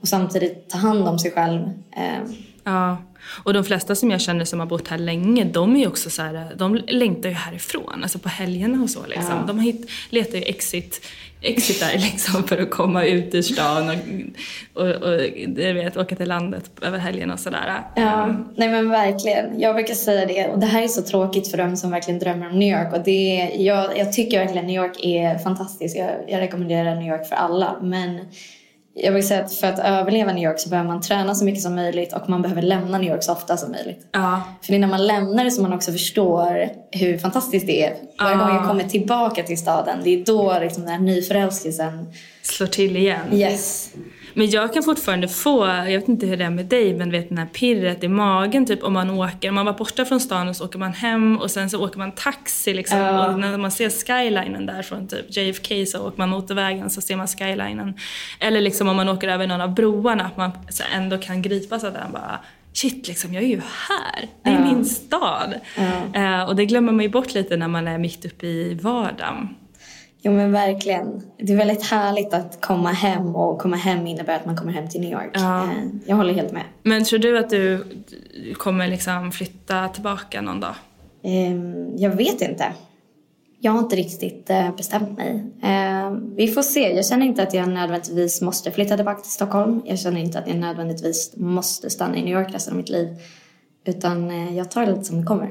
och 0.00 0.08
samtidigt 0.08 0.70
ta 0.70 0.78
hand 0.78 1.08
om 1.08 1.18
sig 1.18 1.30
själv. 1.30 1.60
Eh, 1.92 2.30
Ja, 2.64 2.96
och 3.44 3.52
de 3.52 3.64
flesta 3.64 3.94
som 3.94 4.10
jag 4.10 4.20
känner 4.20 4.44
som 4.44 4.60
har 4.60 4.66
bott 4.66 4.88
här 4.88 4.98
länge, 4.98 5.44
de 5.44 5.76
är 5.76 5.88
också 5.88 6.10
så 6.10 6.22
här, 6.22 6.52
de 6.56 6.74
längtar 6.74 7.28
ju 7.28 7.34
härifrån, 7.34 8.02
alltså 8.02 8.18
på 8.18 8.28
helgerna 8.28 8.82
och 8.82 8.90
så 8.90 9.06
liksom. 9.06 9.34
Ja. 9.40 9.44
De 9.46 9.58
hit, 9.58 9.90
letar 10.10 10.38
ju 10.38 10.44
exit, 10.44 11.06
exit 11.40 11.80
där 11.80 11.98
liksom 11.98 12.44
för 12.44 12.62
att 12.62 12.70
komma 12.70 13.04
ut 13.04 13.34
ur 13.34 13.42
stan 13.42 13.88
och, 13.88 14.82
och, 14.82 14.88
och 14.88 15.20
vet, 15.56 15.96
åka 15.96 16.16
till 16.16 16.28
landet 16.28 16.70
över 16.82 16.98
helgen 16.98 17.30
och 17.30 17.40
sådär. 17.40 17.82
Ja, 17.96 18.36
nej 18.56 18.68
men 18.68 18.90
verkligen. 18.90 19.60
Jag 19.60 19.74
brukar 19.74 19.94
säga 19.94 20.26
det. 20.26 20.48
Och 20.48 20.58
det 20.58 20.66
här 20.66 20.82
är 20.82 20.88
så 20.88 21.02
tråkigt 21.02 21.50
för 21.50 21.58
dem 21.58 21.76
som 21.76 21.90
verkligen 21.90 22.20
drömmer 22.20 22.50
om 22.50 22.58
New 22.58 22.78
York. 22.78 22.92
Och 22.92 23.04
det 23.04 23.40
är, 23.40 23.62
jag, 23.62 23.98
jag 23.98 24.12
tycker 24.12 24.38
verkligen 24.38 24.66
New 24.66 24.84
York 24.84 25.04
är 25.04 25.38
fantastiskt. 25.38 25.96
Jag, 25.96 26.10
jag 26.28 26.40
rekommenderar 26.40 26.94
New 26.94 27.08
York 27.08 27.28
för 27.28 27.36
alla. 27.36 27.76
Men 27.82 28.20
jag 28.98 29.12
vill 29.12 29.28
säga 29.28 29.44
att 29.44 29.54
för 29.54 29.66
att 29.66 29.78
överleva 29.78 30.32
New 30.32 30.44
York 30.44 30.60
så 30.60 30.68
behöver 30.68 30.88
man 30.88 31.00
träna 31.02 31.34
så 31.34 31.44
mycket 31.44 31.62
som 31.62 31.74
möjligt 31.74 32.12
och 32.12 32.28
man 32.28 32.42
behöver 32.42 32.62
lämna 32.62 32.98
New 32.98 33.10
York 33.12 33.22
så 33.22 33.32
ofta 33.32 33.56
som 33.56 33.70
möjligt. 33.72 34.06
Ja, 34.12 34.42
För 34.62 34.72
det 34.72 34.76
är 34.76 34.80
när 34.80 34.88
man 34.88 35.06
lämnar 35.06 35.44
det 35.44 35.50
som 35.50 35.62
man 35.62 35.72
också 35.72 35.92
förstår 35.92 36.68
hur 36.90 37.18
fantastiskt 37.18 37.66
det 37.66 37.84
är. 37.86 37.94
Varje 38.20 38.36
Ah. 38.36 38.46
gång 38.46 38.54
jag 38.56 38.66
kommer 38.66 38.84
tillbaka 38.84 39.42
till 39.42 39.58
staden, 39.58 39.98
det 40.04 40.10
är 40.10 40.24
då 40.24 40.58
liksom 40.60 40.82
den 40.82 40.92
här 40.92 40.98
nyförälskelsen, 41.00 42.12
slår 42.42 42.66
till 42.66 42.96
igen. 42.96 43.20
yes. 43.32 43.90
Men 44.38 44.50
jag 44.50 44.74
kan 44.74 44.82
fortfarande 44.82 45.28
få, 45.28 45.66
jag 45.66 45.84
vet 45.84 46.08
inte 46.08 46.26
hur 46.26 46.36
det 46.36 46.44
är 46.44 46.50
med 46.50 46.66
dig, 46.66 46.94
men 46.94 47.10
vet 47.10 47.28
den 47.28 47.38
här 47.38 47.46
pirret 47.46 48.04
i 48.04 48.08
magen 48.08 48.66
typ 48.66 48.82
om 48.82 48.92
man 48.92 49.10
åker, 49.10 49.48
om 49.48 49.54
man 49.54 49.66
var 49.66 49.72
borta 49.72 50.04
från 50.04 50.20
stan 50.20 50.48
och 50.48 50.56
så 50.56 50.64
åker 50.64 50.78
man 50.78 50.92
hem 50.92 51.36
och 51.38 51.50
sen 51.50 51.70
så 51.70 51.84
åker 51.84 51.98
man 51.98 52.12
taxi 52.12 52.74
liksom. 52.74 52.98
Ja. 52.98 53.28
Och 53.28 53.38
när 53.38 53.58
man 53.58 53.70
ser 53.70 53.90
skylinen 53.90 54.66
där 54.66 54.82
från 54.82 55.08
typ 55.08 55.36
JFK 55.36 55.86
så 55.86 56.06
åker 56.06 56.18
man 56.18 56.28
motorvägen 56.28 56.90
så 56.90 57.00
ser 57.00 57.16
man 57.16 57.26
skylinen. 57.28 57.94
Eller 58.40 58.60
liksom 58.60 58.88
om 58.88 58.96
man 58.96 59.08
åker 59.08 59.28
över 59.28 59.46
någon 59.46 59.60
av 59.60 59.74
broarna, 59.74 60.24
att 60.24 60.36
man 60.36 60.50
så 60.68 60.82
ändå 60.94 61.18
kan 61.18 61.42
gripas 61.42 61.84
av 61.84 61.92
den 61.92 62.12
bara 62.12 62.40
Shit, 62.72 63.08
liksom, 63.08 63.34
jag 63.34 63.42
är 63.42 63.48
ju 63.48 63.60
här. 63.88 64.28
Det 64.42 64.50
är 64.50 64.54
Ja. 64.54 64.64
min 64.64 64.84
stad. 64.84 65.54
Eh, 66.14 66.42
och 66.48 66.56
det 66.56 66.66
glömmer 66.66 66.92
man 66.92 67.02
ju 67.02 67.08
bort 67.08 67.34
lite 67.34 67.56
när 67.56 67.68
man 67.68 67.88
är 67.88 67.98
mitt 67.98 68.24
uppe 68.24 68.46
i 68.46 68.74
vardagen. 68.74 69.48
Jo 70.26 70.32
men 70.32 70.52
verkligen. 70.52 71.22
Det 71.38 71.52
är 71.52 71.56
väldigt 71.56 71.82
härligt 71.82 72.34
att 72.34 72.60
komma 72.60 72.88
hem 72.92 73.36
och 73.36 73.58
komma 73.58 73.76
hem 73.76 74.06
innebär 74.06 74.36
att 74.36 74.46
man 74.46 74.56
kommer 74.56 74.72
hem 74.72 74.88
till 74.88 75.00
New 75.00 75.10
York. 75.12 75.30
Ja. 75.32 75.62
Eh, 75.64 75.70
Jag 76.06 76.16
håller 76.16 76.34
helt 76.34 76.52
med. 76.52 76.62
Men 76.82 77.04
tror 77.04 77.18
du 77.18 77.38
att 77.38 77.50
du 77.50 77.84
kommer 78.56 78.88
liksom 78.88 79.32
flytta 79.32 79.88
tillbaka 79.88 80.40
någon 80.40 80.60
dag? 80.60 80.74
Ehm, 81.24 81.96
Jag 81.96 82.10
vet 82.10 82.40
inte. 82.40 82.72
Jag 83.60 83.72
har 83.72 83.78
inte 83.78 83.96
riktigt 83.96 84.50
eh, 84.50 84.76
bestämt 84.76 85.16
mig. 85.18 85.44
Ehm, 85.62 86.34
Vi 86.36 86.48
får 86.48 86.62
se. 86.62 86.92
Jag 86.96 87.06
känner 87.06 87.26
inte 87.26 87.42
att 87.42 87.54
jag 87.54 87.68
nödvändigtvis 87.68 88.42
måste 88.42 88.70
flytta 88.70 88.96
tillbaka 88.96 89.20
till 89.20 89.30
Stockholm. 89.32 89.82
Jag 89.84 89.98
känner 89.98 90.20
inte 90.20 90.38
att 90.38 90.48
jag 90.48 90.56
nödvändigtvis 90.56 91.32
måste 91.36 91.90
stanna 91.90 92.16
i 92.16 92.22
New 92.22 92.34
York 92.38 92.54
resten 92.54 92.72
av 92.72 92.76
mitt 92.76 92.88
liv. 92.88 93.08
Utan 93.86 94.30
eh, 94.30 94.56
jag 94.56 94.70
tar 94.70 94.86
det 94.86 94.92
lite 94.92 95.04
som 95.04 95.20
det 95.20 95.26
kommer. 95.26 95.50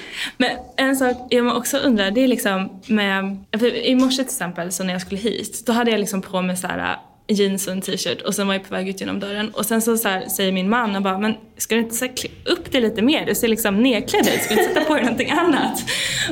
Men 0.37 0.57
en 0.77 0.95
sak 0.95 1.17
jag 1.29 1.57
också 1.57 1.77
undrar, 1.77 2.11
det 2.11 2.23
är 2.23 2.27
liksom 2.27 2.81
med... 2.87 3.37
I 3.83 3.95
morse 3.95 4.15
till 4.15 4.25
exempel, 4.25 4.71
så 4.71 4.83
när 4.83 4.93
jag 4.93 5.01
skulle 5.01 5.21
hit, 5.21 5.63
då 5.65 5.73
hade 5.73 5.91
jag 5.91 5.99
liksom 5.99 6.21
på 6.21 6.41
mig 6.41 6.57
så 6.57 6.67
här 6.67 6.79
äh, 6.79 6.97
jeans 7.27 7.67
och 7.67 7.73
en 7.73 7.81
t-shirt 7.81 8.21
och 8.21 8.35
sen 8.35 8.47
var 8.47 8.53
jag 8.53 8.67
på 8.67 8.73
väg 8.75 8.89
ut 8.89 8.99
genom 8.99 9.19
dörren 9.19 9.49
och 9.49 9.65
sen 9.65 9.81
så, 9.81 9.97
så 9.97 10.07
här, 10.07 10.25
säger 10.25 10.51
min 10.51 10.69
man 10.69 10.95
och 10.95 11.01
bara, 11.01 11.17
men 11.17 11.35
ska 11.57 11.75
du 11.75 11.81
inte 11.81 11.95
så 11.95 12.05
här, 12.05 12.15
klä 12.15 12.29
upp 12.45 12.71
dig 12.71 12.81
lite 12.81 13.01
mer? 13.01 13.25
Du 13.25 13.35
ser 13.35 13.47
liksom 13.47 13.83
nedklädd 13.83 14.27
ut, 14.27 14.41
ska 14.41 14.55
du 14.55 14.61
inte 14.61 14.73
sätta 14.73 14.85
på 14.85 14.93
dig 14.93 15.03
någonting 15.03 15.31
annat? 15.31 15.83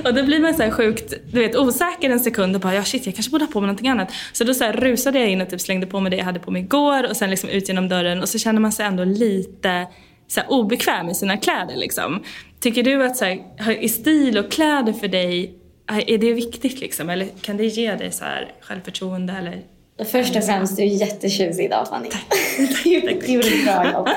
Och 0.06 0.14
då 0.14 0.24
blir 0.24 0.40
man 0.40 0.54
så 0.54 0.64
här 0.64 0.72
sjukt, 0.72 1.14
du 1.32 1.40
vet 1.40 1.56
osäker 1.56 2.10
en 2.10 2.20
sekund 2.20 2.56
och 2.56 2.62
bara, 2.62 2.76
ja 2.76 2.84
shit 2.84 3.06
jag 3.06 3.16
kanske 3.16 3.32
borde 3.32 3.46
ha 3.46 3.52
på 3.52 3.62
mig 3.62 3.68
någonting 3.68 3.88
annat. 3.88 4.12
Så 4.34 4.44
då 4.44 4.54
så 4.54 4.64
här, 4.64 4.74
rusade 4.74 5.20
jag 5.20 5.30
in 5.30 5.42
och 5.42 5.50
typ 5.50 5.62
slängde 5.62 5.88
på 5.88 6.00
mig 6.00 6.12
det 6.12 6.18
jag 6.18 6.26
hade 6.26 6.40
på 6.40 6.52
mig 6.52 6.62
igår 6.62 7.10
och 7.10 7.18
sen 7.18 7.30
liksom 7.30 7.50
ut 7.50 7.68
genom 7.68 7.90
dörren 7.90 8.22
och 8.22 8.30
så 8.30 8.40
känner 8.40 8.62
man 8.62 8.72
sig 8.72 8.86
ändå 8.86 9.04
lite 9.04 9.88
så 10.28 10.40
här, 10.40 10.52
obekväm 10.52 11.10
i 11.10 11.16
sina 11.16 11.38
kläder. 11.38 11.76
Liksom. 11.76 12.24
Tycker 12.60 12.84
du 12.84 13.04
att 13.04 13.18
så 13.18 13.26
här, 13.26 13.72
är 13.72 13.88
stil 13.88 14.38
och 14.38 14.52
kläder 14.52 14.94
för 14.94 15.08
dig, 15.08 15.54
är 15.88 16.18
det 16.18 16.34
viktigt 16.34 16.80
liksom? 16.80 17.10
Eller 17.10 17.28
kan 17.42 17.58
det 17.58 17.66
ge 17.66 17.96
dig 17.96 18.12
så 18.12 18.24
här, 18.24 18.52
självförtroende? 18.62 19.34
Eller? 19.34 19.62
Först 20.06 20.36
och 20.36 20.44
främst, 20.44 20.78
du 20.78 20.84
är 20.84 20.88
jättetjusig 20.88 21.66
idag 21.66 21.88
Fanny. 21.88 22.10
Du 22.86 22.90
gjorde 23.34 23.48
ett 23.48 23.66
bra 23.66 23.92
jobb. 23.92 24.08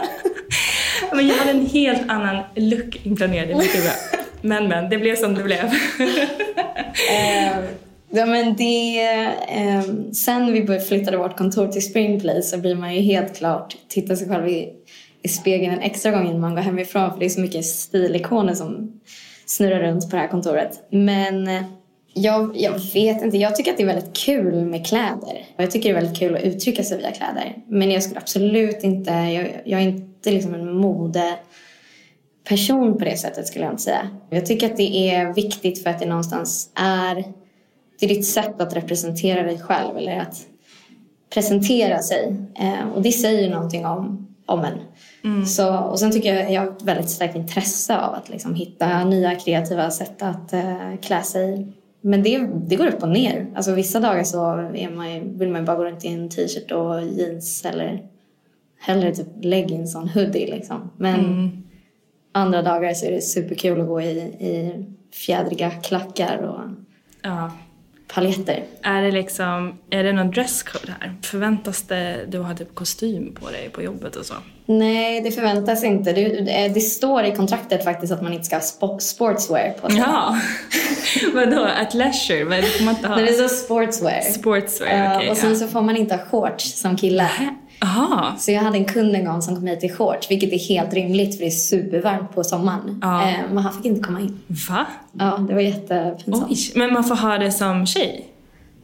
Men 1.13 1.29
jag 1.29 1.35
hade 1.35 1.51
en 1.51 1.67
helt 1.67 2.11
annan 2.11 2.43
look 2.57 3.07
inplanerad 3.07 3.51
i 3.51 3.55
mitt 3.55 3.77
huvud. 3.77 3.91
Men 4.41 4.69
men, 4.69 4.91
det 4.91 4.99
blev 4.99 5.17
som 5.17 5.35
det 5.35 5.43
blev. 5.43 5.65
Eh, 7.11 7.65
Ja, 8.15 8.27
men 8.27 8.57
det, 8.57 9.01
eh, 9.49 9.83
sen 10.13 10.53
vi 10.53 10.81
flyttade 10.81 11.17
vårt 11.17 11.37
kontor 11.37 11.69
till 11.69 11.83
Spring 11.83 12.21
Place 12.21 12.43
så 12.43 12.59
blir 12.59 12.75
man 12.75 12.95
ju 12.95 13.01
helt 13.01 13.37
klart 13.37 13.77
titta 13.89 14.17
sig 14.17 14.29
själv 14.29 14.49
i, 14.49 14.69
i 15.23 15.29
spegeln 15.29 15.75
en 15.75 15.81
extra 15.81 16.11
gång 16.11 16.27
innan 16.27 16.41
man 16.41 16.55
går 16.55 16.63
hemifrån 16.63 17.13
för 17.13 17.19
det 17.19 17.25
är 17.25 17.31
så 17.31 17.41
mycket 17.41 17.67
stilikoner 17.67 18.55
som 18.55 19.01
snurrar 19.47 19.81
runt 19.81 20.11
på 20.11 20.17
det 20.17 20.23
här 20.23 20.29
kontoret. 20.29 20.87
Men 20.91 21.49
eh, 21.49 21.63
jag, 22.15 22.57
jag 22.57 22.73
vet 22.95 23.23
inte, 23.23 23.37
jag 23.37 23.57
tycker 23.57 23.71
att 23.71 23.77
det 23.77 23.83
är 23.83 23.87
väldigt 23.87 24.17
kul 24.17 24.65
med 24.65 24.87
kläder. 24.87 25.47
Och 25.57 25.63
jag 25.63 25.71
tycker 25.71 25.89
det 25.89 25.99
är 25.99 26.01
väldigt 26.03 26.19
kul 26.19 26.37
att 26.37 26.43
uttrycka 26.43 26.85
sig 26.85 26.99
via 26.99 27.11
kläder. 27.11 27.57
Men 27.67 27.91
jag 27.91 28.03
skulle 28.03 28.21
absolut 28.21 28.83
inte, 28.83 29.11
jag, 29.11 29.63
jag 29.65 29.81
är 29.81 29.85
inte 29.85 30.31
liksom 30.31 30.55
en 30.55 30.77
mode 30.77 31.35
person 32.49 32.99
på 32.99 33.05
det 33.05 33.17
sättet 33.17 33.47
skulle 33.47 33.65
jag 33.65 33.73
inte 33.73 33.83
säga. 33.83 34.09
Jag 34.31 34.47
tycker 34.47 34.71
att 34.71 34.77
det 34.77 35.11
är 35.11 35.35
viktigt 35.35 35.83
för 35.83 35.91
att 35.91 35.99
det 35.99 36.07
någonstans 36.07 36.71
är, 36.75 37.15
det 38.01 38.07
är 38.07 38.09
ditt 38.09 38.27
sätt 38.27 38.61
att 38.61 38.77
representera 38.77 39.43
dig 39.43 39.59
själv 39.59 39.97
eller 39.97 40.19
att 40.19 40.47
presentera 41.35 41.99
sig. 41.99 42.37
Eh, 42.59 42.89
och 42.95 43.03
det 43.03 43.13
säger 43.13 43.51
någonting 43.51 43.87
om, 43.87 44.32
om 44.53 44.65
en. 44.65 45.47
Så, 45.47 45.79
och 45.79 45.99
sen 45.99 46.13
tycker 46.13 46.35
jag 46.35 46.53
jag 46.53 46.61
har 46.61 46.69
ett 46.69 46.83
väldigt 46.83 47.11
starkt 47.11 47.37
intresse 47.37 47.99
av 47.99 48.15
att 48.15 48.29
liksom 48.29 48.55
hitta 48.55 49.05
nya 49.05 49.35
kreativa 49.35 49.91
sätt 49.91 50.23
att 50.23 50.53
eh, 50.53 50.97
klä 51.03 51.23
sig. 51.23 51.73
Men 52.01 52.23
det, 52.23 52.49
det 52.67 52.77
går 52.77 52.87
upp 52.87 53.03
och 53.03 53.09
ner. 53.09 53.47
Alltså 53.57 53.73
vissa 53.73 54.01
dagar 54.01 54.25
så 54.25 54.39
man, 54.97 55.39
vill 55.39 55.49
man 55.49 55.65
bara 55.65 55.77
gå 55.77 55.85
runt 55.85 56.05
i 56.05 56.09
en 56.09 56.29
t-shirt 56.29 56.73
och 56.73 57.03
jeans 57.03 57.65
eller 57.65 58.03
hellre 58.81 59.15
typ 59.15 59.27
leggings 59.43 59.95
och 59.95 60.03
en 60.03 60.09
hoodie 60.09 60.47
liksom. 60.47 60.91
Men 60.97 61.63
andra 62.33 62.63
dagar 62.63 62.95
så 62.95 63.07
är 63.07 63.13
det 63.13 63.21
superkul 63.21 63.81
att 63.81 63.87
gå 63.87 64.01
i, 64.01 64.19
i 64.21 64.85
fjädriga 65.13 65.71
klackar 65.71 66.39
och 66.39 66.61
Ja. 67.23 67.51
Paljetter. 68.15 68.63
Är 68.83 69.03
det 69.03 69.11
liksom, 69.11 69.79
är 69.91 70.05
det 70.05 70.13
någon 70.13 70.31
dresscode 70.31 70.95
här? 71.01 71.15
Förväntas 71.23 71.83
det 71.83 72.25
du 72.29 72.39
har 72.39 72.55
typ 72.55 72.75
kostym 72.75 73.35
på 73.41 73.51
dig 73.51 73.69
på 73.73 73.83
jobbet 73.83 74.17
och 74.17 74.27
så? 74.27 74.35
Nej, 74.67 75.21
det 75.21 75.31
förväntas 75.31 75.85
inte. 75.85 76.13
Det, 76.13 76.29
det, 76.29 76.69
det 76.69 76.81
står 76.81 77.25
i 77.25 77.33
kontraktet 77.37 77.85
faktiskt 77.85 78.13
att 78.13 78.23
man 78.23 78.33
inte 78.33 78.45
ska 78.45 78.57
ha 78.57 78.61
spo- 78.63 78.99
sportswear 78.99 79.71
på 79.71 79.89
sig. 79.91 79.99
Ja. 79.99 80.39
Vadå, 81.35 81.65
at 81.65 81.95
leisure? 81.95 82.45
Men 82.45 82.61
det 82.61 82.67
får 82.67 82.85
man 82.85 82.95
inte 82.95 83.09
ha? 83.09 83.17
Men 83.17 83.25
det 83.27 83.33
står 83.33 83.49
sportswear. 83.49 84.21
Sportswear, 84.21 85.05
Ja, 85.05 85.17
okej. 85.17 85.31
och 85.31 85.37
sen 85.37 85.51
ja. 85.51 85.57
så 85.57 85.69
får 85.69 85.83
man 85.83 85.97
inte 85.97 86.15
ha 86.17 86.25
shorts 86.25 86.81
som 86.81 86.97
kille. 86.97 87.29
Aha. 87.83 88.35
Så 88.39 88.53
jag 88.53 88.61
hade 88.63 88.79
en 88.79 88.85
kund 88.85 89.15
en 89.15 89.25
gång 89.25 89.43
som 89.43 89.57
kom 89.57 89.67
hit 89.67 89.85
i 89.85 89.89
shorts, 89.89 90.31
vilket 90.31 90.53
är 90.53 90.59
helt 90.59 90.95
rimligt 90.95 91.35
för 91.37 91.41
det 91.41 91.49
är 91.49 91.51
supervarmt 91.51 92.35
på 92.35 92.45
sommaren. 92.45 92.99
Ja. 93.03 93.23
Eh, 93.29 93.35
men 93.49 93.59
han 93.59 93.73
fick 93.73 93.85
inte 93.85 94.01
komma 94.01 94.21
in. 94.21 94.41
Va? 94.69 94.87
Ja, 95.13 95.39
det 95.49 95.55
var 95.55 95.61
jättepinsamt. 95.61 96.47
Oj, 96.51 96.73
men 96.75 96.93
man 96.93 97.05
får 97.05 97.15
ha 97.15 97.39
det 97.39 97.53
som 97.53 97.87
tjej? 97.87 98.29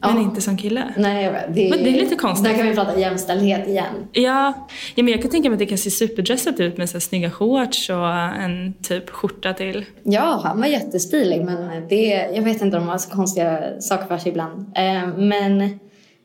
Men 0.01 0.15
Ja. 0.15 0.21
inte 0.21 0.41
som 0.41 0.57
kille? 0.57 0.93
Nej, 0.97 1.23
det, 1.53 1.69
Men 1.69 1.83
det 1.83 1.89
är 1.89 2.01
lite 2.01 2.15
konstigt. 2.15 2.45
Där 2.51 2.57
kan 2.57 2.67
vi 2.67 2.75
prata 2.75 2.99
jämställdhet 2.99 3.67
igen. 3.67 3.85
Ja, 4.11 4.53
ja 4.95 5.03
men 5.03 5.07
jag 5.07 5.21
kan 5.21 5.31
tänka 5.31 5.49
mig 5.49 5.55
att 5.55 5.59
det 5.59 5.65
kan 5.65 5.77
se 5.77 5.91
superdressat 5.91 6.59
ut 6.59 6.77
med 6.77 6.89
så 6.89 6.93
här 6.95 6.99
snygga 6.99 7.31
shorts 7.31 7.89
och 7.89 8.09
en 8.13 8.73
typ 8.81 9.09
skjorta 9.09 9.53
till. 9.53 9.85
Ja, 10.03 10.41
han 10.43 10.59
var 10.59 10.67
jättestilig 10.67 11.41
men 11.45 11.87
det, 11.89 12.05
jag 12.33 12.41
vet 12.41 12.61
inte 12.61 12.77
om 12.77 12.83
de 12.85 12.89
har 12.89 12.97
så 12.97 13.09
konstiga 13.09 13.59
saker 13.79 14.05
för 14.07 14.17
sig 14.17 14.29
ibland. 14.31 14.71
Eh, 14.77 15.07
men, 15.17 15.79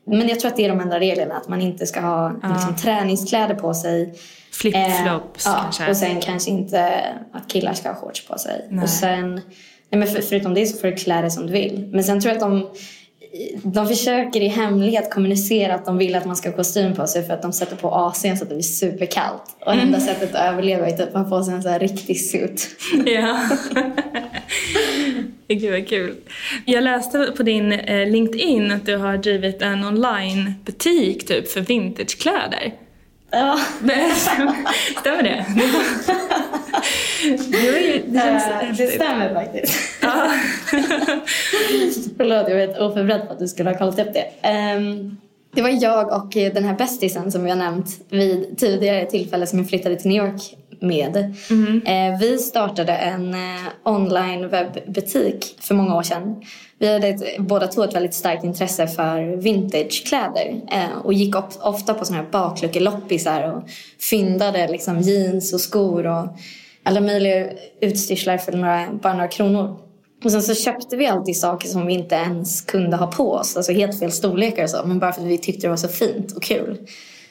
men 0.07 0.27
jag 0.29 0.39
tror 0.39 0.51
att 0.51 0.57
det 0.57 0.65
är 0.65 0.69
de 0.69 0.79
enda 0.79 0.99
reglerna, 0.99 1.35
att 1.35 1.47
man 1.47 1.61
inte 1.61 1.85
ska 1.87 1.99
ha 1.99 2.31
liksom, 2.53 2.75
träningskläder 2.75 3.55
på 3.55 3.73
sig. 3.73 4.13
Flip-flops 4.51 5.45
Eh, 5.47 5.51
ja, 5.51 5.61
kanske. 5.63 5.89
och 5.89 5.97
sen 5.97 6.21
kanske 6.21 6.49
inte 6.51 7.03
att 7.31 7.47
killar 7.47 7.73
ska 7.73 7.89
ha 7.89 7.95
shorts 7.95 8.27
på 8.27 8.37
sig. 8.37 8.67
Nej. 8.69 8.83
Och 8.83 8.89
sen, 8.89 9.31
nej 9.89 9.99
men 9.99 10.07
för, 10.07 10.21
förutom 10.21 10.53
det 10.53 10.65
så 10.65 10.77
får 10.77 10.87
du 10.87 10.95
klä 10.95 11.21
dig 11.21 11.31
som 11.31 11.47
du 11.47 11.53
vill. 11.53 11.89
Men 11.91 12.03
sen 12.03 12.21
tror 12.21 12.33
jag 12.35 12.43
att 12.43 12.49
de, 12.51 12.69
de 13.63 13.87
försöker 13.87 14.41
i 14.41 14.47
hemlighet 14.47 15.11
kommunicera 15.13 15.75
att 15.75 15.85
de 15.85 15.97
vill 15.97 16.15
att 16.15 16.25
man 16.25 16.35
ska 16.35 16.49
ha 16.49 16.55
kostym 16.55 16.95
på 16.95 17.07
sig 17.07 17.23
för 17.27 17.33
att 17.33 17.41
de 17.41 17.53
sätter 17.53 17.75
på 17.75 17.89
AC'n 17.91 18.35
så 18.35 18.43
att 18.43 18.49
det 18.49 18.55
blir 18.55 18.61
superkallt. 18.63 19.55
Och 19.65 19.73
Mm. 19.73 19.85
enda 19.85 19.99
sättet 19.99 20.35
att 20.35 20.41
överleva 20.53 20.87
är 20.87 20.97
typ 20.97 21.15
att 21.15 21.23
ha 21.29 21.37
på 21.37 21.43
sig 21.43 21.53
en 21.53 21.61
sån 21.63 21.71
här 21.71 21.79
riktig 21.79 22.21
suit. 22.21 22.67
Ja. 23.05 23.39
Gud 25.59 25.71
vad 25.71 25.87
kul. 25.87 26.15
Jag 26.65 26.83
läste 26.83 27.33
på 27.37 27.43
din 27.43 27.71
eh, 27.71 28.09
LinkedIn 28.09 28.71
att 28.71 28.85
du 28.85 28.95
har 28.97 29.17
drivit 29.17 29.61
en 29.61 29.83
online-butik 29.85 31.27
typ 31.27 31.51
för 31.51 31.61
vintagekläder. 31.61 32.73
Ja. 33.31 33.59
Stämmer 34.99 35.23
det? 35.23 35.45
Det, 37.51 38.01
det 38.07 38.19
Eh, 38.19 38.59
Det 38.59 38.65
häftigt. 38.65 38.89
stämmer 38.93 39.33
faktiskt. 39.33 39.75
Ja. 40.01 40.31
Förlåt, 42.17 42.47
jag 42.49 42.55
var 42.55 42.61
helt 42.67 42.77
oförberedd 42.77 43.27
på 43.27 43.33
att 43.33 43.39
du 43.39 43.47
skulle 43.47 43.69
ha 43.69 43.77
kollat 43.77 43.99
upp 43.99 44.13
det. 44.13 44.47
Ehm, 44.47 45.17
det 45.55 45.61
var 45.61 45.83
jag 45.83 46.13
och 46.23 46.31
den 46.33 46.63
här 46.63 46.73
bästisen 46.75 47.31
som 47.31 47.43
vi 47.43 47.49
har 47.49 47.57
nämnt 47.57 47.87
vid 48.09 48.57
tidigare 48.57 49.05
tillfälle 49.05 49.47
som 49.47 49.59
jag 49.59 49.69
flyttade 49.69 49.95
till 49.95 50.11
New 50.11 50.25
York 50.25 50.41
med. 50.81 51.17
Eh, 51.85 52.19
vi 52.19 52.37
startade 52.37 52.93
en 52.93 53.33
eh, 53.33 53.39
online 53.83 54.49
webbutik 54.49 55.55
för 55.59 55.75
många 55.75 55.95
år 55.95 56.03
sedan. 56.03 56.35
Vi 56.79 56.93
hade 56.93 57.07
ett, 57.07 57.37
båda 57.39 57.67
två 57.67 57.83
ett 57.83 57.95
väldigt 57.95 58.13
starkt 58.13 58.43
intresse 58.43 58.87
för 58.87 59.35
vintagekläder 59.35 60.61
eh, 60.71 60.97
och 61.03 61.13
gick 61.13 61.35
op- 61.35 61.59
ofta 61.61 61.93
på 61.93 62.05
såna 62.05 62.19
här 62.19 62.27
bakluckeloppisar 62.31 63.53
och 63.53 63.63
fyndade 64.09 64.67
liksom 64.67 65.01
jeans 65.01 65.53
och 65.53 65.61
skor 65.61 66.07
och 66.07 66.27
alla 66.83 67.01
möjliga 67.01 67.49
utstyrslar 67.81 68.37
för 68.37 68.51
några, 68.51 68.85
bara 69.01 69.13
några 69.13 69.27
kronor. 69.27 69.77
Och 70.23 70.31
sen 70.31 70.41
så 70.41 70.55
köpte 70.55 70.95
vi 70.95 71.07
alltid 71.07 71.37
saker 71.37 71.67
som 71.67 71.85
vi 71.85 71.93
inte 71.93 72.15
ens 72.15 72.61
kunde 72.61 72.97
ha 72.97 73.07
på 73.07 73.31
oss. 73.31 73.57
Alltså 73.57 73.71
helt 73.71 73.99
fel 73.99 74.11
storlekar 74.11 74.63
och 74.63 74.69
så. 74.69 74.81
Men 74.85 74.99
bara 74.99 75.13
för 75.13 75.21
att 75.21 75.27
vi 75.27 75.37
tyckte 75.37 75.67
det 75.67 75.69
var 75.69 75.77
så 75.77 75.87
fint 75.87 76.31
och 76.31 76.43
kul. 76.43 76.77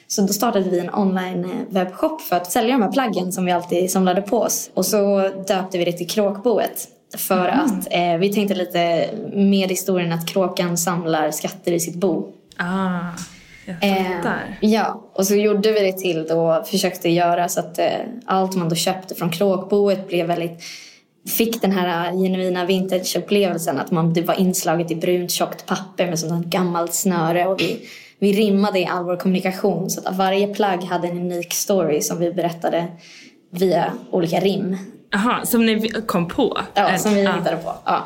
Så 0.07 0.21
då 0.21 0.33
startade 0.33 0.69
vi 0.69 0.79
en 0.79 0.93
online 0.95 1.43
eh, 1.45 1.51
webbshop 1.69 2.21
för 2.21 2.35
att 2.35 2.51
sälja 2.51 2.71
de 2.77 2.81
här 2.83 2.91
plaggen 2.91 3.31
som 3.31 3.45
vi 3.45 3.51
alltid 3.51 3.91
samlade 3.91 4.21
på 4.21 4.39
oss. 4.39 4.69
Och 4.73 4.85
så 4.85 5.29
döpte 5.47 5.77
vi 5.77 5.85
det 5.85 5.91
till 5.91 6.09
Kråkboet. 6.09 6.87
För 7.17 7.47
att 7.47 7.87
eh, 7.91 8.17
vi 8.19 8.33
tänkte 8.33 8.55
lite 8.55 9.09
med 9.33 9.69
historien 9.69 10.11
att 10.11 10.27
kråkan 10.27 10.77
samlar 10.77 11.31
skatter 11.31 11.71
i 11.71 11.79
sitt 11.79 11.95
bo. 11.95 12.27
Ah, 12.57 12.99
jag 13.65 13.75
Eh, 13.81 14.17
fattar. 14.17 14.57
ja, 14.61 15.01
och 15.13 15.27
så 15.27 15.35
gjorde 15.35 15.71
vi 15.71 15.79
det 15.79 15.97
till 15.97 16.27
då, 16.27 16.63
försökte 16.65 17.09
göra 17.09 17.49
så 17.49 17.59
att 17.59 17.79
eh, 17.79 17.87
allt 18.25 18.55
man 18.55 18.69
då 18.69 18.75
köpte 18.75 19.15
från 19.15 19.29
kråkboet 19.29 20.07
blev 20.07 20.27
väldigt 20.27 20.63
fick 21.27 21.61
den 21.61 21.71
här 21.71 22.07
eh, 22.11 22.21
genuina 22.21 22.65
vintageupplevelsen 22.65 23.79
att 23.79 23.91
man, 23.91 24.13
det 24.13 24.21
var 24.21 24.39
inslaget 24.39 24.91
i 24.91 24.95
brunt 24.95 25.31
tjockt 25.31 25.65
papper 25.65 26.07
med 26.07 26.19
sånt 26.19 26.45
gammalt 26.45 26.93
snöre 26.93 27.45
och 27.47 27.61
vi, 27.61 27.79
vi 28.25 28.33
rimmade 28.33 28.79
i 28.79 28.85
all 28.85 29.03
vår 29.03 29.15
kommunikation 29.15 29.89
så 29.89 30.09
att 30.09 30.15
varje 30.15 30.47
plagg 30.47 30.83
hade 30.83 31.07
en 31.07 31.17
unik 31.17 31.53
story 31.53 32.01
som 32.01 32.19
vi 32.19 32.33
berättade 32.33 32.87
via 33.49 33.93
olika 34.11 34.39
rim. 34.39 34.77
Aha, 35.15 35.45
som 35.45 35.65
ni 35.65 35.89
kom 35.89 36.27
på? 36.27 36.57
Ja, 36.73 36.97
som 36.97 37.13
vi 37.13 37.23
ja. 37.23 37.31
hittade 37.31 37.57
på. 37.57 37.73
Ja. 37.85 38.03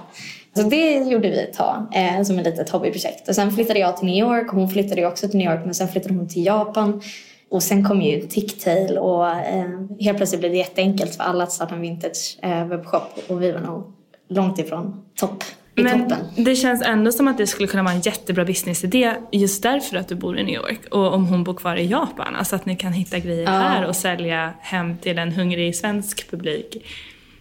Så 0.55 0.61
det 0.61 0.93
gjorde 0.93 1.29
vi 1.29 1.39
ett 1.39 1.53
tag 1.53 1.87
eh, 1.95 2.23
som 2.23 2.39
ett 2.39 2.45
litet 2.45 2.69
hobbyprojekt. 2.69 3.29
Och 3.29 3.35
sen 3.35 3.51
flyttade 3.51 3.79
jag 3.79 3.97
till 3.97 4.05
New 4.05 4.17
York. 4.17 4.47
Hon 4.51 4.69
flyttade 4.69 5.05
också 5.05 5.27
till 5.27 5.37
New 5.37 5.51
York 5.51 5.65
men 5.65 5.75
sen 5.75 5.87
flyttade 5.87 6.13
hon 6.15 6.27
till 6.27 6.45
Japan. 6.45 7.01
Och 7.49 7.63
sen 7.63 7.85
kom 7.85 8.01
ju 8.01 8.21
Ticktail 8.21 8.97
och 8.97 9.29
eh, 9.29 9.69
helt 9.99 10.17
plötsligt 10.17 10.39
blev 10.39 10.51
det 10.51 10.57
jätteenkelt 10.57 11.15
för 11.15 11.23
alla 11.23 11.43
att 11.43 11.51
starta 11.51 11.75
en 11.75 11.81
vintage 11.81 12.37
eh, 12.41 12.67
webbshop. 12.67 13.19
Och 13.27 13.43
vi 13.43 13.51
var 13.51 13.59
nog 13.59 13.93
långt 14.29 14.59
ifrån 14.59 15.05
topp 15.15 15.43
i 15.79 15.83
Men 15.83 16.09
toppen. 16.09 16.17
det 16.35 16.55
känns 16.55 16.81
ändå 16.81 17.11
som 17.11 17.27
att 17.27 17.37
det 17.37 17.47
skulle 17.47 17.67
kunna 17.67 17.83
vara 17.83 17.93
en 17.93 18.01
jättebra 18.01 18.45
businessidé 18.45 19.15
just 19.31 19.63
därför 19.63 19.97
att 19.97 20.07
du 20.07 20.15
bor 20.15 20.39
i 20.39 20.43
New 20.43 20.55
York 20.55 20.79
och 20.91 21.13
om 21.13 21.25
hon 21.25 21.43
bor 21.43 21.53
kvar 21.53 21.75
i 21.75 21.85
Japan. 21.85 22.35
Alltså 22.35 22.55
att 22.55 22.65
ni 22.65 22.75
kan 22.75 22.93
hitta 22.93 23.19
grejer 23.19 23.47
här 23.47 23.85
och 23.85 23.95
sälja 23.95 24.53
hem 24.59 24.97
till 24.97 25.17
en 25.19 25.31
hungrig 25.31 25.75
svensk 25.75 26.31
publik. 26.31 26.85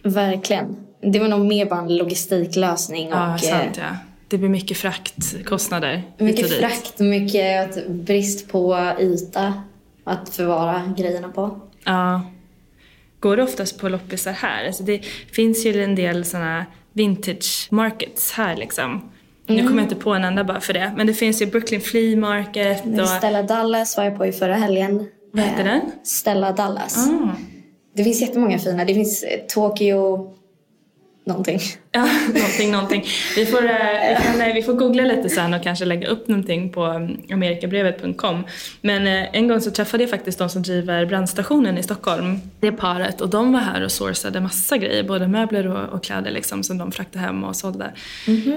Verkligen. 0.03 0.75
Det 1.01 1.19
var 1.19 1.27
nog 1.27 1.45
mer 1.45 1.65
bara 1.65 1.79
en 1.79 1.97
logistiklösning. 1.97 3.09
Ja, 3.09 3.33
och, 3.33 3.39
sant 3.39 3.77
eh, 3.77 3.83
ja. 3.83 3.97
Det 4.27 4.37
blir 4.37 4.49
mycket 4.49 4.77
fraktkostnader. 4.77 6.03
Mycket 6.17 6.59
frakt, 6.59 6.99
mycket 6.99 7.87
brist 7.87 8.51
på 8.51 8.93
yta 8.99 9.53
att 10.03 10.29
förvara 10.29 10.93
grejerna 10.97 11.29
på. 11.29 11.59
Ja. 11.83 12.21
Går 13.19 13.37
du 13.37 13.43
oftast 13.43 13.79
på 13.79 13.89
loppisar 13.89 14.31
här? 14.31 14.67
Alltså 14.67 14.83
det 14.83 15.05
finns 15.31 15.65
ju 15.65 15.83
en 15.83 15.95
del 15.95 16.25
såna 16.25 16.65
vintage 16.99 17.67
markets 17.71 18.31
här 18.31 18.55
liksom. 18.55 19.11
Nu 19.47 19.53
Mm. 19.55 19.67
kommer 19.67 19.81
jag 19.81 19.85
inte 19.85 19.95
på 20.03 20.13
en 20.13 20.23
enda 20.23 20.43
bara 20.43 20.59
för 20.59 20.73
det. 20.73 20.93
Men 20.97 21.07
det 21.07 21.13
finns 21.13 21.41
ju 21.41 21.45
Brooklyn 21.45 21.81
Flea 21.81 22.17
Market 22.17 22.99
och... 23.01 23.07
Stella 23.07 23.43
Dallas 23.43 23.97
var 23.97 24.03
jag 24.03 24.17
på 24.17 24.25
i 24.25 24.31
förra 24.31 24.55
helgen. 24.55 25.05
Vad 25.33 25.43
heter 25.43 25.59
Eh, 25.59 25.65
den? 25.65 25.81
Stella 26.03 26.51
Dallas. 26.51 27.07
Mm. 27.07 27.29
Det 27.95 28.03
finns 28.03 28.21
jättemånga 28.21 28.59
fina. 28.59 28.85
Det 28.85 28.93
finns 28.93 29.25
Tokyo 29.47 30.29
någonting. 31.29 31.59
Ja, 31.91 32.07
någonting, 32.33 32.71
någonting. 32.71 33.03
Vi 33.35 33.45
får, 33.45 33.65
eh, 33.65 33.71
vi, 34.09 34.23
kan, 34.23 34.41
eh, 34.41 34.53
vi 34.53 34.63
får 34.63 34.73
googla 34.73 35.03
lite 35.03 35.29
sen 35.29 35.53
och 35.53 35.63
kanske 35.63 35.85
lägga 35.85 36.07
upp 36.07 36.27
någonting 36.27 36.69
på 36.69 36.83
mm, 36.83 37.17
amerikabrevet.com. 37.33 38.43
Men 38.81 39.07
eh, 39.07 39.35
en 39.35 39.47
gång 39.47 39.61
så 39.61 39.71
träffade 39.71 40.03
jag 40.03 40.09
faktiskt 40.09 40.39
de 40.39 40.49
som 40.49 40.61
driver 40.61 41.05
brandstationen 41.05 41.77
i 41.77 41.83
Stockholm. 41.83 42.41
Det 42.59 42.71
paret 42.71 43.21
och 43.21 43.29
de 43.29 43.53
var 43.53 43.59
här 43.59 43.83
och 43.83 43.91
sourcade 43.91 44.41
massa 44.41 44.77
grejer, 44.77 45.03
både 45.03 45.27
möbler 45.27 45.67
och, 45.67 45.93
och 45.93 46.03
kläder 46.03 46.31
liksom 46.31 46.63
som 46.63 46.77
de 46.77 46.91
fraktade 46.91 47.25
hem 47.25 47.43
och 47.43 47.55
sålde 47.55 47.91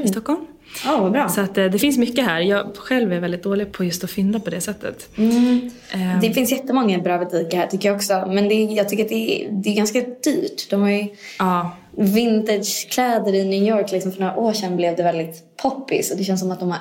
i 0.04 0.08
Stockholm. 0.08 0.46
Vad 0.86 1.12
bra. 1.12 1.28
Så 1.28 1.40
att 1.40 1.54
det 1.54 1.78
finns 1.78 1.98
mycket 1.98 2.24
här. 2.26 2.40
Jag 2.40 2.76
själv 2.76 3.12
är 3.12 3.20
väldigt 3.20 3.42
dålig 3.42 3.72
på 3.72 3.84
just 3.84 4.04
att 4.04 4.10
fynda 4.10 4.40
på 4.40 4.50
det 4.50 4.60
sättet. 4.60 5.08
Eh, 5.16 6.20
Det 6.20 6.32
finns 6.32 6.52
jättemånga 6.52 6.98
bra 6.98 7.18
butiker 7.18 7.56
här 7.56 7.66
tycker 7.66 7.88
jag 7.88 7.96
också. 7.96 8.24
Men 8.28 8.48
det, 8.48 8.54
jag 8.54 8.88
tycker 8.88 9.02
att 9.02 9.08
det 9.08 9.44
är, 9.44 9.48
det 9.50 9.70
är 9.70 9.74
ganska 9.74 10.00
dyrt. 10.00 10.70
De 10.70 10.80
har 10.82 10.90
ju 10.90 11.08
Ja, 11.38 11.76
vintagekläder 11.96 13.34
i 13.34 13.44
New 13.44 13.62
York. 13.62 13.92
Liksom 13.92 14.12
för 14.12 14.20
några 14.20 14.36
år 14.36 14.52
sedan 14.52 14.76
blev 14.76 14.96
det 14.96 15.02
väldigt 15.02 15.56
poppis. 15.62 16.10
Och 16.10 16.16
det 16.16 16.24
känns 16.24 16.40
som 16.40 16.50
att 16.50 16.60
de 16.60 16.70
har 16.70 16.80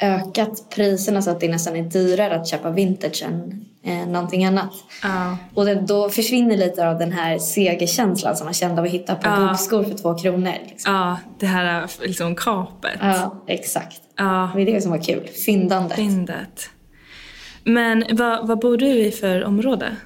ökat 0.00 0.70
priserna 0.74 1.22
så 1.22 1.30
att 1.30 1.40
det 1.40 1.48
nästan 1.48 1.76
är 1.76 1.82
dyrare 1.82 2.36
att 2.40 2.48
köpa 2.48 2.70
vintage 2.70 3.24
än 3.26 3.64
eh, 3.84 4.08
någonting 4.08 4.44
annat. 4.44 4.70
ja. 5.02 5.36
Och 5.54 5.64
det, 5.64 5.74
då 5.74 6.08
försvinner 6.08 6.56
lite 6.56 6.88
av 6.88 6.98
den 6.98 7.12
här 7.12 7.38
segerkänslan 7.38 8.36
som 8.36 8.44
man 8.44 8.54
kände 8.54 8.80
av 8.80 8.84
att 8.86 8.92
hitta 8.92 9.14
på 9.14 9.28
Ja. 9.28 9.48
bobskor 9.48 9.82
för 9.84 9.94
två 9.98 10.14
kronor. 10.18 10.52
Liksom. 10.68 10.94
ja, 10.94 11.16
det 11.38 11.46
här 11.46 11.90
liksom 12.02 12.34
kapet. 12.36 12.98
Ja, 13.00 13.42
exakt. 13.46 14.00
Ja, 14.16 14.50
Det 14.54 14.62
är 14.62 14.66
det 14.66 14.80
som 14.80 14.90
var 14.90 14.98
kul. 15.02 15.28
Fyndandet. 15.46 15.96
fyndet. 15.96 16.68
Men 17.64 18.04
vad, 18.10 18.46
vad 18.48 18.58
bor 18.60 18.76
du 18.76 18.86
i 18.88 19.10
för 19.10 19.44
område? 19.44 19.96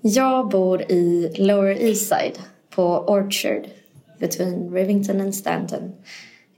Jag 0.00 0.48
bor 0.48 0.82
i 0.82 1.34
Lower 1.38 1.82
East 1.84 2.08
Side 2.08 2.38
på 2.74 2.98
Orchard 2.98 3.62
between 4.20 4.74
Rivington 4.74 5.20
and 5.20 5.34
Stanton. 5.34 5.92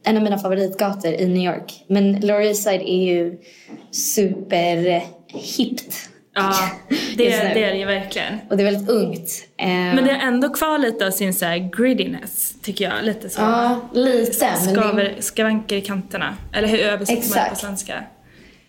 En 0.04 0.16
av 0.16 0.22
mina 0.22 0.38
favoritgator 0.38 1.12
i 1.12 1.26
New 1.26 1.54
York. 1.54 1.84
Men 1.86 2.20
Lower 2.20 2.40
East 2.40 2.62
Side 2.62 2.82
är 2.82 3.04
ju 3.04 3.38
superhippt. 3.90 6.10
Ja, 6.34 6.54
det, 7.16 7.44
nu. 7.44 7.50
det 7.54 7.64
är 7.64 7.72
det 7.72 7.78
ju 7.78 7.84
verkligen. 7.84 8.38
Och 8.50 8.56
det 8.56 8.62
är 8.62 8.72
väldigt 8.72 8.88
ungt. 8.88 9.30
Eh, 9.56 9.66
Men 9.68 10.04
det 10.04 10.12
har 10.12 10.20
ändå 10.28 10.48
kvar 10.48 10.78
lite 10.78 11.06
av 11.06 11.10
sin 11.10 11.34
så 11.34 11.44
här 11.44 11.58
grittiness, 11.58 12.54
tycker 12.62 12.84
jag. 12.84 13.04
Lite 13.04 13.28
så. 13.28 13.40
Ja, 13.40 13.80
lite. 13.92 14.46
Men 14.46 14.74
det, 14.74 14.80
Skaver, 14.80 15.14
skavanker 15.18 15.76
i 15.76 15.80
kanterna. 15.80 16.36
Eller 16.52 16.68
hur 16.68 16.80
översätter 16.80 17.28
man 17.34 17.44
det 17.44 17.50
på 17.50 17.56
svenska? 17.56 18.04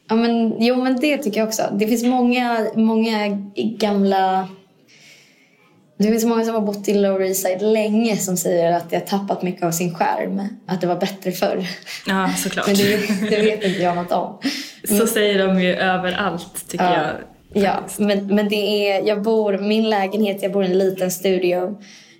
ja, 0.10 0.16
men, 0.16 0.56
jo, 0.60 0.84
men 0.84 1.00
det 1.00 1.18
tycker 1.18 1.40
jag 1.40 1.48
också. 1.48 1.64
Det 1.74 1.88
finns 1.88 2.04
många, 2.04 2.68
många 2.76 3.28
gamla... 3.56 4.48
Det 5.98 6.04
finns 6.08 6.26
många 6.26 6.46
som 6.46 6.54
har 6.54 6.62
bott 6.62 6.88
i 6.88 6.94
Lower 6.94 7.22
East 7.22 7.42
Side 7.42 7.62
länge 7.62 8.18
som 8.18 8.38
säger 8.38 8.74
att 8.74 8.90
det 8.90 8.96
har 8.96 9.06
tappat 9.06 9.42
mycket 9.44 9.64
av 9.64 9.72
sin 9.72 9.96
skärm. 9.96 10.42
Att 10.66 10.82
det 10.82 10.88
var 10.88 10.96
bättre 10.96 11.32
förr. 11.32 11.68
Ja, 12.08 12.30
såklart. 12.38 12.68
Men 12.68 12.76
det, 12.76 12.98
det 13.30 13.42
vet 13.42 13.64
inte 13.64 13.82
jag 13.82 13.96
något 13.96 14.12
om. 14.12 14.38
Så 14.98 15.08
säger 15.08 15.48
de 15.48 15.62
ju 15.62 15.76
överallt, 15.76 16.68
tycker 16.70 16.86
Ja. 16.86 16.94
jag. 17.54 17.64
Ja, 17.64 17.84
men, 17.98 18.36
men 18.36 18.50
det 18.50 18.56
är, 18.92 19.08
jag 19.08 19.22
bor, 19.22 19.58
min 19.58 19.90
lägenhet, 19.90 20.42
jag 20.44 20.52
bor 20.52 20.64
i 20.64 20.68
en 20.68 20.78
liten 20.78 21.12
studio 21.12 21.78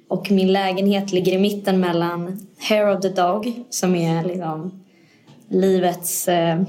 och 0.10 0.32
min 0.32 0.54
lägenhet 0.54 1.12
ligger 1.12 1.32
i 1.34 1.38
mitten 1.38 1.80
mellan 1.80 2.40
Hair 2.60 2.96
of 2.96 3.02
the 3.02 3.10
Dog 3.10 3.54
som 3.70 3.96
är 3.96 4.24
liksom 4.24 4.84
livets, 5.50 6.28
eh, 6.28 6.62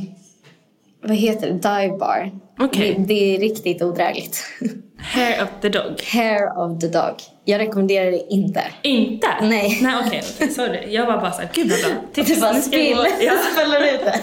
vad 1.02 1.16
heter 1.16 1.46
det, 1.46 1.52
dive 1.52 1.96
bar. 1.98 2.30
Okej. 2.60 2.94
Det, 2.98 3.04
det 3.04 3.34
är 3.36 3.40
riktigt 3.40 3.82
odrägligt. 3.82 4.38
Hair 5.02 5.42
of 5.42 5.48
the 5.60 5.68
dog. 5.68 6.00
Hair 6.12 6.58
of 6.58 6.80
the 6.80 6.86
Dog. 6.88 7.14
Jag 7.44 7.58
rekommenderar 7.60 8.10
det 8.10 8.22
inte. 8.32 8.62
Inte? 8.82 9.26
Nej. 9.42 9.78
Nej, 9.82 9.94
okej. 10.06 10.22
okej, 10.36 10.48
sorry. 10.50 10.94
Jag 10.94 11.06
var 11.06 11.16
bara 11.18 11.32
såhär, 11.32 11.48
gud 11.52 11.70
vad 11.70 11.78
bra. 11.80 12.00
Tips, 12.14 12.34
Du 12.34 12.40
bara 12.40 12.54
spill, 12.54 12.96
gå. 12.96 13.06
Ja. 13.20 13.32
du 13.80 13.90
ut 13.90 14.00
det. 14.04 14.20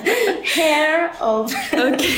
Hair 0.62 1.10
of... 1.22 1.52
Okej. 1.74 2.10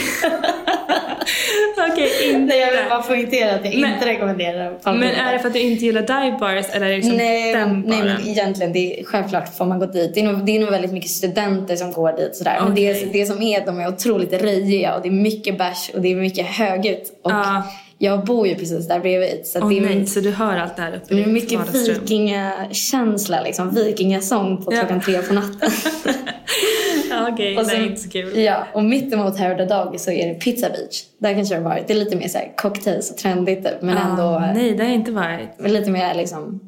Okej, 1.91 2.09
inte. 2.29 2.39
Nej, 2.39 2.59
jag 2.59 2.71
vill 2.71 2.89
bara 2.89 3.01
poängtera 3.01 3.55
att 3.55 3.65
jag 3.65 3.77
Men- 3.81 3.93
inte 3.93 4.05
rekommenderar 4.05 4.77
Men 4.85 5.03
är 5.03 5.33
det 5.33 5.39
för 5.39 5.47
att 5.47 5.53
du 5.53 5.59
inte 5.59 5.85
gillar 5.85 6.01
dive 6.01 6.37
bars 6.39 6.65
eller 6.71 6.85
är 6.85 6.89
det 6.89 6.95
liksom 6.97 7.15
Nej, 7.17 7.53
den 7.53 7.83
nej 7.87 7.99
baren? 8.01 8.13
men 8.21 8.27
egentligen, 8.27 8.73
det 8.73 8.99
är, 8.99 9.03
självklart 9.03 9.57
får 9.57 9.65
man 9.65 9.79
gå 9.79 9.85
dit. 9.85 10.13
Det 10.15 10.19
är 10.19 10.23
nog, 10.23 10.45
det 10.45 10.55
är 10.55 10.59
nog 10.59 10.69
väldigt 10.69 10.91
mycket 10.91 11.09
studenter 11.11 11.75
som 11.75 11.91
går 11.91 12.11
dit. 12.17 12.35
Sådär. 12.35 12.59
Men 12.63 12.75
det, 12.75 13.13
det 13.13 13.25
som 13.25 13.41
är 13.41 13.59
att 13.59 13.65
de 13.65 13.79
är 13.79 13.87
otroligt 13.87 14.33
röjiga 14.33 14.95
och 14.95 15.01
det 15.01 15.07
är 15.07 15.11
mycket 15.11 15.57
bärs 15.57 15.91
och 15.93 16.01
det 16.01 16.11
är 16.11 16.15
mycket 16.15 16.45
högljutt. 16.45 17.19
Och 17.23 17.31
Ja. 17.31 17.63
Jag 17.97 18.25
bor 18.25 18.47
ju 18.47 18.55
precis 18.55 18.87
där 18.87 18.99
bredvid. 18.99 19.41
Så 19.45 19.59
Åh 19.61 19.69
det 19.69 19.77
är, 19.77 19.81
nej, 19.81 20.05
så 20.07 20.19
du 20.19 20.31
hör 20.31 20.57
allt 20.57 20.75
det 20.75 20.81
här 20.81 20.95
uppe 20.95 21.13
i 21.15 21.19
är 21.21 21.23
ditt 21.25 21.33
mycket 21.33 21.59
vardagsrum. 21.59 21.97
vikingakänsla, 22.01 23.41
liksom. 23.41 23.69
vikingasång 23.75 24.65
på 24.65 24.73
Ja. 24.73 24.79
klockan 24.79 25.01
tre 25.01 25.21
på 25.21 25.33
natten. 25.33 25.71
Okej, 27.33 27.57
Och 27.57 27.65
sen- 27.65 27.79
nej 27.79 27.87
inte 27.89 28.01
så 28.01 28.09
kul. 28.09 28.37
Ja, 28.39 28.67
och 28.73 28.83
mittemot 28.83 29.33
of 29.33 29.37
the 29.37 29.65
Dog 29.65 29.99
så 29.99 30.11
är 30.11 30.27
det 30.27 30.33
Pizza 30.33 30.69
Beach. 30.69 31.03
Där 31.19 31.33
kanske 31.33 31.55
det 31.55 31.61
har 31.61 31.69
varit. 31.69 31.87
Det 31.87 31.93
är 31.93 31.97
lite 31.97 32.15
mer 32.15 32.27
så 32.27 32.37
här 32.37 32.53
cocktails 32.57 33.11
och 33.11 33.17
trendigt 33.17 33.65
typ, 33.65 33.81
men 33.81 33.97
ändå 33.97 34.23
Ah, 34.23 34.45
eh, 34.47 34.53
nej, 34.53 34.71
det 34.71 34.77
har 34.83 34.89
jag 34.89 34.95
inte 34.95 35.11
varit. 35.11 35.49
lite 35.71 35.91
mer 35.91 36.13
liksom. 36.15 36.59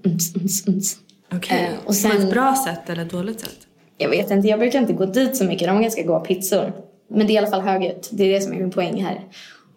Okej. 1.36 1.58
Eh, 1.58 1.80
och 1.88 1.96
På 2.04 2.18
ett 2.24 2.32
bra 2.32 2.56
sätt 2.68 2.90
eller 2.90 3.02
ett 3.04 3.12
dåligt 3.12 3.40
sätt? 3.40 3.56
Jag 3.98 4.10
vet 4.10 4.32
inte, 4.32 4.48
jag 4.48 4.60
brukar 4.60 4.80
inte 4.80 4.94
gå 4.94 5.06
dit 5.06 5.38
så 5.38 5.44
mycket. 5.44 5.68
De 5.68 5.74
har 5.76 5.82
ganska 5.82 6.04
goda 6.04 6.20
pizzor. 6.20 6.74
Men 7.10 7.28
det 7.28 7.34
är 7.34 7.36
i 7.36 7.38
alla 7.38 7.48
fall 7.48 7.62
högljutt. 7.62 8.10
Det 8.12 8.24
är 8.24 8.34
det 8.34 8.42
som 8.42 8.54
är 8.54 8.58
min 8.58 8.72
poäng 8.72 9.04
här. 9.04 9.22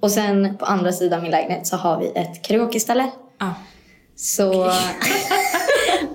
Och 0.03 0.11
sen 0.11 0.57
på 0.59 0.65
andra 0.65 0.93
sidan 0.93 1.23
min 1.23 1.31
lägenhet 1.31 1.67
så 1.67 1.77
har 1.77 2.01
vi 2.01 2.07
ett 2.15 2.43
karaokeställe. 2.43 3.11
Ja. 3.39 3.55
Så 4.17 4.71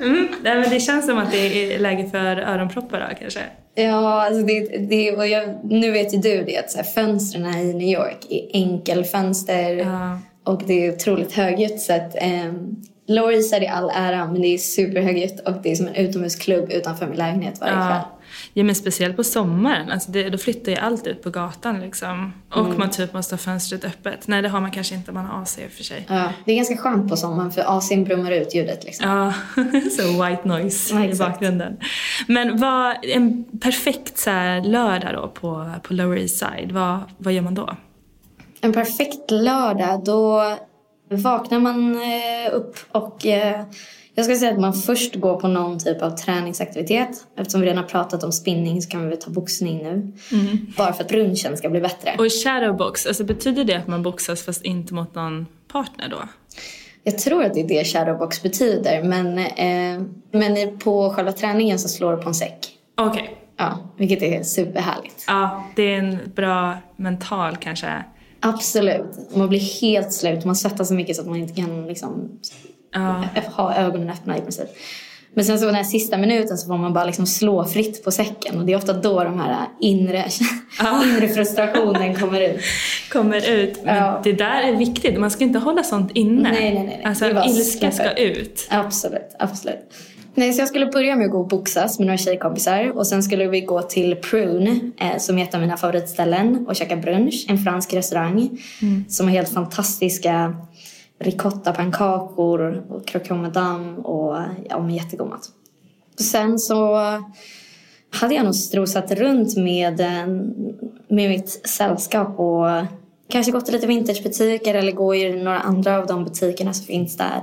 Mm, 0.02 0.28
nej, 0.44 0.56
men 0.60 0.70
det 0.70 0.80
känns 0.80 1.06
som 1.06 1.18
att 1.18 1.32
det 1.32 1.74
är 1.74 1.80
läge 1.80 2.10
för 2.10 2.38
öronproppar 2.38 3.00
då, 3.10 3.16
kanske. 3.20 3.40
ja, 3.76 4.26
alltså 4.26 4.42
det, 4.44 4.78
det, 4.78 5.16
och 5.16 5.28
jag, 5.28 5.60
nu 5.64 5.92
vet 5.92 6.14
ju 6.14 6.18
du 6.18 6.44
det 6.44 6.58
att 6.58 6.72
så 6.72 6.78
här, 6.78 6.86
fönstren 6.86 7.46
här 7.46 7.62
i 7.62 7.74
New 7.74 7.88
York 7.88 8.26
är 8.30 8.50
enkelfönster. 8.54 9.76
Ja. 9.76 10.20
Och 10.44 10.62
det 10.68 10.86
är 10.86 10.94
otroligt 10.94 11.34
högljutt. 11.34 11.82
Så 11.82 11.94
att, 11.94 12.16
East 12.16 13.50
Side 13.50 13.64
är 13.64 13.72
all 13.72 13.92
ära 13.96 14.28
men 14.28 14.42
det 14.42 14.48
är 14.48 14.58
superhögljutt. 14.58 15.40
Och 15.40 15.54
det 15.64 15.72
är 15.72 15.76
som 15.76 15.88
en 15.88 15.96
utomhusklubb 15.96 16.72
utanför 16.72 17.08
min 17.08 17.18
lägenhet 17.18 17.62
varje 17.62 17.74
kväll. 17.74 18.02
Ja. 18.54 18.64
men 18.64 18.76
speciellt 18.76 19.16
på 19.16 19.24
sommaren. 19.24 19.92
Alltså 19.92 20.12
det, 20.12 20.30
då 20.30 20.38
flyttar 20.38 20.72
ju 20.72 20.78
allt 20.78 21.08
ut 21.08 21.24
på 21.24 21.30
gatan 21.30 21.80
liksom. 21.80 22.34
Och 22.52 22.66
Mm. 22.66 22.78
man 22.80 22.90
typ 22.90 23.14
måste 23.14 23.34
ha 23.36 23.38
fönstret 23.38 23.86
öppet. 23.86 24.28
Nej, 24.28 24.42
det 24.42 24.50
har 24.50 24.62
man 24.62 24.72
kanske 24.72 24.96
inte 24.96 25.12
man 25.12 25.26
har 25.26 25.42
AC 25.42 25.60
för 25.76 25.84
sig. 25.84 26.06
Ja, 26.10 26.30
det 26.46 26.52
är 26.52 26.56
ganska 26.56 26.78
skönt 26.78 27.10
på 27.10 27.18
sommaren 27.18 27.52
för 27.52 27.62
AC'n 27.62 28.06
brummar 28.06 28.32
ut 28.32 28.56
ljudet 28.56 28.84
liksom. 28.84 29.10
Ja, 29.10 29.34
så 29.98 30.24
white 30.24 30.42
noise 30.48 30.96
Ja, 30.96 31.06
i 31.06 31.16
bakgrunden. 31.16 31.78
Men 32.28 32.58
vad, 32.58 32.96
en 33.06 33.44
perfekt 33.62 34.18
så 34.18 34.30
här, 34.30 34.62
lördag 34.62 35.14
då 35.14 35.28
på, 35.28 35.72
på 35.84 35.94
Lower 35.94 36.18
East 36.18 36.38
Side, 36.38 36.72
vad, 36.72 37.00
vad 37.18 37.34
gör 37.34 37.42
man 37.42 37.54
då? 37.56 37.76
En 38.62 38.74
perfekt 38.74 39.32
lördag, 39.32 40.04
då 40.06 40.44
vaknar 41.10 41.60
man 41.60 41.96
eh, 41.96 42.54
upp 42.56 42.78
och 42.92 43.26
eh, 43.26 43.62
jag 44.18 44.26
ska 44.26 44.36
säga 44.36 44.52
att 44.52 44.60
man 44.60 44.74
först 44.74 45.16
går 45.16 45.40
på 45.40 45.48
någon 45.48 45.80
typ 45.80 46.02
av 46.02 46.10
träningsaktivitet. 46.10 47.10
Eftersom 47.38 47.62
vi 47.62 47.68
redan 47.68 47.84
har 47.84 47.90
pratat 47.90 48.24
om 48.24 48.32
spinning 48.32 48.82
så 48.82 48.90
kan 48.90 49.04
vi 49.04 49.10
väl 49.10 49.18
ta 49.18 49.32
boxning 49.32 49.78
nu. 49.78 50.14
Bara 50.78 50.94
för 50.94 51.04
att 51.04 51.10
brunchen 51.10 51.58
ska 51.58 51.70
bli 51.70 51.82
bättre. 51.82 52.16
Och 52.20 52.44
shadowbox, 52.44 53.06
alltså 53.06 53.24
betyder 53.24 53.64
det 53.64 53.74
att 53.74 53.88
man 53.88 54.04
boxas 54.04 54.44
fast 54.44 54.66
inte 54.66 54.94
mot 54.94 55.16
någon 55.16 55.46
partner 55.72 56.10
då? 56.10 56.18
Jag 57.04 57.18
tror 57.18 57.44
att 57.44 57.54
det 57.54 57.60
är 57.60 57.68
det 57.68 57.84
shadowbox 57.84 58.44
betyder. 58.44 59.04
Men, 59.04 59.38
eh, 59.38 60.08
men 60.32 60.80
på 60.80 61.10
själva 61.10 61.32
träningen 61.32 61.80
så 61.80 61.88
slår 61.88 62.18
du 62.18 62.24
på 62.24 62.30
en 62.30 62.36
säck. 62.36 62.70
Okej. 62.98 63.38
Ja, 63.58 63.94
vilket 63.98 64.22
är 64.22 64.44
superhärligt. 64.44 65.24
Ja, 65.28 65.64
det 65.76 65.94
är 65.94 66.00
en 66.00 66.18
bra 66.36 66.78
mental 66.96 67.58
kanske. 67.58 68.04
Absolut. 68.40 69.36
Man 69.36 69.50
blir 69.50 69.82
helt 69.82 70.14
slut. 70.14 70.46
Man 70.46 70.56
svettas 70.56 70.88
så 70.88 70.94
mycket 70.94 71.16
så 71.16 71.22
att 71.22 71.28
man 71.28 71.38
inte 71.38 71.62
kan 71.62 71.88
liksom, 71.88 72.40
Ja. 73.02 73.24
ha 73.52 73.76
ögonen 73.76 74.10
öppna 74.10 74.38
i 74.38 74.42
princip. 74.42 74.68
Men 75.34 75.46
sen 75.46 75.60
så 75.60 75.66
den 75.66 75.76
här 75.76 75.84
sista 75.84 76.18
minuten 76.18 76.58
så 76.58 76.68
får 76.68 76.78
man 76.78 76.94
bara 76.94 77.06
liksom 77.06 77.26
slå 77.26 77.66
fritt 77.66 78.04
på 78.04 78.12
säcken. 78.12 78.60
Och 78.60 78.66
det 78.66 78.74
är 78.74 78.78
ofta 78.78 78.94
då 78.94 79.24
de 79.24 79.40
här 79.40 79.66
inre, 79.80 80.26
inre 81.06 81.28
frustrationen 81.28 82.16
kommer 82.16 82.42
ut. 82.42 82.60
Kommer 83.12 83.50
ut. 83.52 83.80
Men 83.84 83.96
Ja. 83.96 84.22
det 84.24 84.34
där 84.34 84.62
är 84.62 84.76
viktigt. 84.76 85.20
Man 85.20 85.32
ska 85.32 85.44
inte 85.44 85.60
hålla 85.60 85.84
sånt 85.84 86.12
inne. 86.14 86.52
Nej, 86.52 86.74
nej, 86.74 86.84
nej. 86.84 87.02
Alltså 87.06 87.26
ilska 87.26 87.92
ska 87.92 88.12
ut. 88.12 88.68
Absolut, 88.70 89.36
absolut. 89.40 89.94
Nej, 90.36 90.54
så 90.54 90.62
jag 90.62 90.68
skulle 90.68 90.86
börja 90.86 91.16
med 91.16 91.26
att 91.26 91.32
gå 91.32 91.40
och 91.40 91.48
boxas 91.48 92.00
med 92.00 92.06
några 92.08 92.18
tjejkompisar. 92.18 92.98
Och 92.98 93.08
sen 93.08 93.24
skulle 93.24 93.48
vi 93.48 93.62
gå 93.62 93.82
till 93.82 94.16
Prune, 94.16 94.80
eh, 95.00 95.18
som 95.18 95.38
är 95.38 95.44
ett 95.44 95.54
av 95.56 95.62
mina 95.62 95.78
favoritställen, 95.78 96.66
och 96.68 96.76
käka 96.76 96.96
brunch. 96.96 97.46
En 97.50 97.58
fransk 97.58 97.94
restaurang 97.94 98.50
som 99.10 99.28
har 99.28 99.34
helt 99.34 99.54
fantastiska 99.54 100.56
ricottapannkakor 101.20 102.84
och 102.90 103.08
croquant 103.08 103.42
madame 103.42 103.98
och 103.98 104.38
ja, 104.70 104.80
men 104.80 104.96
jättegod 104.96 105.28
mat. 105.28 105.50
Sen 106.20 106.60
så 106.60 106.98
hade 108.10 108.36
jag 108.36 108.46
nog 108.46 108.56
strosat 108.56 109.12
runt 109.12 109.58
med, 109.58 110.00
eh, 110.00 110.28
med 111.08 111.30
mitt 111.30 111.50
sällskap 111.50 112.40
och 112.40 112.66
kanske 113.30 113.52
gått 113.52 113.70
i 113.70 113.72
lite 113.72 113.88
vintagebutiker 113.88 114.76
eller 114.76 114.92
gå 114.92 115.16
i 115.16 115.44
några 115.44 115.60
andra 115.60 115.98
av 115.98 116.08
de 116.08 116.24
butikerna 116.24 116.74
som 116.74 116.86
finns 116.86 117.18
där. 117.18 117.42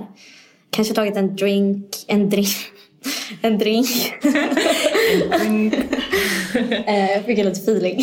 Kanske 0.71 0.95
tagit 0.95 1.17
en 1.17 1.37
drink, 1.37 1.87
en 2.07 2.31
drink, 2.31 2.49
en 3.43 3.59
drink. 3.59 3.89
Eh, 6.87 7.11
Jag 7.13 7.25
fick 7.25 7.39
lite 7.39 7.51
feeling. 7.61 8.01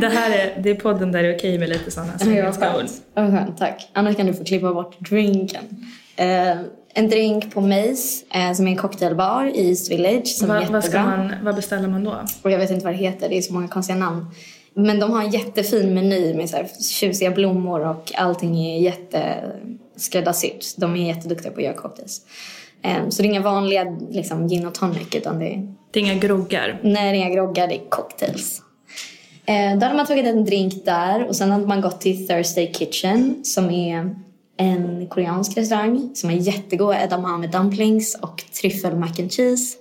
Det 0.00 0.08
här 0.08 0.30
är, 0.30 0.62
det 0.62 0.70
är 0.70 0.74
podden 0.74 1.12
där 1.12 1.22
det 1.22 1.28
är 1.28 1.36
okej 1.36 1.58
med 1.58 1.68
lite 1.68 1.90
sådana 1.90 2.18
svenska 2.18 2.76
ord. 2.76 2.84
Ja, 3.14 3.26
skönt. 3.30 3.58
Tack. 3.58 3.88
Annars 3.92 4.16
kan 4.16 4.26
du 4.26 4.34
få 4.34 4.44
klippa 4.44 4.74
bort 4.74 5.00
drinken. 5.00 5.64
Eh, 6.16 6.56
en 6.94 7.08
drink 7.08 7.54
på 7.54 7.60
Mace 7.60 8.24
eh, 8.34 8.52
som 8.52 8.66
är 8.66 8.70
en 8.70 8.76
cocktailbar 8.76 9.50
i 9.54 9.68
East 9.68 9.90
Village 9.90 10.26
som 10.28 10.50
är 10.50 10.54
Vad, 10.54 10.60
jättebra. 10.62 10.80
vad, 10.80 10.84
ska 10.84 11.02
man, 11.02 11.32
vad 11.42 11.54
beställer 11.54 11.88
man 11.88 12.04
då? 12.04 12.14
Och 12.42 12.50
jag 12.50 12.58
vet 12.58 12.70
inte 12.70 12.84
vad 12.84 12.94
det 12.94 12.98
heter, 12.98 13.28
det 13.28 13.38
är 13.38 13.42
så 13.42 13.52
många 13.52 13.68
konstiga 13.68 13.98
namn. 13.98 14.26
Men 14.74 15.00
de 15.00 15.10
har 15.12 15.22
en 15.22 15.30
jättefin 15.30 15.94
meny 15.94 16.34
med 16.34 16.50
så 16.50 16.56
här 16.56 16.68
tjusiga 17.00 17.30
blommor 17.30 17.80
och 17.86 18.12
allting 18.14 18.58
är 18.66 18.80
jätteskräddarsytt. 18.80 20.74
De 20.76 20.96
är 20.96 21.06
jätteduktiga 21.14 21.52
på 21.52 21.58
att 21.58 21.64
göra 21.64 21.74
cocktails. 21.74 22.20
Eh, 22.82 23.08
Så 23.08 23.22
det 23.22 23.28
är 23.28 23.30
inga 23.30 23.40
vanliga 23.42 23.84
liksom, 24.10 24.48
gin 24.48 24.66
och 24.66 24.74
tonic 24.74 25.14
utan 25.14 25.38
det 25.38 25.46
är, 25.54 25.74
Det 25.90 26.00
är 26.00 26.04
inga 26.04 26.14
groggar. 26.14 26.80
nej, 26.82 27.12
det 27.12 27.18
är 27.18 27.26
inga 27.26 27.34
groggar, 27.34 27.66
det 27.68 27.74
är 27.74 27.88
cocktails. 27.88 28.62
Eh, 29.46 29.78
Då 29.78 29.84
hade 29.86 29.96
man 29.96 30.06
tagit 30.06 30.26
en 30.26 30.44
drink 30.44 30.84
där 30.84 31.26
och 31.28 31.36
sen 31.36 31.50
hade 31.50 31.66
man 31.66 31.80
gått 31.80 32.00
till 32.00 32.28
Thursday 32.28 32.72
Kitchen 32.74 33.40
som 33.44 33.70
är 33.70 34.14
en 34.56 35.06
koreansk 35.08 35.56
restaurang 35.56 36.10
som 36.14 36.30
är 36.30 36.34
jättegod. 36.34 36.94
Edamame 37.04 37.46
dumplings 37.46 38.14
och 38.22 38.44
tryffel 38.60 38.96
mac 38.96 39.06
and 39.18 39.32
cheese. 39.32 39.76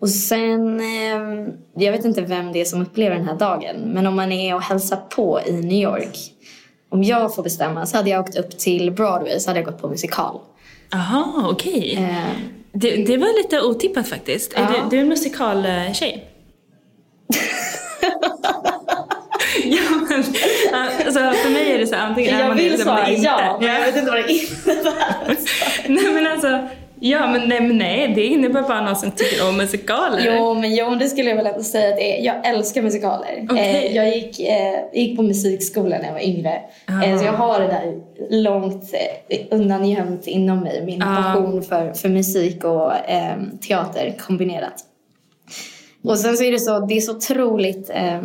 Och 0.00 0.10
sen, 0.10 0.80
eh, 0.80 1.48
jag 1.74 1.92
vet 1.92 2.04
inte 2.04 2.20
vem 2.22 2.52
det 2.52 2.60
är 2.60 2.64
som 2.64 2.82
upplever 2.82 3.16
den 3.16 3.24
här 3.28 3.36
dagen, 3.36 3.76
men 3.84 4.06
om 4.06 4.16
man 4.16 4.32
är 4.32 4.54
och 4.54 4.62
hälsar 4.62 4.96
på 4.96 5.40
i 5.46 5.52
New 5.52 5.82
York. 5.82 6.16
Om 6.88 7.02
jag 7.02 7.34
får 7.34 7.42
bestämma 7.42 7.86
så 7.86 7.96
hade 7.96 8.10
jag 8.10 8.20
åkt 8.20 8.36
upp 8.36 8.58
till 8.58 8.90
Broadway 8.92 9.40
så 9.40 9.50
hade 9.50 9.60
jag 9.60 9.66
gått 9.66 9.80
på 9.82 9.88
musikal. 9.88 10.40
Jaha, 10.90 11.48
okej. 11.50 11.94
Eh, 11.98 12.30
Det, 12.72 12.96
det 12.96 13.16
var 13.16 13.42
lite 13.42 13.62
otippat 13.62 14.08
faktiskt. 14.08 14.52
Är 14.52 14.60
Ja. 14.62 14.68
Du, 14.84 14.90
du 14.90 14.96
är 14.96 15.00
en 15.00 15.08
musikaltjej? 15.08 16.24
ja, 19.64 19.80
men 20.08 20.18
alltså, 21.06 21.20
för 21.42 21.50
mig 21.50 21.72
är 21.72 21.78
det 21.78 21.86
så 21.86 21.96
antingen 21.96 22.34
är 22.34 22.38
Jag 22.40 22.48
man 22.48 22.56
det 22.56 22.62
vill 22.62 22.72
eller 22.72 22.84
så 22.84 22.90
är 22.90 22.94
man 22.94 22.96
svara 22.96 23.06
det 23.06 23.14
inte. 23.14 23.26
ja, 23.28 23.58
men 23.60 23.68
jag 23.74 23.80
vet 23.86 23.96
inte 23.96 24.10
vad 24.10 24.20
det 24.20 24.32
innebär. 24.32 25.36
Nej 25.88 26.12
men 26.12 26.26
alltså, 26.32 26.68
ja 27.00 27.26
men 27.26 27.48
nej, 27.48 27.60
men 27.60 27.78
nej 27.78 28.12
det 28.14 28.24
innebär 28.26 28.62
bara 28.62 28.80
någon 28.84 28.96
som 28.96 29.10
tycker 29.10 29.48
om 29.48 29.56
musikaler. 29.56 30.36
Jo, 30.36 30.54
men 30.54 30.74
jo, 30.74 30.94
det 30.94 31.08
skulle 31.08 31.28
jag 31.30 31.36
väl 31.36 31.46
ändå 31.46 31.62
säga 31.62 31.88
att 31.88 31.96
det 31.96 32.18
är. 32.20 32.24
Jag 32.24 32.46
älskar 32.46 32.82
musikaler. 32.82 33.46
Okej. 33.50 33.86
Eh, 33.86 33.96
jag 33.96 34.16
gick, 34.16 34.40
eh, 34.40 34.74
gick 34.92 35.16
på 35.16 35.22
musikskolan 35.22 36.00
när 36.00 36.06
jag 36.06 36.12
var 36.12 36.20
yngre. 36.24 36.60
Eh, 37.04 37.18
så 37.18 37.24
jag 37.24 37.32
har 37.32 37.60
det 37.60 37.66
där 37.66 37.94
långt 38.42 38.94
eh, 39.28 39.38
undangömt 39.50 40.26
inom 40.26 40.60
mig. 40.60 40.82
Min 40.86 41.02
Ah. 41.02 41.16
passion 41.22 41.62
för, 41.62 41.92
för 41.92 42.08
musik 42.08 42.64
och 42.64 42.92
eh, 43.10 43.36
teater 43.68 44.14
kombinerat. 44.26 44.84
Och 46.04 46.18
sen 46.18 46.36
så 46.36 46.44
är 46.44 46.52
det 46.52 46.58
så, 46.58 46.78
det 46.86 46.96
är 46.96 47.00
så 47.00 47.16
otroligt... 47.16 47.90
Eh, 47.94 48.20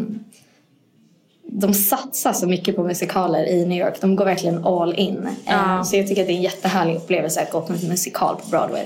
de 1.53 1.73
satsar 1.73 2.33
så 2.33 2.47
mycket 2.47 2.75
på 2.75 2.83
musikaler 2.83 3.45
i 3.45 3.65
New 3.65 3.79
York. 3.79 4.01
De 4.01 4.15
går 4.15 4.25
verkligen 4.25 4.65
all 4.65 4.93
in. 4.95 5.17
Eh, 5.17 5.31
Ja. 5.45 5.83
Så 5.83 5.95
jag 5.97 6.07
tycker 6.07 6.21
att 6.21 6.27
det 6.27 6.33
är 6.33 6.37
en 6.37 6.41
jättehärlig 6.41 6.95
upplevelse 6.95 7.41
att 7.41 7.51
gå 7.51 7.61
på 7.61 7.73
en 7.73 7.89
musikal 7.89 8.35
på 8.35 8.49
Broadway. 8.49 8.83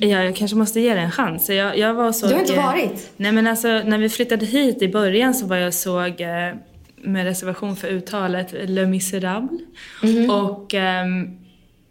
Ja, 0.00 0.08
jag 0.24 0.36
kanske 0.36 0.56
måste 0.56 0.80
ge 0.80 0.94
det 0.94 1.00
en 1.00 1.10
chans. 1.10 1.50
Jag, 1.50 1.78
jag 1.78 1.94
var 1.94 2.12
såg, 2.12 2.28
Du 2.28 2.34
har 2.34 2.40
inte 2.40 2.54
eh, 2.54 2.66
varit? 2.66 3.10
Nej 3.16 3.32
men 3.32 3.46
alltså 3.46 3.68
när 3.68 3.98
vi 3.98 4.08
flyttade 4.08 4.46
hit 4.46 4.82
i 4.82 4.88
början 4.88 5.34
så 5.34 5.46
var 5.46 5.56
jag 5.56 5.74
såg 5.74 6.20
eh, 6.20 6.54
med 7.02 7.24
reservation 7.24 7.76
för 7.76 7.88
uttalet 7.88 8.54
Le 8.64 8.86
Miserable. 8.86 9.58
Mhm. 10.02 10.30
Och 10.30 10.74
ehm, 10.74 11.38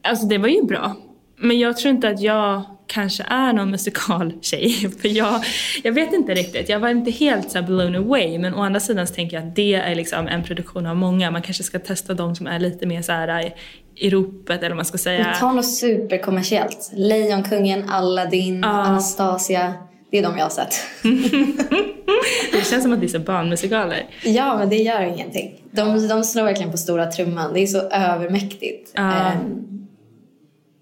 alltså 0.02 0.26
det 0.26 0.38
var 0.38 0.48
ju 0.48 0.64
bra. 0.64 0.96
Men 1.38 1.60
jag 1.60 1.78
tror 1.78 1.94
inte 1.94 2.10
att 2.10 2.22
jag 2.22 2.62
kanske 2.88 3.24
är 3.24 3.54
någon 3.54 3.72
musikaltjej. 3.72 4.70
För 5.02 5.08
jag, 5.08 5.44
jag 5.84 5.92
vet 5.92 6.14
inte 6.14 6.34
riktigt. 6.34 6.70
Jag 6.70 6.80
var 6.80 6.90
inte 6.90 7.12
helt 7.12 7.52
så 7.52 7.62
blown 7.62 7.96
away. 7.96 8.40
Men 8.40 8.54
å 8.54 8.62
andra 8.62 8.80
sidan 8.80 9.08
så 9.08 9.14
tänker 9.14 9.38
jag 9.38 9.48
att 9.48 9.56
det 9.56 9.74
är 9.74 9.96
liksom 9.96 10.28
en 10.28 10.44
produktion 10.44 10.86
av 10.86 10.96
många. 10.96 11.32
Man 11.32 11.42
kanske 11.42 11.64
ska 11.64 11.80
testa 11.80 12.14
de 12.14 12.36
som 12.36 12.48
är 12.48 12.60
lite 12.60 12.86
mer 12.86 13.02
så 13.02 13.12
här 13.12 13.42
i, 13.42 13.54
i 13.96 14.10
ropet 14.10 14.60
eller 14.60 14.70
vad 14.70 14.76
man 14.76 14.86
ska 14.86 14.98
säga. 14.98 15.36
Ta 15.40 15.52
något 15.52 15.72
superkommersiellt. 15.72 16.92
Lejonkungen, 16.94 17.90
Aladdin, 17.90 18.64
Anastasia. 18.64 19.74
Det 20.12 20.18
är 20.18 20.24
de 20.24 20.38
jag 20.38 20.46
har 20.46 20.50
sett. 20.50 20.76
Det 22.52 22.66
känns 22.66 22.84
som 22.84 22.94
att 22.94 23.00
det 23.00 23.06
är 23.06 23.08
så 23.08 23.20
barnmusikaler. 23.20 24.06
ja, 24.24 24.58
men 24.58 24.70
det 24.70 24.76
gör 24.76 25.02
ingenting. 25.02 25.62
De, 25.72 26.08
de 26.08 26.24
slår 26.24 26.44
verkligen 26.44 26.72
på 26.72 26.78
stora 26.78 27.06
trumman. 27.12 27.54
Det 27.54 27.60
är 27.60 27.68
så 27.68 27.90
övermäktigt. 27.90 28.92
Ja. 28.96 29.02
Ehm, 29.14 29.77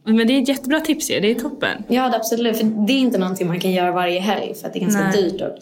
Men 0.06 0.28
det 0.28 0.34
är 0.34 0.42
ett 0.42 0.48
jättebra 0.48 0.80
tips 0.80 1.12
ju, 1.12 1.20
det 1.20 1.32
är 1.32 1.36
toppen. 1.36 1.84
ja, 1.88 2.10
det 2.10 2.16
absolut. 2.16 2.58
För 2.58 2.64
det 2.88 2.94
är 2.94 3.00
inte 3.00 3.18
någonting 3.18 3.48
man 3.48 3.60
kan 3.60 3.72
göra 3.72 3.92
varje 3.92 4.20
helg 4.20 4.56
för 4.56 4.68
att 4.68 4.74
det 4.74 4.80
är 4.80 4.82
ganska 4.82 5.04
Nej. 5.04 5.22
dyrt 5.24 5.42
och, 5.42 5.58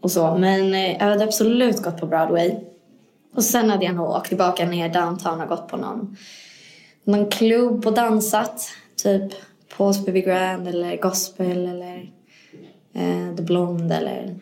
och 0.00 0.10
så. 0.10 0.36
Men 0.38 0.74
eh, 0.74 0.92
jag 0.92 1.06
hade 1.06 1.24
absolut 1.24 1.82
gått 1.82 2.00
på 2.00 2.06
Broadway. 2.06 2.54
Och 3.34 3.44
sen 3.44 3.70
hade 3.70 3.84
jag 3.84 3.94
nog 3.94 4.10
åkt 4.10 4.28
tillbaka 4.28 4.66
ner 4.66 4.88
downtown 4.88 5.40
och 5.40 5.48
gått 5.48 5.68
på 5.68 5.76
någon, 5.76 6.16
någon 7.04 7.30
klubb 7.30 7.86
och 7.86 7.94
dansat. 7.94 8.68
Typ 9.02 9.32
Paul's 9.76 10.06
Baby 10.06 10.20
Grand 10.20 10.68
eller 10.68 10.96
Gospel 10.96 11.66
eller 11.66 12.10
eh, 12.94 13.36
The 13.36 13.42
Blonde 13.42 13.94
eller 13.94 14.34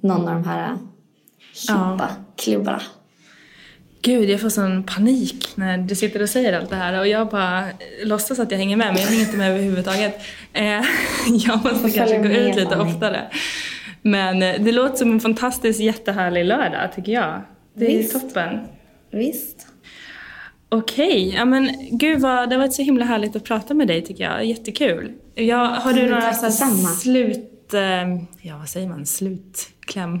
någon 0.00 0.28
av 0.28 0.34
de 0.34 0.44
här 0.44 0.76
hippa 1.54 2.08
klubbarna. 2.36 2.82
Gud, 4.04 4.30
jag 4.30 4.40
får 4.40 4.48
sån 4.48 4.82
panik 4.82 5.48
när 5.54 5.78
du 5.78 5.94
sitter 5.94 6.22
och 6.22 6.28
säger 6.28 6.52
allt 6.52 6.70
det 6.70 6.76
här 6.76 7.00
och 7.00 7.08
jag 7.08 7.28
bara 7.28 7.64
låtsas 8.04 8.38
att 8.38 8.50
jag 8.50 8.58
hänger 8.58 8.76
med 8.76 8.86
men 8.86 9.02
jag 9.02 9.08
hänger 9.08 9.22
inte 9.22 9.36
med 9.36 9.50
överhuvudtaget. 9.50 10.20
Eh, 10.52 10.64
jag 11.46 11.64
måste 11.64 11.78
följa 11.78 11.94
kanske 11.94 12.18
gå 12.18 12.28
ut 12.28 12.56
lite 12.56 12.76
oftare. 12.76 13.20
Men 14.02 14.42
eh, 14.42 14.54
det 14.60 14.72
låter 14.72 14.96
som 14.96 15.12
en 15.12 15.20
fantastisk 15.20 15.80
jättehärlig 15.80 16.44
lördag 16.44 16.92
tycker 16.94 17.12
jag. 17.12 17.42
Det 17.74 17.94
är 17.94 17.98
Visst. 17.98 18.12
toppen. 18.12 18.60
Visst. 19.10 19.66
Okej, 20.68 21.34
ja 21.36 21.44
men 21.44 21.70
gud 21.90 22.20
vad, 22.20 22.48
det 22.48 22.54
har 22.54 22.60
varit 22.60 22.74
så 22.74 22.82
himla 22.82 23.04
härligt 23.04 23.36
att 23.36 23.44
prata 23.44 23.74
med 23.74 23.86
dig 23.86 24.02
tycker 24.02 24.24
jag. 24.24 24.44
Jättekul. 24.44 25.12
Jag, 25.34 25.66
har 25.66 25.92
du 25.92 26.10
några 26.10 26.32
slut... 26.32 27.51
Eh, 27.74 28.16
ja, 28.42 28.58
vad 28.58 28.68
säger 28.68 28.88
man? 28.88 29.06
Slutkläm? 29.06 30.20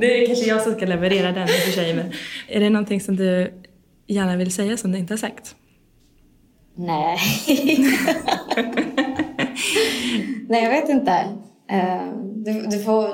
det 0.00 0.22
är 0.22 0.26
kanske 0.26 0.46
jag 0.46 0.62
som 0.62 0.74
ska 0.74 0.86
leverera 0.86 1.32
den 1.32 1.48
i 1.48 1.52
och 1.52 1.64
för 1.64 1.72
sig, 1.72 1.94
men 1.94 2.12
är 2.48 2.60
det 2.60 2.70
någonting 2.70 3.00
som 3.00 3.16
du 3.16 3.52
gärna 4.06 4.36
vill 4.36 4.52
säga 4.52 4.76
som 4.76 4.92
du 4.92 4.98
inte 4.98 5.12
har 5.12 5.18
sagt? 5.18 5.56
Nej. 6.74 7.18
Nej, 10.48 10.64
jag 10.64 10.70
vet 10.70 10.88
inte. 10.88 11.12
Eh, 11.70 12.12
du, 12.34 12.66
du 12.66 12.82
får... 12.84 13.08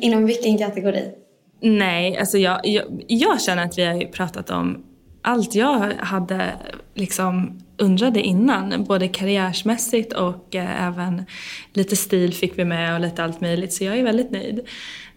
Inom 0.00 0.26
vilken 0.26 0.58
kategori? 0.58 1.04
Nej, 1.60 2.18
alltså 2.18 2.38
jag, 2.38 2.60
jag, 2.64 2.84
jag 3.08 3.40
känner 3.40 3.64
att 3.64 3.78
vi 3.78 3.84
har 3.84 3.94
ju 3.94 4.06
pratat 4.06 4.50
om 4.50 4.84
allt 5.22 5.54
jag 5.54 5.92
hade 5.98 6.52
liksom 6.94 7.60
undrade 7.78 8.20
innan. 8.22 8.84
Både 8.84 9.08
karriärsmässigt 9.08 10.12
och 10.12 10.54
eh, 10.54 10.86
även 10.86 11.24
lite 11.72 11.96
stil 11.96 12.34
fick 12.34 12.58
vi 12.58 12.64
med 12.64 12.94
och 12.94 13.00
lite 13.00 13.24
allt 13.24 13.40
möjligt. 13.40 13.72
Så 13.72 13.84
jag 13.84 13.98
är 13.98 14.02
väldigt 14.02 14.30
nöjd. 14.30 14.60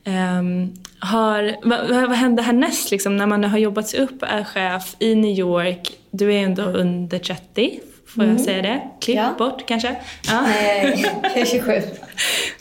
Ehm, 0.04 0.74
har, 1.00 1.56
vad, 1.64 1.90
vad 1.90 2.18
hände 2.18 2.42
härnäst 2.42 2.92
liksom, 2.92 3.18
när 3.18 3.28
man 3.28 3.44
har 3.44 3.58
jobbat 3.58 3.88
sig 3.88 4.00
upp, 4.00 4.24
är 4.24 4.44
chef 4.44 4.96
i 5.00 5.16
New 5.16 5.40
York? 5.40 5.92
Du 6.12 6.34
är 6.34 6.40
ändå 6.44 6.64
under 6.64 7.20
30, 7.20 7.80
får 8.08 8.26
jag 8.26 8.42
säga 8.42 8.62
det? 8.62 8.82
Klipp 9.02 9.16
Ja. 9.18 9.36
bort 9.38 9.68
kanske? 9.68 9.96
Ja. 10.28 10.42
Nej, 10.42 11.06
jag 11.24 11.38
är 11.38 11.46
27. 11.46 11.72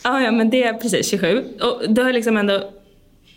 Ja, 0.03 0.21
ja, 0.21 0.31
men 0.31 0.49
det 0.49 0.63
är 0.63 0.73
precis 0.73 1.09
27. 1.09 1.43
Och 1.61 1.93
du 1.93 2.03
har 2.03 2.13
liksom 2.13 2.37
ändå 2.37 2.69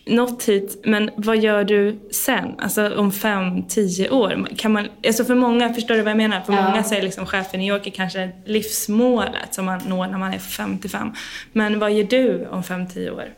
nått 0.07 0.45
hit, 0.45 0.81
men 0.85 1.11
vad 1.17 1.37
gör 1.39 1.65
du 1.65 1.99
sen? 2.11 2.55
Alltså 2.59 2.97
om 2.99 3.13
fem, 3.13 3.63
tio 3.69 4.11
år? 4.11 4.49
Kan 4.57 4.73
man, 4.73 4.89
alltså 5.07 5.25
för 5.25 5.35
många, 5.35 5.75
förstår 5.75 5.95
du 5.95 6.03
vad 6.03 6.11
jag 6.11 6.17
menar? 6.17 6.41
För 6.41 6.53
Ja. 6.53 6.63
många 6.63 6.79
är 6.79 7.03
liksom 7.03 7.27
chefen 7.27 7.61
i 7.61 7.65
New 7.65 7.75
York 7.75 7.87
är 7.87 7.91
kanske 7.91 8.31
livsmålet 8.47 9.55
som 9.55 9.65
man 9.65 9.81
når 9.87 10.07
när 10.07 10.19
man 10.19 10.35
är 10.35 10.39
55. 10.39 11.13
Men 11.53 11.79
vad 11.79 11.93
gör 11.93 12.05
du 12.05 12.49
om 12.51 12.63
fem, 12.63 12.89
tio 12.89 13.11
år? 13.11 13.29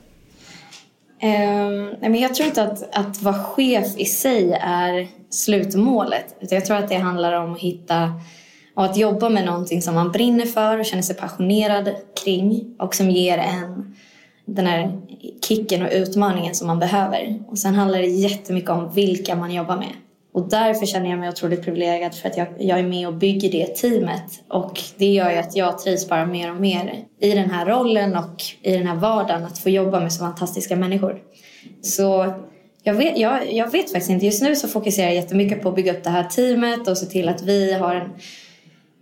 Nej, 1.23 2.11
men 2.11 2.15
jag 2.15 2.35
tror 2.35 2.47
inte 2.49 2.63
att, 2.63 2.97
att 2.97 3.23
vara 3.23 3.43
chef 3.45 3.87
i 3.99 4.05
sig 4.05 4.53
är 4.63 5.09
slutmålet. 5.31 6.37
Utan 6.41 6.57
jag 6.57 6.65
tror 6.67 6.77
att 6.77 6.89
det 6.89 6.95
handlar 6.97 7.33
om 7.33 7.53
att 7.53 7.59
hitta 7.61 8.13
och 8.75 8.85
att 8.85 8.97
jobba 8.97 9.29
med 9.29 9.45
någonting 9.45 9.83
som 9.83 9.95
man 9.95 10.13
brinner 10.13 10.47
för 10.47 10.79
och 10.79 10.87
känner 10.87 11.03
sig 11.03 11.17
passionerad 11.17 11.91
kring 12.25 12.77
och 12.79 12.95
som 12.95 13.11
ger 13.11 13.39
en 13.39 13.97
den 14.47 14.67
här 14.67 15.01
kicken 15.49 15.83
och 15.83 15.89
utmaningen 15.93 16.55
som 16.55 16.67
man 16.67 16.79
behöver. 16.79 17.43
Och 17.49 17.59
sen 17.59 17.75
handlar 17.75 17.99
det 17.99 18.07
jättemycket 18.07 18.71
om 18.71 18.93
vilka 18.93 19.37
man 19.37 19.55
jobbar 19.55 19.77
med. 19.77 19.93
Och 20.33 20.49
därför 20.49 20.87
känner 20.87 21.11
jag 21.11 21.19
mig 21.19 21.29
otroligt 21.29 21.63
privilegierad 21.63 22.15
för 22.15 22.29
att 22.29 22.37
jag, 22.37 22.49
jag 22.59 22.79
är 22.79 22.83
med 22.83 23.09
och 23.09 23.15
bygger 23.15 23.53
det 23.53 23.67
teamet. 23.67 24.43
Och 24.49 24.81
det 24.97 25.07
gör 25.07 25.31
ju 25.31 25.37
att 25.37 25.57
jag 25.57 25.79
trivs 25.79 26.09
bara 26.09 26.27
mer 26.27 26.51
och 26.51 26.61
mer 26.61 27.05
i 27.21 27.31
den 27.31 27.51
här 27.51 27.67
rollen 27.67 28.17
och 28.17 28.43
i 28.63 28.73
den 28.73 28.87
här 28.87 28.97
vardagen 28.97 29.45
att 29.45 29.59
få 29.59 29.71
jobba 29.71 30.01
med 30.01 30.13
så 30.13 30.19
fantastiska 30.19 30.77
människor. 30.77 31.19
Så 31.83 32.35
jag 32.83 32.95
vet, 32.95 33.19
jag, 33.19 33.53
jag 33.53 33.71
vet 33.71 33.93
faktiskt 33.93 34.11
inte. 34.11 34.27
Just 34.27 34.43
nu 34.43 34.57
så 34.57 34.69
fokuserar 34.69 35.07
jag 35.07 35.15
jättemycket 35.15 35.63
på 35.63 35.69
att 35.69 35.75
bygga 35.75 35.93
upp 35.93 36.05
det 36.05 36.11
här 36.11 36.25
teamet 36.25 36.89
och 36.89 36.99
se 36.99 37.07
till 37.07 37.29
att 37.29 37.43
vi 37.43 37.73
har 37.73 37.95
en, 37.95 38.11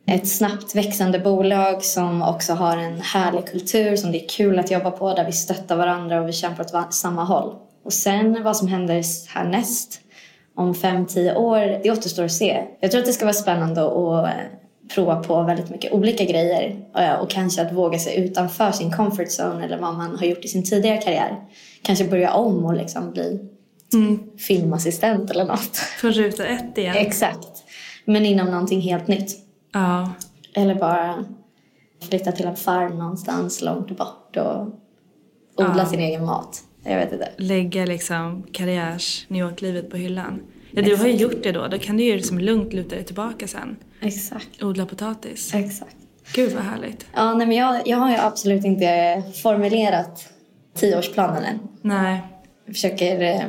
ett 0.07 0.29
snabbt 0.29 0.75
växande 0.75 1.19
bolag 1.19 1.85
som 1.85 2.23
också 2.23 2.53
har 2.53 2.77
en 2.77 3.01
härlig 3.01 3.47
kultur 3.47 3.97
som 3.97 4.13
det 4.13 4.25
är 4.25 4.29
kul 4.29 4.59
att 4.59 4.71
jobba 4.71 4.91
på 4.91 5.15
där 5.15 5.25
vi 5.25 5.33
stöttar 5.33 5.77
varandra 5.77 6.21
och 6.21 6.29
vi 6.29 6.33
kämpar 6.33 6.77
åt 6.77 6.95
samma 6.95 7.25
håll. 7.25 7.55
Och 7.85 7.93
sen 7.93 8.43
vad 8.43 8.57
som 8.57 8.69
händer 8.69 9.03
härnäst 9.35 10.01
om 10.57 10.75
fem 10.75 11.07
tio 11.07 11.35
år, 11.35 11.81
det 11.83 11.91
återstår 11.91 12.25
att 12.25 12.33
se. 12.33 12.65
Jag 12.81 12.91
tror 12.91 13.01
att 13.01 13.07
det 13.07 13.13
ska 13.13 13.25
vara 13.25 13.35
spännande 13.35 13.87
att 13.87 14.27
eh, 14.27 14.31
prova 14.95 15.23
på 15.23 15.43
väldigt 15.43 15.71
mycket 15.71 15.93
olika 15.93 16.25
grejer 16.25 16.77
eh, 16.99 17.13
och 17.13 17.31
kanske 17.31 17.63
att 17.63 17.73
våga 17.73 17.99
sig 17.99 18.17
utanför 18.17 18.73
sin 18.73 18.93
comfort 18.93 19.29
zone 19.29 19.65
eller 19.65 19.79
vad 19.79 19.95
man 19.95 20.17
har 20.19 20.27
gjort 20.27 20.45
i 20.45 20.49
sin 20.49 20.65
tidigare 20.65 20.99
karriär. 20.99 21.37
Kanske 21.83 22.05
börja 22.05 22.33
om 22.33 22.65
och 22.65 22.75
liksom 22.75 23.11
bli 23.11 23.41
filmassistent 24.39 25.31
eller 25.31 25.45
något. 25.45 25.77
Från 25.77 26.13
ruta 26.13 26.47
ett 26.47 26.79
igen? 26.79 26.97
Exakt. 26.99 27.65
Men 28.05 28.27
inom 28.27 28.47
någonting 28.47 28.81
helt 28.81 29.09
nytt. 29.09 29.44
Ja. 29.75 30.12
Eller 30.55 30.75
bara 30.75 31.25
flytta 32.09 32.33
till 32.33 32.47
en 32.47 32.57
farm 32.57 32.99
någonstans 32.99 33.62
långt 33.62 33.97
bort 33.97 34.37
och 34.37 34.61
odla 35.57 35.75
Ja. 35.79 35.87
sin 35.87 36.01
egen 36.01 36.25
mat. 36.25 36.62
Jag 36.85 36.97
vet 36.97 37.12
inte. 37.12 37.29
Lägga 37.37 37.85
liksom 37.85 38.43
karriärs 38.53 39.25
New 39.29 39.41
York-livet 39.47 39.91
på 39.91 39.97
hyllan. 39.97 40.43
Ja, 40.70 40.83
du 40.83 40.97
har 40.97 41.07
ju 41.07 41.12
gjort 41.12 41.43
det 41.43 41.53
då. 41.53 41.66
Då 41.68 41.79
kan 41.79 41.97
du 41.97 42.05
ju 42.05 42.16
liksom 42.16 42.39
lugnt 42.39 42.72
luta 42.72 42.95
dig 42.95 43.05
tillbaka 43.05 43.47
sen. 43.49 43.77
Exakt. 44.01 44.62
Odla 44.62 44.87
potatis. 44.87 45.55
Exakt. 45.55 45.97
Gud 46.35 46.53
vad 46.53 46.62
härligt. 46.64 47.07
Ja, 47.14 47.35
nej, 47.35 47.47
men 47.47 47.57
jag, 47.57 47.83
jag 47.89 47.99
har 47.99 48.11
ju 48.11 48.16
absolut 48.16 48.64
inte 48.64 49.22
formulerat 49.43 50.29
tioårsplanen 50.75 51.45
än. 51.45 51.59
Nej. 51.83 52.22
Jag 52.66 52.75
försöker... 52.75 53.20
Eh, 53.22 53.45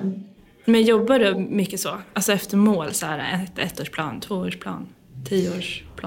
Men 0.66 0.82
jobbar 0.82 1.20
du 1.20 1.36
mycket 1.36 1.80
så? 1.80 1.90
Alltså 2.14 2.32
efter 2.34 2.58
mål 2.58 2.94
så 2.94 3.06
här, 3.06 3.44
ett, 3.44 3.60
ettårsplan, 3.80 4.20
tvåårsplan, 4.20 4.88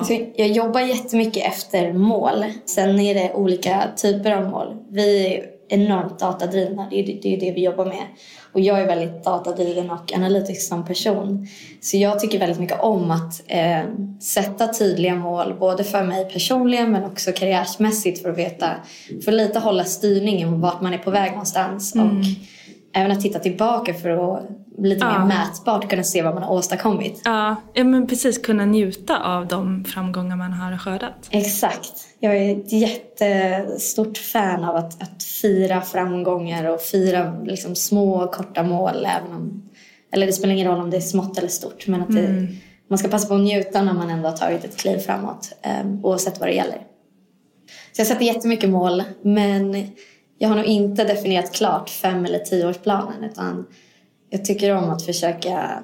så 0.05 0.26
jag 0.36 0.49
jobbar 0.49 0.80
jättemycket 0.80 1.46
efter 1.46 1.92
mål. 1.92 2.44
Sen 2.64 3.01
är 3.01 3.14
det 3.14 3.34
olika 3.34 3.82
typer 3.96 4.30
av 4.30 4.51
mål. 4.51 4.76
Vi 4.90 5.42
enormt 5.68 6.18
datadrivna. 6.18 6.86
Det 6.90 7.01
är 7.01 7.07
det, 7.07 7.18
det 7.22 7.36
är 7.36 7.40
det 7.40 7.53
vi 7.53 7.64
jobbar 7.64 7.84
med. 7.84 8.05
Och 8.53 8.61
jag 8.61 8.80
är 8.80 8.86
väldigt 8.86 9.24
datadriven 9.24 9.90
och 9.90 10.12
analytisk 10.12 10.68
som 10.68 10.84
person. 10.84 11.49
Så 11.80 11.96
jag 11.96 12.20
tycker 12.20 12.38
väldigt 12.38 12.59
mycket 12.59 12.80
om 12.80 13.11
att 13.11 13.42
eh, 13.46 13.82
sätta 14.20 14.74
tydliga 14.74 15.14
mål, 15.14 15.55
både 15.61 15.84
för 15.84 16.05
mig 16.05 16.30
personligen 16.32 16.92
men 16.92 17.05
också 17.05 17.32
karriärsmässigt 17.32 18.22
för 18.22 18.30
att 18.30 18.38
veta, 18.38 18.70
för 19.24 19.32
att 19.32 19.38
lite 19.38 19.59
hålla 19.59 19.84
styrningen 19.84 20.61
vart 20.61 20.80
man 20.80 20.94
är 20.94 20.99
på 20.99 21.11
väg 21.11 21.30
någonstans. 21.30 21.94
Mm. 21.94 22.07
Och 22.07 22.24
även 22.93 23.12
att 23.12 23.20
titta 23.20 23.39
tillbaka 23.39 23.95
för 23.95 24.11
att 24.11 24.43
lite 24.78 25.05
ja. 25.05 25.18
mer 25.18 25.26
mätbart 25.26 25.91
kunna 25.91 26.03
se 26.03 26.22
vad 26.22 26.34
man 26.34 26.43
har 26.43 26.55
åstadkommit. 26.55 27.22
Ja, 27.24 27.57
ja 27.72 27.84
men 27.84 28.07
precis 28.07 28.39
kunna 28.39 28.64
njuta 28.64 29.22
av 29.24 29.47
de 29.47 29.84
framgångar 29.84 30.36
man 30.36 30.53
har 30.53 30.78
skördat. 30.78 31.28
Exakt. 31.30 31.93
Jag 32.20 32.36
är 32.36 32.57
ett 32.57 32.72
jättestort 32.72 34.18
fan 34.18 34.64
av 34.64 34.76
att, 34.76 35.03
att 35.03 35.22
fira 35.22 35.80
framgångar 35.80 36.64
och 36.64 36.80
fira 36.80 37.41
liksom 37.45 37.74
små 37.74 38.26
korta 38.26 38.62
mål. 38.62 39.07
Även 39.07 39.32
om, 39.32 39.70
eller 40.12 40.26
det 40.26 40.32
spelar 40.32 40.55
ingen 40.55 40.68
roll 40.68 40.80
om 40.80 40.91
det 40.91 40.97
är 40.97 41.01
smått 41.01 41.39
eller 41.39 41.49
stort. 41.49 41.86
Men 41.86 42.03
att 42.03 42.12
det, 42.12 42.26
mm. 42.26 42.57
man 42.89 42.99
ska 42.99 43.09
passa 43.09 43.28
på 43.28 43.34
att 43.34 43.41
njuta 43.41 43.82
när 43.82 43.93
man 43.93 44.11
ändå 44.11 44.28
har 44.28 44.36
tagit 44.36 44.64
ett 44.64 44.76
kliv 44.76 44.99
framåt. 44.99 45.53
Um, 45.82 46.05
oavsett 46.05 46.41
vad 46.41 46.49
det 46.49 46.55
gäller. 46.55 46.78
Så 47.93 48.01
jag 48.01 48.07
sätter 48.07 48.24
jättemycket 48.24 48.70
mål. 48.70 49.03
Men 49.22 49.86
jag 50.39 50.49
har 50.49 50.57
nog 50.57 50.64
inte 50.64 51.05
definierat 51.05 51.53
klart 51.53 51.91
fem 51.91 52.24
eller 52.24 52.39
tioårsplanen. 52.39 53.24
Utan 53.24 53.66
jag 54.30 54.45
tycker 54.45 54.76
om 54.76 54.91
att 54.91 55.03
försöka 55.07 55.82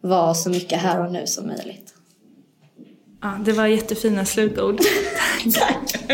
vara 0.00 0.34
så 0.34 0.50
mycket 0.50 0.78
här 0.78 1.06
och 1.06 1.12
nu 1.12 1.26
som 1.26 1.46
möjligt. 1.46 1.94
Ja, 3.22 3.38
det 3.44 3.52
var 3.52 3.66
jättefina 3.66 4.24
slutord. 4.24 4.80
Tack. 5.54 6.08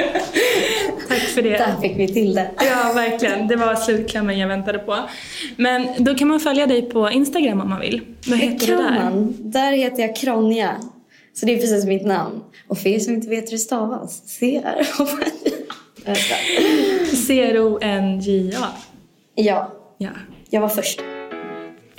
Tack 1.09 1.19
för 1.19 1.43
det. 1.43 1.51
Där 1.51 1.81
fick 1.81 1.99
vi 1.99 2.09
till 2.09 2.35
det. 2.35 2.51
Ja, 2.57 2.93
verkligen. 2.95 3.49
Det 3.49 3.57
var 3.57 3.75
slutklämmen 3.75 4.39
jag 4.39 4.49
väntade 4.49 4.79
på. 4.79 4.97
Men 5.57 6.05
då 6.05 6.15
kan 6.15 6.29
man 6.29 6.41
följa 6.41 6.67
dig 6.67 6.83
på 6.83 7.11
Instagram 7.11 7.61
om 7.61 7.69
man 7.69 7.81
vill. 7.81 8.01
Vad 8.27 8.39
heter 8.39 8.67
det 8.67 8.73
du 8.73 8.77
där? 8.83 9.05
Man. 9.05 9.35
Där 9.39 9.73
heter 9.73 10.03
jag 10.03 10.17
Kronja. 10.17 10.77
Så 11.33 11.47
det 11.47 11.53
är 11.53 11.57
precis 11.57 11.85
mitt 11.85 12.07
namn. 12.07 12.41
Och 12.69 12.79
för 12.79 12.89
er 12.89 12.99
som 12.99 13.15
inte 13.15 13.29
vet 13.29 13.47
hur 13.47 13.53
det 13.53 13.59
stavas, 13.59 14.23
C-R. 14.27 14.87
C-R-O-N-J-A. 17.27 18.67
Ja. 19.35 19.73
ja. 19.99 20.11
Jag 20.51 20.61
var 20.61 20.69
först. 20.69 21.01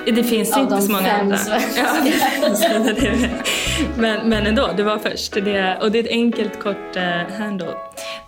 Det 0.06 0.24
finns 0.24 0.58
ju 0.58 0.62
inte 0.62 0.82
så 0.82 0.92
många 0.92 1.12
andra. 1.12 1.38
Ja. 1.78 1.86
men, 3.98 4.30
men 4.30 4.48
ändå, 4.48 4.70
du 4.78 4.84
var 4.84 4.98
först. 4.98 5.34
Det, 5.34 5.78
och 5.82 5.92
det 5.92 6.00
är 6.00 6.04
ett 6.04 6.12
enkelt 6.12 6.60
kort 6.60 6.96
uh, 6.96 7.04
handle. 7.40 7.68